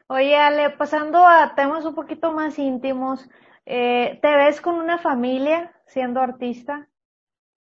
Oye, 0.09 0.37
Ale, 0.37 0.71
pasando 0.71 1.27
a 1.27 1.55
temas 1.55 1.85
un 1.85 1.95
poquito 1.95 2.33
más 2.33 2.59
íntimos, 2.59 3.29
eh, 3.67 4.19
¿te 4.23 4.37
ves 4.37 4.61
con 4.61 4.77
una 4.77 4.99
familia 4.99 5.75
siendo 5.87 6.21
artista? 6.21 6.89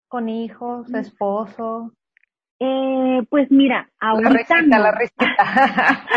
¿Con 0.07 0.29
hijos, 0.29 0.89
mm. 0.89 0.95
esposo? 0.95 1.91
Eh, 2.59 3.21
pues 3.29 3.51
mira, 3.51 3.89
ahorita 3.99 4.61
no. 4.61 4.79
La 4.79 4.93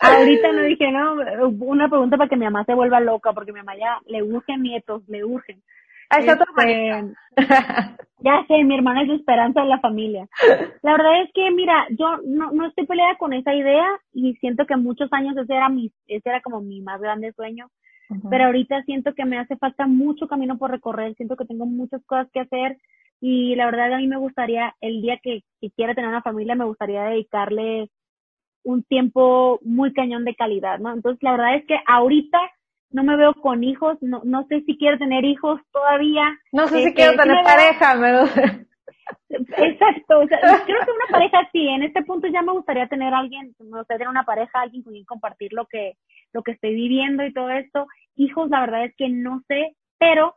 ahorita 0.00 0.52
no 0.52 0.62
dije, 0.62 0.90
no, 0.90 1.14
una 1.60 1.88
pregunta 1.88 2.16
para 2.16 2.28
que 2.28 2.36
mi 2.36 2.44
mamá 2.44 2.64
se 2.64 2.74
vuelva 2.74 3.00
loca, 3.00 3.32
porque 3.32 3.52
mi 3.52 3.60
mamá 3.60 3.76
ya 3.76 3.98
le 4.06 4.22
urgen 4.22 4.62
nietos, 4.62 5.02
le 5.08 5.24
urgen. 5.24 5.62
Ah, 6.10 6.20
este, 6.20 6.34
ya 8.20 8.44
sé, 8.48 8.64
mi 8.64 8.74
hermana 8.74 9.02
es 9.02 9.08
la 9.08 9.14
esperanza 9.14 9.60
de 9.60 9.68
la 9.68 9.78
familia. 9.80 10.26
La 10.82 10.92
verdad 10.92 11.22
es 11.22 11.30
que, 11.34 11.50
mira, 11.50 11.86
yo 11.90 12.16
no, 12.24 12.50
no 12.50 12.66
estoy 12.66 12.86
peleada 12.86 13.16
con 13.16 13.34
esa 13.34 13.54
idea 13.54 13.86
y 14.12 14.34
siento 14.36 14.64
que 14.66 14.76
muchos 14.76 15.12
años 15.12 15.36
ese 15.36 15.54
era 15.54 15.68
mi, 15.68 15.92
ese 16.06 16.28
era 16.28 16.40
como 16.40 16.60
mi 16.60 16.80
más 16.80 17.00
grande 17.00 17.32
sueño. 17.32 17.68
Pero 18.30 18.46
ahorita 18.46 18.82
siento 18.84 19.12
que 19.12 19.26
me 19.26 19.38
hace 19.38 19.56
falta 19.58 19.86
mucho 19.86 20.28
camino 20.28 20.56
por 20.56 20.70
recorrer, 20.70 21.14
siento 21.14 21.36
que 21.36 21.44
tengo 21.44 21.66
muchas 21.66 22.02
cosas 22.06 22.26
que 22.32 22.40
hacer 22.40 22.78
y 23.20 23.54
la 23.56 23.66
verdad 23.66 23.92
a 23.92 23.98
mí 23.98 24.06
me 24.06 24.16
gustaría, 24.16 24.74
el 24.80 25.02
día 25.02 25.18
que, 25.22 25.42
que 25.60 25.70
quiera 25.70 25.94
tener 25.94 26.08
una 26.08 26.22
familia, 26.22 26.54
me 26.54 26.64
gustaría 26.64 27.04
dedicarle 27.04 27.90
un 28.64 28.82
tiempo 28.84 29.58
muy 29.62 29.92
cañón 29.92 30.24
de 30.24 30.34
calidad, 30.34 30.78
¿no? 30.78 30.92
Entonces 30.92 31.22
la 31.22 31.32
verdad 31.32 31.56
es 31.56 31.66
que 31.66 31.78
ahorita 31.86 32.38
no 32.90 33.04
me 33.04 33.16
veo 33.16 33.34
con 33.34 33.64
hijos, 33.64 33.98
no, 34.00 34.22
no 34.24 34.46
sé 34.48 34.62
si 34.62 34.76
quiero 34.78 34.98
tener 34.98 35.24
hijos 35.24 35.60
todavía. 35.72 36.38
No 36.52 36.66
sé 36.68 36.84
si 36.84 36.94
quiero 36.94 37.12
este, 37.12 37.22
tener 37.22 37.44
pareja, 37.44 37.94
me... 37.94 38.68
Exacto, 39.30 40.20
o 40.20 40.26
sea, 40.26 40.38
creo 40.66 40.84
que 40.84 40.90
una 40.90 41.10
pareja 41.10 41.48
sí, 41.52 41.66
en 41.68 41.82
este 41.82 42.02
punto 42.02 42.28
ya 42.28 42.42
me 42.42 42.52
gustaría 42.52 42.88
tener 42.88 43.12
alguien, 43.14 43.54
me 43.58 43.78
gustaría 43.78 43.98
tener 43.98 44.08
una 44.08 44.24
pareja, 44.24 44.60
alguien 44.60 44.82
con 44.82 44.92
quien 44.92 45.04
compartir 45.04 45.52
lo 45.52 45.66
que, 45.66 45.94
lo 46.32 46.42
que 46.42 46.52
estoy 46.52 46.74
viviendo 46.74 47.24
y 47.24 47.32
todo 47.32 47.50
esto. 47.50 47.86
Hijos, 48.16 48.50
la 48.50 48.60
verdad 48.60 48.84
es 48.84 48.94
que 48.96 49.08
no 49.08 49.42
sé, 49.48 49.76
pero, 49.98 50.34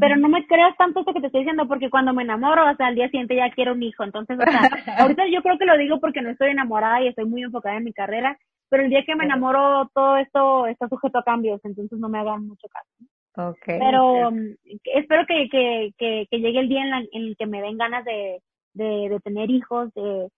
pero 0.00 0.16
no 0.16 0.28
me 0.28 0.46
creas 0.46 0.76
tanto 0.76 1.00
esto 1.00 1.14
que 1.14 1.20
te 1.20 1.26
estoy 1.26 1.40
diciendo, 1.40 1.66
porque 1.66 1.90
cuando 1.90 2.12
me 2.12 2.22
enamoro, 2.22 2.70
o 2.70 2.76
sea, 2.76 2.86
al 2.86 2.94
día 2.94 3.08
siguiente 3.08 3.36
ya 3.36 3.50
quiero 3.50 3.72
un 3.72 3.82
hijo. 3.82 4.04
Entonces, 4.04 4.38
o 4.38 4.42
sea, 4.42 4.60
ahorita 4.98 5.24
yo 5.28 5.42
creo 5.42 5.58
que 5.58 5.66
lo 5.66 5.76
digo 5.78 6.00
porque 6.00 6.20
no 6.20 6.30
estoy 6.30 6.50
enamorada 6.50 7.02
y 7.02 7.08
estoy 7.08 7.24
muy 7.24 7.42
enfocada 7.42 7.76
en 7.76 7.84
mi 7.84 7.92
carrera, 7.92 8.38
pero 8.68 8.82
el 8.82 8.90
día 8.90 9.04
que 9.04 9.16
me 9.16 9.24
enamoro 9.24 9.90
todo 9.94 10.16
esto 10.18 10.66
está 10.66 10.88
sujeto 10.88 11.18
a 11.18 11.24
cambios, 11.24 11.60
entonces 11.64 11.98
no 11.98 12.08
me 12.08 12.18
hagan 12.18 12.46
mucho 12.46 12.68
caso. 12.68 13.50
Okay, 13.50 13.78
pero 13.78 14.28
um, 14.30 14.56
espero 14.82 15.24
que, 15.26 15.48
que, 15.48 15.92
que, 15.96 16.26
que, 16.28 16.40
llegue 16.40 16.58
el 16.58 16.68
día 16.68 16.82
en, 16.82 17.08
el 17.12 17.36
que 17.38 17.46
me 17.46 17.62
den 17.62 17.78
ganas 17.78 18.04
de, 18.04 18.42
de, 18.74 19.08
de 19.08 19.20
tener 19.20 19.48
hijos 19.48 19.94
de, 19.94 20.28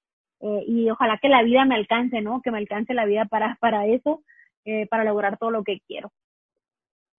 eh, 0.41 0.65
y 0.67 0.91
ojalá 0.91 1.19
que 1.19 1.29
la 1.29 1.43
vida 1.43 1.65
me 1.65 1.75
alcance, 1.75 2.21
¿no? 2.21 2.41
Que 2.43 2.51
me 2.51 2.59
alcance 2.59 2.95
la 2.95 3.05
vida 3.05 3.27
para, 3.27 3.57
para 3.61 3.87
eso, 3.87 4.23
eh, 4.65 4.87
para 4.87 5.05
lograr 5.05 5.39
todo 5.39 5.51
lo 5.51 5.63
que 5.65 5.81
quiero. 5.87 6.13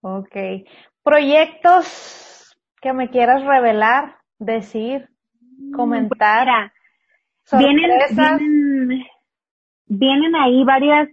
Ok. 0.02 0.36
¿Proyectos 1.04 2.58
que 2.82 2.94
me 2.94 3.10
quieras 3.10 3.44
revelar, 3.44 4.16
decir, 4.40 5.10
mm, 5.40 5.72
comentar? 5.74 6.72
vienen, 7.52 7.92
vienen, 8.16 9.04
vienen 9.88 10.36
ahí 10.36 10.64
varias, 10.64 11.10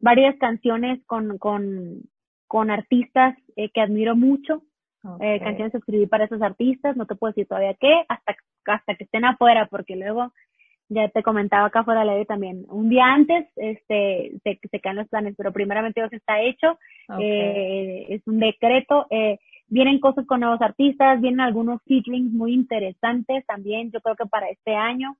varias 0.00 0.36
canciones 0.38 1.00
con, 1.06 1.38
con, 1.38 2.02
con 2.46 2.70
artistas 2.70 3.36
eh, 3.56 3.70
que 3.70 3.80
admiro 3.80 4.16
mucho. 4.16 4.62
Eh, 5.20 5.40
canciones 5.40 5.72
que 5.72 5.78
escribí 5.78 6.06
para 6.06 6.26
esos 6.26 6.40
artistas, 6.42 6.96
no 6.96 7.06
te 7.06 7.16
puedo 7.16 7.32
decir 7.32 7.48
todavía 7.48 7.74
qué, 7.74 8.04
hasta, 8.08 8.36
hasta 8.66 8.94
que 8.94 9.02
estén 9.02 9.24
afuera, 9.24 9.66
porque 9.66 9.96
luego 9.96 10.32
ya 10.92 11.08
te 11.08 11.22
comentaba 11.22 11.66
acá 11.66 11.80
afuera 11.80 12.04
la 12.04 12.14
ley 12.14 12.24
también. 12.24 12.64
Un 12.68 12.88
día 12.88 13.06
antes, 13.06 13.46
este, 13.56 14.32
se, 14.44 14.60
se 14.70 14.80
caen 14.80 14.96
los 14.96 15.08
planes, 15.08 15.34
pero 15.36 15.52
primeramente 15.52 16.00
Dios 16.00 16.12
está 16.12 16.40
hecho, 16.40 16.78
eh, 17.18 18.06
es 18.08 18.26
un 18.26 18.38
decreto, 18.38 19.06
eh, 19.10 19.38
vienen 19.68 20.00
cosas 20.00 20.26
con 20.26 20.40
nuevos 20.40 20.60
artistas, 20.60 21.20
vienen 21.20 21.40
algunos 21.40 21.82
featurings 21.84 22.32
muy 22.32 22.52
interesantes 22.52 23.44
también, 23.46 23.90
yo 23.90 24.00
creo 24.00 24.16
que 24.16 24.26
para 24.26 24.48
este 24.48 24.74
año. 24.74 25.16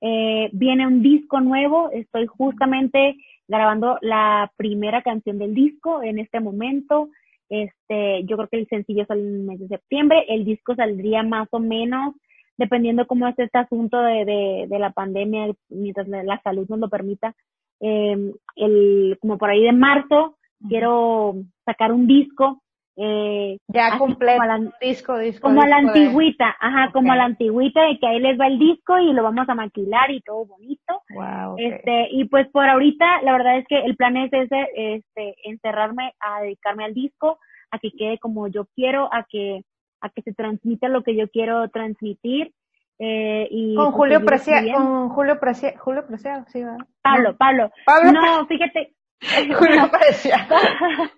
Eh, 0.00 0.50
viene 0.52 0.86
un 0.86 1.02
disco 1.02 1.40
nuevo, 1.40 1.90
estoy 1.90 2.26
justamente 2.26 3.16
grabando 3.48 3.98
la 4.00 4.52
primera 4.56 5.02
canción 5.02 5.38
del 5.38 5.54
disco 5.54 6.02
en 6.02 6.20
este 6.20 6.38
momento. 6.38 7.08
Este, 7.48 8.24
yo 8.24 8.36
creo 8.36 8.48
que 8.48 8.58
el 8.58 8.68
sencillo 8.68 9.06
sale 9.06 9.22
en 9.22 9.34
el 9.34 9.42
mes 9.42 9.58
de 9.58 9.68
septiembre, 9.68 10.24
el 10.28 10.44
disco 10.44 10.74
saldría 10.76 11.22
más 11.22 11.48
o 11.50 11.58
menos, 11.58 12.14
dependiendo 12.58 13.06
cómo 13.06 13.26
es 13.28 13.38
este 13.38 13.56
asunto 13.56 13.98
de, 14.02 14.24
de, 14.24 14.66
de 14.68 14.78
la 14.78 14.90
pandemia, 14.90 15.54
mientras 15.70 16.06
la, 16.08 16.40
salud 16.42 16.66
nos 16.68 16.78
lo 16.78 16.88
permita, 16.88 17.34
eh, 17.80 18.32
el, 18.56 19.18
como 19.20 19.38
por 19.38 19.50
ahí 19.50 19.62
de 19.62 19.72
marzo, 19.72 20.36
quiero 20.68 21.36
sacar 21.64 21.92
un 21.92 22.06
disco 22.06 22.60
eh, 23.00 23.58
ya 23.68 23.96
completo, 23.96 24.42
disco, 24.80 25.16
disco. 25.18 25.46
Como 25.46 25.62
a 25.62 25.68
la 25.68 25.76
antigüita, 25.76 26.56
ajá, 26.58 26.90
como 26.92 27.12
a 27.12 27.16
la 27.16 27.26
antigüita 27.26 27.80
de 27.82 27.96
que 27.96 28.08
ahí 28.08 28.18
les 28.18 28.38
va 28.38 28.48
el 28.48 28.58
disco 28.58 28.98
y 28.98 29.12
lo 29.12 29.22
vamos 29.22 29.48
a 29.48 29.54
maquilar 29.54 30.10
y 30.10 30.20
todo 30.20 30.44
bonito. 30.46 31.02
Wow, 31.10 31.54
Este, 31.58 32.08
y 32.10 32.24
pues 32.24 32.48
por 32.48 32.68
ahorita, 32.68 33.22
la 33.22 33.32
verdad 33.34 33.58
es 33.58 33.66
que 33.68 33.78
el 33.84 33.94
plan 33.94 34.16
es 34.16 34.32
ese, 34.32 34.66
este, 34.74 35.36
encerrarme 35.44 36.12
a 36.18 36.42
dedicarme 36.42 36.86
al 36.86 36.94
disco, 36.94 37.38
a 37.70 37.78
que 37.78 37.92
quede 37.92 38.18
como 38.18 38.48
yo 38.48 38.66
quiero, 38.74 39.08
a 39.14 39.24
que, 39.30 39.62
a 40.00 40.08
que 40.10 40.22
se 40.22 40.32
transmita 40.32 40.88
lo 40.88 41.02
que 41.02 41.16
yo 41.16 41.28
quiero 41.28 41.68
transmitir. 41.70 42.52
Eh, 43.00 43.46
y 43.50 43.76
con 43.76 43.86
pues, 43.86 43.96
Julio 43.96 44.24
Preciado, 44.24 44.72
con 44.72 45.08
Julio 45.10 45.38
Preciado, 45.38 45.78
Julio 45.78 46.06
Preciado, 46.06 46.44
sí, 46.48 46.64
¿verdad? 46.64 46.78
Pablo, 47.00 47.36
Pablo. 47.36 47.70
Pablo. 47.86 48.12
No, 48.12 48.46
fíjate, 48.46 48.92
Julio 49.58 49.90
Pablo, 49.90 49.90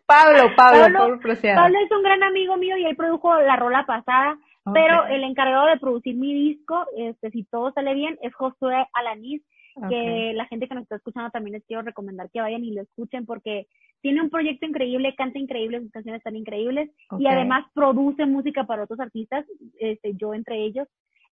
Pablo, 0.07 0.55
Pablo, 0.57 1.21
Pablo 1.21 1.79
es 1.85 1.91
un 1.91 2.03
gran 2.03 2.23
amigo 2.23 2.57
mío 2.57 2.77
y 2.77 2.85
él 2.85 2.97
produjo 2.97 3.35
la 3.41 3.57
rola 3.57 3.85
pasada, 3.87 4.39
pero 4.73 5.07
el 5.07 5.25
encargado 5.25 5.67
de 5.67 5.79
producir 5.79 6.17
mi 6.17 6.33
disco, 6.33 6.87
este, 6.97 7.31
si 7.31 7.45
todo 7.45 7.73
sale 7.73 7.95
bien, 7.95 8.19
es 8.23 8.35
Josué 8.35 8.87
Alaniz, 8.93 9.43
que 9.89 10.33
la 10.35 10.47
gente 10.47 10.69
que 10.69 10.75
nos 10.75 10.83
está 10.83 10.97
escuchando 10.97 11.31
también 11.31 11.55
les 11.55 11.65
quiero 11.65 11.83
recomendar 11.83 12.29
que 12.31 12.41
vayan 12.41 12.65
y 12.65 12.73
lo 12.73 12.83
escuchen 12.83 13.25
porque 13.25 13.67
tiene 14.01 14.23
un 14.23 14.31
proyecto 14.31 14.67
increíble, 14.67 15.15
canta 15.17 15.39
increíble, 15.39 15.81
sus 15.81 15.91
canciones 15.91 16.21
están 16.21 16.37
increíbles 16.37 16.91
y 17.19 17.27
además 17.27 17.67
produce 17.75 18.27
música 18.27 18.65
para 18.65 18.85
otros 18.85 19.01
artistas, 19.01 19.45
este, 19.79 20.15
yo 20.15 20.35
entre 20.35 20.65
ellos. 20.65 20.89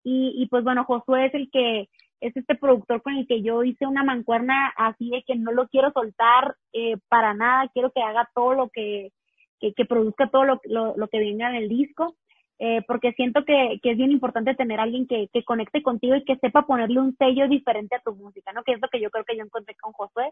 Y, 0.04 0.34
y 0.36 0.48
pues 0.48 0.64
bueno, 0.64 0.84
Josué 0.84 1.28
es 1.28 1.34
el 1.34 1.50
que 1.52 1.90
es 2.22 2.36
este 2.36 2.56
productor 2.56 3.02
con 3.02 3.16
el 3.16 3.28
que 3.28 3.42
yo 3.42 3.64
hice 3.64 3.86
una 3.86 4.04
mancuerna 4.04 4.74
así 4.78 5.10
de 5.10 5.24
que 5.24 5.36
no 5.36 5.52
lo 5.52 5.68
quiero 5.68 5.92
soltar 5.92 6.56
eh, 6.74 6.98
para 7.08 7.34
nada, 7.34 7.70
quiero 7.74 7.92
que 7.92 8.02
haga 8.02 8.30
todo 8.34 8.54
lo 8.54 8.70
que, 8.70 9.12
que, 9.60 9.74
que 9.74 9.86
produzca 9.86 10.30
todo 10.30 10.44
lo, 10.44 10.62
lo, 10.66 10.96
lo, 10.98 11.08
que 11.08 11.20
venga 11.20 11.50
en 11.50 11.56
el 11.56 11.70
disco. 11.70 12.16
Eh, 12.60 12.82
porque 12.88 13.12
siento 13.14 13.44
que, 13.44 13.80
que 13.84 13.92
es 13.92 13.98
bien 13.98 14.12
importante 14.12 14.56
tener 14.56 14.80
alguien 14.80 15.08
que, 15.08 15.28
que 15.34 15.44
conecte 15.44 15.84
contigo 15.84 16.16
y 16.16 16.24
que 16.24 16.38
sepa 16.38 16.66
ponerle 16.66 17.00
un 17.00 17.16
sello 17.18 17.48
diferente 17.48 17.96
a 17.96 18.00
tu 18.00 18.16
música, 18.16 18.54
¿no? 18.54 18.64
Que 18.64 18.74
es 18.74 18.82
lo 18.82 18.88
que 18.88 19.02
yo 19.02 19.10
creo 19.10 19.26
que 19.26 19.36
yo 19.36 19.44
encontré 19.44 19.76
con 19.76 19.92
Josué. 19.94 20.32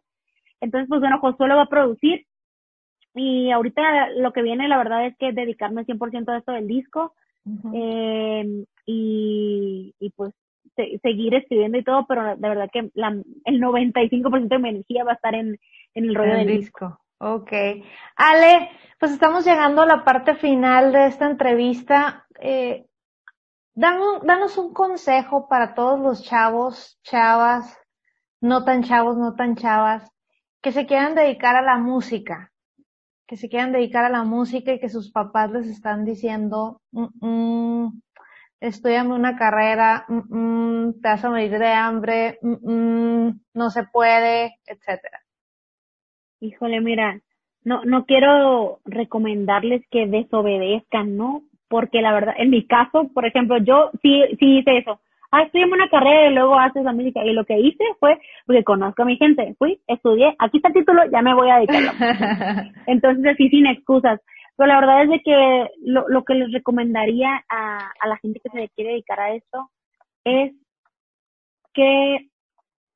Entonces, 0.62 0.88
pues 0.88 1.02
bueno, 1.02 1.20
Josué 1.20 1.48
lo 1.48 1.58
va 1.58 1.64
a 1.64 1.70
producir 1.70 2.26
y 3.14 3.52
ahorita 3.52 4.10
lo 4.12 4.32
que 4.32 4.42
viene, 4.42 4.68
la 4.68 4.78
verdad 4.78 5.06
es 5.06 5.18
que 5.18 5.34
dedicarme 5.34 5.86
100% 5.86 6.30
a 6.30 6.38
esto 6.38 6.52
del 6.54 6.68
disco 6.68 7.14
eh, 7.74 8.66
y, 8.86 9.94
y 10.00 10.10
pues 10.12 10.34
seguir 11.02 11.36
escribiendo 11.36 11.78
y 11.78 11.84
todo, 11.84 12.06
pero 12.08 12.36
de 12.36 12.50
verdad 12.50 12.70
que 12.72 12.90
la, 12.96 13.10
el 13.46 13.62
95% 13.62 14.48
de 14.48 14.60
mi 14.60 14.70
energía 14.70 15.04
va 15.04 15.12
a 15.12 15.16
estar 15.16 15.36
en, 15.36 15.60
en 15.94 16.06
el 16.06 16.16
rollo 16.16 16.36
del 16.36 16.48
disco. 16.48 17.00
Ok. 17.26 17.52
Ale, 18.18 18.70
pues 19.00 19.14
estamos 19.14 19.46
llegando 19.46 19.82
a 19.82 19.86
la 19.86 20.04
parte 20.04 20.36
final 20.36 20.92
de 20.92 21.08
esta 21.08 21.26
entrevista. 21.26 22.28
Eh, 22.40 22.86
danos, 23.76 24.58
un 24.58 24.74
consejo 24.74 25.48
para 25.48 25.74
todos 25.74 26.00
los 26.02 26.24
chavos, 26.24 27.00
chavas, 27.04 27.78
no 28.42 28.66
tan 28.66 28.84
chavos, 28.84 29.18
no 29.18 29.36
tan 29.36 29.56
chavas, 29.56 30.12
que 30.62 30.74
se 30.74 30.86
quieran 30.86 31.16
dedicar 31.16 31.56
a 31.56 31.62
la 31.62 31.78
música, 31.78 32.52
que 33.26 33.38
se 33.38 33.48
quieran 33.50 33.72
dedicar 33.72 34.04
a 34.06 34.10
la 34.10 34.24
música 34.24 34.74
y 34.74 34.80
que 34.82 34.90
sus 34.90 35.12
papás 35.12 35.50
les 35.52 35.68
están 35.68 36.06
diciendo, 36.06 36.82
mm, 36.92 37.08
mm 37.22 38.02
estudiame 38.60 39.14
una 39.14 39.36
carrera, 39.38 40.06
mm, 40.08 40.88
mm, 40.88 41.02
te 41.02 41.10
vas 41.10 41.26
a 41.26 41.30
morir 41.30 41.52
de 41.60 41.68
hambre, 41.68 42.40
mm, 42.42 43.30
no 43.54 43.70
se 43.70 43.84
puede, 43.86 44.60
etcétera. 44.66 45.23
Híjole, 46.44 46.82
mira, 46.82 47.22
no, 47.64 47.86
no 47.86 48.06
quiero 48.06 48.80
recomendarles 48.84 49.82
que 49.90 50.08
desobedezcan, 50.08 51.16
¿no? 51.16 51.44
Porque 51.70 52.02
la 52.02 52.12
verdad, 52.12 52.36
en 52.38 52.50
mi 52.50 52.68
caso, 52.68 53.10
por 53.14 53.26
ejemplo, 53.26 53.60
yo 53.60 53.92
sí, 54.02 54.22
sí 54.40 54.58
hice 54.58 54.80
eso. 54.80 55.00
Ah, 55.32 55.44
estudié 55.44 55.64
una 55.66 55.88
carrera 55.88 56.30
y 56.30 56.34
luego 56.34 56.60
haces 56.60 56.84
la 56.84 56.92
música. 56.92 57.24
Y 57.24 57.32
lo 57.32 57.46
que 57.46 57.58
hice 57.58 57.86
fue, 57.98 58.20
porque 58.46 58.66
conozco 58.66 59.04
a 59.04 59.06
mi 59.06 59.16
gente, 59.16 59.56
fui, 59.58 59.80
estudié, 59.88 60.36
aquí 60.38 60.58
está 60.58 60.68
el 60.68 60.74
título, 60.74 61.04
ya 61.10 61.22
me 61.22 61.34
voy 61.34 61.50
a 61.50 61.60
dedicar. 61.60 61.96
Entonces, 62.88 63.26
así 63.26 63.48
sin 63.48 63.66
excusas. 63.66 64.20
Pero 64.58 64.68
la 64.68 64.82
verdad 64.82 65.04
es 65.04 65.10
de 65.12 65.22
que 65.22 65.68
lo, 65.86 66.10
lo 66.10 66.26
que 66.26 66.34
les 66.34 66.52
recomendaría 66.52 67.42
a, 67.48 67.90
a 68.02 68.08
la 68.10 68.18
gente 68.18 68.42
que 68.44 68.50
se 68.50 68.70
quiere 68.76 68.92
dedicar 68.92 69.22
a 69.22 69.34
esto 69.34 69.70
es 70.26 70.52
que 71.74 72.28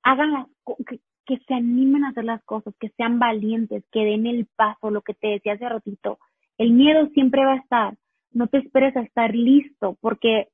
hagan 0.04 0.34
las, 0.34 0.48
que, 0.86 1.00
que 1.28 1.38
se 1.40 1.54
animen 1.54 2.06
a 2.06 2.10
hacer 2.10 2.24
las 2.24 2.44
cosas, 2.46 2.74
que 2.80 2.90
sean 2.98 3.20
valientes, 3.20 3.84
que 3.92 4.06
den 4.06 4.26
el 4.26 4.48
paso, 4.56 4.90
lo 4.90 5.02
que 5.02 5.14
te 5.14 5.28
decía 5.28 5.54
hace 5.54 5.68
ratito. 5.68 6.18
El 6.58 6.72
miedo 6.72 7.08
siempre 7.10 7.46
va 7.46 7.54
a 7.54 7.58
estar. 7.58 7.98
No 8.32 8.48
te 8.48 8.60
esperes 8.60 8.96
a 8.96 9.02
estar 9.02 9.36
listo, 9.36 9.98
porque 10.02 10.48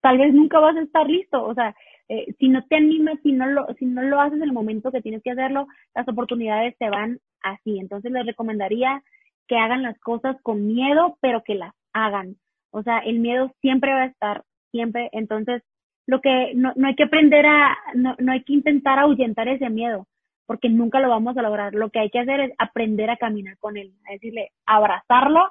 tal 0.00 0.18
vez 0.18 0.32
nunca 0.32 0.58
vas 0.58 0.76
a 0.76 0.80
estar 0.80 1.06
listo. 1.06 1.44
O 1.44 1.54
sea, 1.54 1.76
eh, 2.08 2.34
si 2.38 2.48
no 2.48 2.64
te 2.64 2.76
animas, 2.76 3.18
si 3.22 3.32
no 3.32 3.46
lo, 3.46 3.66
si 3.78 3.84
no 3.84 4.02
lo 4.02 4.20
haces 4.20 4.38
en 4.38 4.44
el 4.44 4.52
momento 4.52 4.90
que 4.90 5.02
tienes 5.02 5.22
que 5.22 5.32
hacerlo, 5.32 5.66
las 5.94 6.08
oportunidades 6.08 6.74
se 6.78 6.88
van 6.88 7.20
así. 7.42 7.78
Entonces 7.78 8.10
les 8.10 8.24
recomendaría 8.24 9.02
que 9.48 9.56
hagan 9.56 9.82
las 9.82 9.98
cosas 10.00 10.36
con 10.42 10.66
miedo, 10.66 11.18
pero 11.20 11.44
que 11.44 11.54
las 11.54 11.74
hagan. 11.92 12.36
O 12.70 12.82
sea, 12.82 12.98
el 13.00 13.20
miedo 13.20 13.52
siempre 13.60 13.92
va 13.92 14.02
a 14.02 14.06
estar, 14.06 14.44
siempre. 14.70 15.10
Entonces, 15.12 15.62
lo 16.06 16.20
que 16.20 16.52
no, 16.54 16.72
no 16.76 16.86
hay 16.86 16.94
que 16.94 17.04
aprender 17.04 17.44
a, 17.46 17.76
no, 17.94 18.14
no 18.18 18.32
hay 18.32 18.42
que 18.44 18.52
intentar 18.52 18.98
ahuyentar 18.98 19.48
ese 19.48 19.68
miedo, 19.70 20.06
porque 20.46 20.68
nunca 20.68 21.00
lo 21.00 21.08
vamos 21.08 21.36
a 21.36 21.42
lograr. 21.42 21.74
Lo 21.74 21.90
que 21.90 21.98
hay 21.98 22.10
que 22.10 22.20
hacer 22.20 22.40
es 22.40 22.52
aprender 22.58 23.10
a 23.10 23.16
caminar 23.16 23.58
con 23.58 23.76
él, 23.76 23.92
a 24.08 24.12
decirle, 24.12 24.52
abrazarlo 24.64 25.48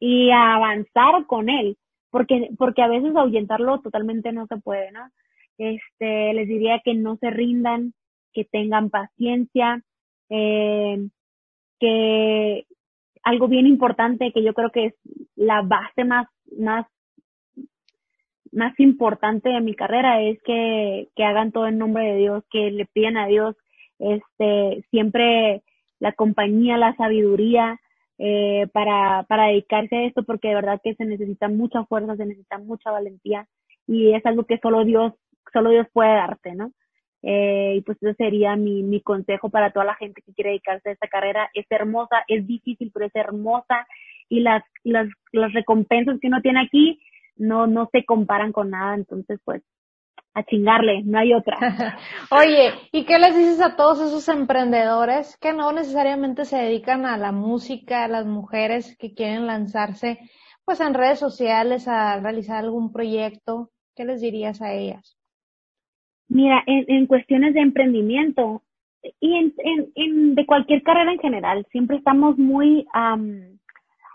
y 0.00 0.30
a 0.30 0.54
avanzar 0.54 1.26
con 1.26 1.48
él, 1.48 1.76
porque, 2.10 2.50
porque 2.58 2.82
a 2.82 2.88
veces 2.88 3.14
ahuyentarlo 3.14 3.80
totalmente 3.80 4.32
no 4.32 4.46
se 4.46 4.56
puede, 4.56 4.90
¿no? 4.92 5.08
Este, 5.58 6.32
les 6.32 6.48
diría 6.48 6.80
que 6.84 6.94
no 6.94 7.16
se 7.16 7.30
rindan, 7.30 7.92
que 8.32 8.44
tengan 8.44 8.90
paciencia, 8.90 9.82
eh, 10.30 11.08
que 11.78 12.66
algo 13.22 13.48
bien 13.48 13.66
importante 13.66 14.32
que 14.32 14.42
yo 14.42 14.54
creo 14.54 14.70
que 14.70 14.86
es 14.86 14.94
la 15.36 15.62
base 15.62 16.04
más, 16.04 16.26
más 16.58 16.86
más 18.52 18.78
importante 18.78 19.48
de 19.48 19.60
mi 19.60 19.74
carrera 19.74 20.20
es 20.22 20.40
que, 20.42 21.08
que 21.16 21.24
hagan 21.24 21.52
todo 21.52 21.66
en 21.66 21.78
nombre 21.78 22.04
de 22.04 22.16
Dios, 22.18 22.44
que 22.50 22.70
le 22.70 22.86
pidan 22.86 23.16
a 23.16 23.26
Dios 23.26 23.56
este 23.98 24.84
siempre 24.90 25.62
la 25.98 26.12
compañía, 26.12 26.76
la 26.76 26.94
sabiduría 26.96 27.80
eh, 28.18 28.66
para, 28.72 29.24
para 29.28 29.46
dedicarse 29.46 29.96
a 29.96 30.04
esto, 30.04 30.24
porque 30.24 30.48
de 30.48 30.54
verdad 30.54 30.80
que 30.82 30.94
se 30.94 31.04
necesita 31.04 31.48
mucha 31.48 31.84
fuerza, 31.84 32.16
se 32.16 32.26
necesita 32.26 32.58
mucha 32.58 32.90
valentía 32.90 33.46
y 33.86 34.12
es 34.12 34.24
algo 34.26 34.44
que 34.44 34.58
solo 34.58 34.84
Dios, 34.84 35.12
solo 35.52 35.70
Dios 35.70 35.86
puede 35.92 36.14
darte, 36.14 36.54
¿no? 36.54 36.72
Eh, 37.22 37.74
y 37.76 37.80
pues 37.82 37.98
ese 38.02 38.14
sería 38.14 38.56
mi, 38.56 38.82
mi 38.82 39.00
consejo 39.00 39.48
para 39.48 39.70
toda 39.70 39.84
la 39.84 39.94
gente 39.94 40.22
que 40.22 40.34
quiere 40.34 40.50
dedicarse 40.50 40.88
a 40.88 40.92
esta 40.92 41.06
carrera. 41.06 41.48
Es 41.54 41.66
hermosa, 41.70 42.24
es 42.26 42.46
difícil, 42.46 42.90
pero 42.92 43.06
es 43.06 43.14
hermosa 43.14 43.86
y 44.28 44.40
las, 44.40 44.64
las, 44.82 45.08
las 45.32 45.52
recompensas 45.52 46.18
que 46.20 46.26
uno 46.26 46.42
tiene 46.42 46.60
aquí 46.60 47.00
no, 47.36 47.66
no 47.66 47.88
se 47.92 48.04
comparan 48.04 48.52
con 48.52 48.70
nada, 48.70 48.94
entonces 48.94 49.40
pues 49.44 49.62
a 50.34 50.42
chingarle, 50.44 51.02
no 51.04 51.18
hay 51.18 51.34
otra. 51.34 51.58
Oye, 52.30 52.72
¿y 52.90 53.04
qué 53.04 53.18
les 53.18 53.36
dices 53.36 53.60
a 53.60 53.76
todos 53.76 54.00
esos 54.00 54.28
emprendedores 54.28 55.36
que 55.38 55.52
no 55.52 55.72
necesariamente 55.72 56.44
se 56.44 56.56
dedican 56.56 57.04
a 57.04 57.18
la 57.18 57.32
música, 57.32 58.04
a 58.04 58.08
las 58.08 58.26
mujeres 58.26 58.96
que 58.98 59.14
quieren 59.14 59.46
lanzarse 59.46 60.18
pues 60.64 60.80
en 60.80 60.94
redes 60.94 61.18
sociales 61.18 61.88
a 61.88 62.18
realizar 62.20 62.64
algún 62.64 62.92
proyecto? 62.92 63.70
¿Qué 63.94 64.04
les 64.04 64.20
dirías 64.22 64.62
a 64.62 64.72
ellas? 64.72 65.18
Mira, 66.28 66.62
en, 66.66 66.84
en 66.88 67.06
cuestiones 67.06 67.52
de 67.52 67.60
emprendimiento 67.60 68.62
y 69.20 69.34
en, 69.34 69.52
en, 69.58 69.92
en, 69.94 70.34
de 70.34 70.46
cualquier 70.46 70.82
carrera 70.82 71.12
en 71.12 71.18
general, 71.18 71.66
siempre 71.70 71.98
estamos 71.98 72.38
muy 72.38 72.86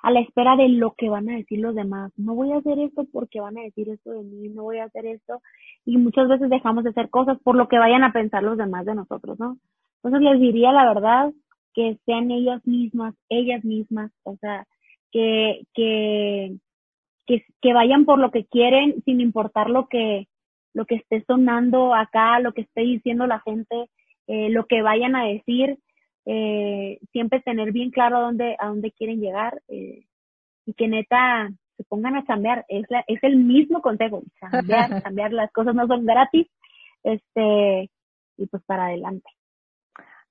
a 0.03 0.11
la 0.11 0.19
espera 0.19 0.55
de 0.55 0.69
lo 0.69 0.93
que 0.93 1.09
van 1.09 1.29
a 1.29 1.35
decir 1.35 1.59
los 1.59 1.75
demás. 1.75 2.11
No 2.17 2.35
voy 2.35 2.51
a 2.51 2.57
hacer 2.57 2.79
esto 2.79 3.05
porque 3.11 3.39
van 3.39 3.57
a 3.57 3.63
decir 3.63 3.89
esto 3.89 4.11
de 4.11 4.23
mí, 4.23 4.49
no 4.49 4.63
voy 4.63 4.79
a 4.79 4.85
hacer 4.85 5.05
esto. 5.05 5.41
Y 5.85 5.97
muchas 5.97 6.27
veces 6.27 6.49
dejamos 6.49 6.83
de 6.83 6.91
hacer 6.91 7.09
cosas 7.09 7.37
por 7.43 7.55
lo 7.55 7.67
que 7.67 7.79
vayan 7.79 8.03
a 8.03 8.13
pensar 8.13 8.43
los 8.43 8.57
demás 8.57 8.85
de 8.85 8.95
nosotros, 8.95 9.39
¿no? 9.39 9.57
Entonces 10.03 10.21
les 10.21 10.39
diría 10.39 10.71
la 10.71 10.87
verdad 10.87 11.33
que 11.73 11.97
sean 12.05 12.31
ellas 12.31 12.65
mismas, 12.65 13.15
ellas 13.29 13.63
mismas, 13.63 14.11
o 14.23 14.35
sea, 14.37 14.65
que, 15.11 15.61
que, 15.73 16.55
que, 17.25 17.43
que 17.61 17.73
vayan 17.73 18.05
por 18.05 18.19
lo 18.19 18.31
que 18.31 18.45
quieren 18.45 19.01
sin 19.03 19.21
importar 19.21 19.69
lo 19.69 19.87
que, 19.87 20.27
lo 20.73 20.85
que 20.85 20.95
esté 20.95 21.23
sonando 21.25 21.93
acá, 21.93 22.39
lo 22.39 22.53
que 22.53 22.61
esté 22.61 22.81
diciendo 22.81 23.27
la 23.27 23.39
gente, 23.41 23.89
eh, 24.27 24.49
lo 24.49 24.65
que 24.65 24.81
vayan 24.81 25.15
a 25.15 25.25
decir, 25.25 25.77
eh, 26.29 26.99
siempre 27.13 27.39
tener 27.39 27.71
bien 27.71 27.89
claro 27.89 28.17
a 28.17 28.21
dónde, 28.21 28.57
a 28.59 28.67
dónde 28.67 28.91
quieren 28.91 29.21
llegar 29.21 29.61
eh, 29.69 30.05
y 30.65 30.73
que 30.73 30.89
neta 30.89 31.49
se 31.77 31.83
pongan 31.85 32.17
a 32.17 32.25
cambiar. 32.25 32.65
Es, 32.67 32.85
la, 32.89 33.05
es 33.07 33.23
el 33.23 33.37
mismo 33.37 33.81
consejo, 33.81 34.23
cambiar, 34.41 35.01
cambiar, 35.01 35.31
las 35.31 35.51
cosas 35.53 35.73
no 35.73 35.87
son 35.87 36.05
gratis, 36.05 36.47
este, 37.03 37.89
y 38.35 38.45
pues 38.47 38.61
para 38.65 38.87
adelante. 38.87 39.29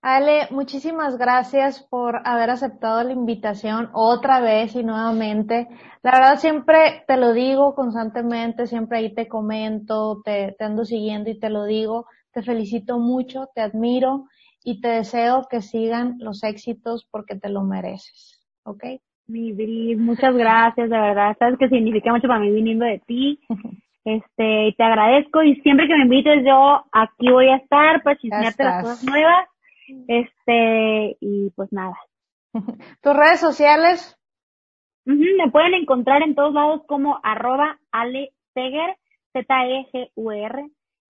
Ale, 0.03 0.49
muchísimas 0.51 1.17
gracias 1.17 1.83
por 1.83 2.21
haber 2.29 2.51
aceptado 2.51 3.03
la 3.03 3.13
invitación 3.13 3.89
otra 3.95 4.41
vez 4.41 4.77
y 4.77 4.85
nuevamente. 4.85 5.67
La 6.03 6.13
verdad 6.13 6.39
siempre 6.39 7.05
te 7.09 7.17
lo 7.17 7.33
digo 7.33 7.75
constantemente, 7.75 8.67
siempre 8.67 8.99
ahí 8.99 9.15
te 9.15 9.29
comento, 9.29 10.21
te, 10.23 10.55
te 10.59 10.65
ando 10.65 10.85
siguiendo 10.85 11.31
y 11.31 11.39
te 11.41 11.49
lo 11.49 11.65
digo. 11.65 12.07
Te 12.33 12.43
felicito 12.43 12.99
mucho, 12.99 13.49
te 13.55 13.63
admiro 13.63 14.27
y 14.67 14.81
te 14.81 14.89
deseo 14.89 15.47
que 15.49 15.63
sigan 15.63 16.17
los 16.19 16.43
éxitos 16.43 17.07
porque 17.13 17.37
te 17.37 17.49
lo 17.49 17.63
mereces, 17.63 18.45
¿ok? 18.65 18.83
Mi 19.29 19.53
Bris, 19.53 19.97
muchas 19.97 20.35
gracias, 20.35 20.91
de 20.91 20.99
verdad, 20.99 21.37
sabes 21.39 21.57
que 21.57 21.69
significa 21.69 22.13
mucho 22.13 22.27
para 22.27 22.41
mí 22.41 22.51
viniendo 22.51 22.85
de 22.85 23.01
ti. 23.07 23.41
Este, 24.09 24.73
te 24.79 24.85
agradezco 24.85 25.43
y 25.43 25.57
siempre 25.63 25.89
que 25.89 25.97
me 25.97 26.05
invites 26.05 26.45
yo 26.47 26.85
aquí 26.93 27.29
voy 27.29 27.49
a 27.49 27.57
estar 27.57 28.05
para 28.05 28.17
chismearte 28.17 28.63
las 28.63 28.85
cosas 28.85 29.03
nuevas. 29.03 29.49
Este, 30.07 31.17
y 31.21 31.51
pues 31.57 31.73
nada. 31.73 31.97
¿Tus 33.03 33.17
redes 33.17 33.41
sociales? 33.41 34.17
me 35.07 35.51
pueden 35.51 35.75
encontrar 35.75 36.23
en 36.23 36.37
todos 36.37 36.55
lados 36.55 36.83
como 36.87 37.19
arroba 37.25 37.81
Ale 37.91 38.31
Z-E-G-U-R, 38.55 39.41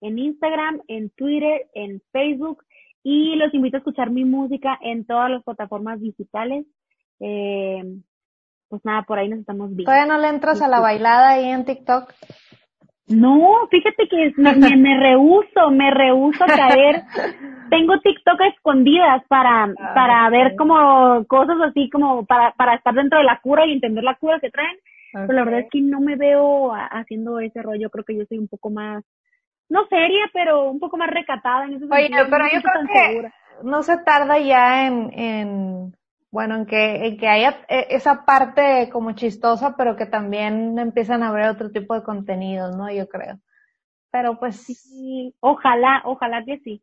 en 0.01 0.19
Instagram, 0.19 0.81
en 0.89 1.11
Twitter, 1.11 1.67
en 1.75 2.01
Facebook, 2.13 2.63
y 3.09 3.37
los 3.37 3.55
invito 3.55 3.77
a 3.77 3.79
escuchar 3.79 4.11
mi 4.11 4.25
música 4.25 4.77
en 4.83 5.07
todas 5.07 5.31
las 5.31 5.45
plataformas 5.45 6.01
digitales. 6.01 6.67
Eh, 7.21 7.81
pues 8.69 8.85
nada, 8.85 9.03
por 9.03 9.17
ahí 9.17 9.29
nos 9.29 9.39
estamos 9.39 9.69
viendo. 9.69 9.85
¿Todavía 9.85 10.13
no 10.13 10.21
le 10.21 10.27
entras 10.27 10.61
a 10.61 10.67
la 10.67 10.81
bailada 10.81 11.29
ahí 11.29 11.45
en 11.45 11.65
TikTok? 11.65 12.13
No, 13.07 13.69
fíjate 13.71 14.09
que 14.09 14.33
me, 14.37 14.57
me, 14.57 14.77
me 14.77 14.99
rehuso, 14.99 15.71
me 15.71 15.93
rehuso 15.93 16.43
a 16.43 16.47
caer. 16.49 17.05
Tengo 17.71 17.97
TikTok 18.01 18.41
escondidas 18.53 19.23
para, 19.29 19.67
ah, 19.67 19.93
para 19.95 20.29
ver 20.29 20.57
como 20.57 21.25
cosas 21.29 21.59
así 21.63 21.89
como 21.91 22.27
para, 22.27 22.55
para 22.55 22.75
estar 22.75 22.93
dentro 22.93 23.19
de 23.19 23.25
la 23.25 23.39
cura 23.41 23.67
y 23.67 23.73
entender 23.75 24.03
la 24.03 24.17
cura 24.17 24.41
que 24.41 24.51
traen. 24.51 24.77
Pero 25.13 25.33
la 25.33 25.45
verdad 25.45 25.61
es 25.61 25.71
que 25.71 25.81
no 25.81 26.01
me 26.01 26.17
veo 26.17 26.73
haciendo 26.75 27.39
ese 27.39 27.63
rollo, 27.63 27.89
creo 27.89 28.05
que 28.05 28.17
yo 28.17 28.25
soy 28.29 28.39
un 28.39 28.49
poco 28.49 28.69
más, 28.69 29.05
no 29.69 29.87
seria, 29.89 30.31
pero 30.33 30.71
un 30.71 30.79
poco 30.79 30.97
más 30.97 31.11
recatada 31.11 31.65
en 31.65 31.75
ese 31.75 31.85
Oye, 31.85 32.09
pero 32.11 32.47
yo 32.53 32.63
creo 32.63 32.87
que 32.87 33.31
no 33.63 33.83
se 33.83 33.99
tarda 33.99 34.39
ya 34.39 34.87
en, 34.87 35.13
en 35.19 35.97
bueno, 36.31 36.57
en 36.57 36.67
que, 36.67 37.07
en 37.07 37.17
que 37.17 37.29
haya 37.29 37.65
eh, 37.69 37.87
esa 37.91 38.25
parte 38.25 38.91
como 38.93 39.13
chistosa, 39.13 39.77
pero 39.77 39.97
que 39.97 40.07
también 40.07 40.79
empiezan 40.79 41.23
a 41.23 41.33
ver 41.33 41.49
otro 41.49 41.71
tipo 41.71 41.95
de 41.95 42.03
contenidos, 42.03 42.77
¿no? 42.77 42.91
Yo 42.93 43.09
creo. 43.09 43.39
Pero 44.11 44.39
pues 44.39 44.57
sí, 44.57 45.35
ojalá, 45.41 46.03
ojalá 46.05 46.45
que 46.45 46.59
sí. 46.59 46.83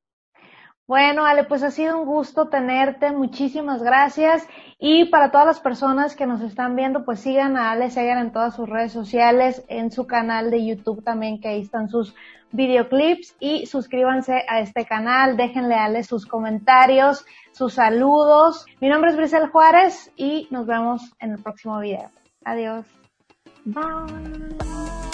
Bueno, 0.94 1.26
Ale, 1.26 1.44
pues 1.46 1.64
ha 1.64 1.72
sido 1.72 1.98
un 1.98 2.06
gusto 2.06 2.50
tenerte, 2.50 3.12
muchísimas 3.12 3.82
gracias. 3.82 4.48
Y 4.78 5.06
para 5.06 5.32
todas 5.32 5.48
las 5.48 5.60
personas 5.60 6.16
que 6.16 6.28
nos 6.28 6.40
están 6.42 6.76
viendo, 6.76 7.04
pues 7.04 7.20
sigan 7.20 7.58
a 7.58 7.72
Ale 7.72 7.90
Segar 7.90 8.20
en 8.20 8.32
todas 8.32 8.56
sus 8.56 8.70
redes 8.70 8.92
sociales, 8.92 9.66
en 9.70 9.92
su 9.92 10.06
canal 10.06 10.52
de 10.52 10.64
YouTube 10.64 11.04
también, 11.04 11.42
que 11.42 11.48
ahí 11.48 11.62
están 11.62 11.90
sus 11.90 12.14
videoclips 12.52 13.36
y 13.40 13.66
suscríbanse 13.66 14.44
a 14.48 14.60
este 14.60 14.86
canal, 14.86 15.36
déjenle 15.36 15.74
a 15.74 15.86
Ale 15.86 16.04
sus 16.04 16.28
comentarios, 16.28 17.26
sus 17.54 17.74
saludos. 17.74 18.68
Mi 18.80 18.88
nombre 18.88 19.10
es 19.10 19.18
Brisel 19.18 19.48
Juárez 19.48 20.12
y 20.16 20.48
nos 20.52 20.68
vemos 20.68 21.12
en 21.20 21.32
el 21.32 21.42
próximo 21.42 21.80
video. 21.80 22.12
Adiós. 22.46 22.86
Bye. 23.66 25.13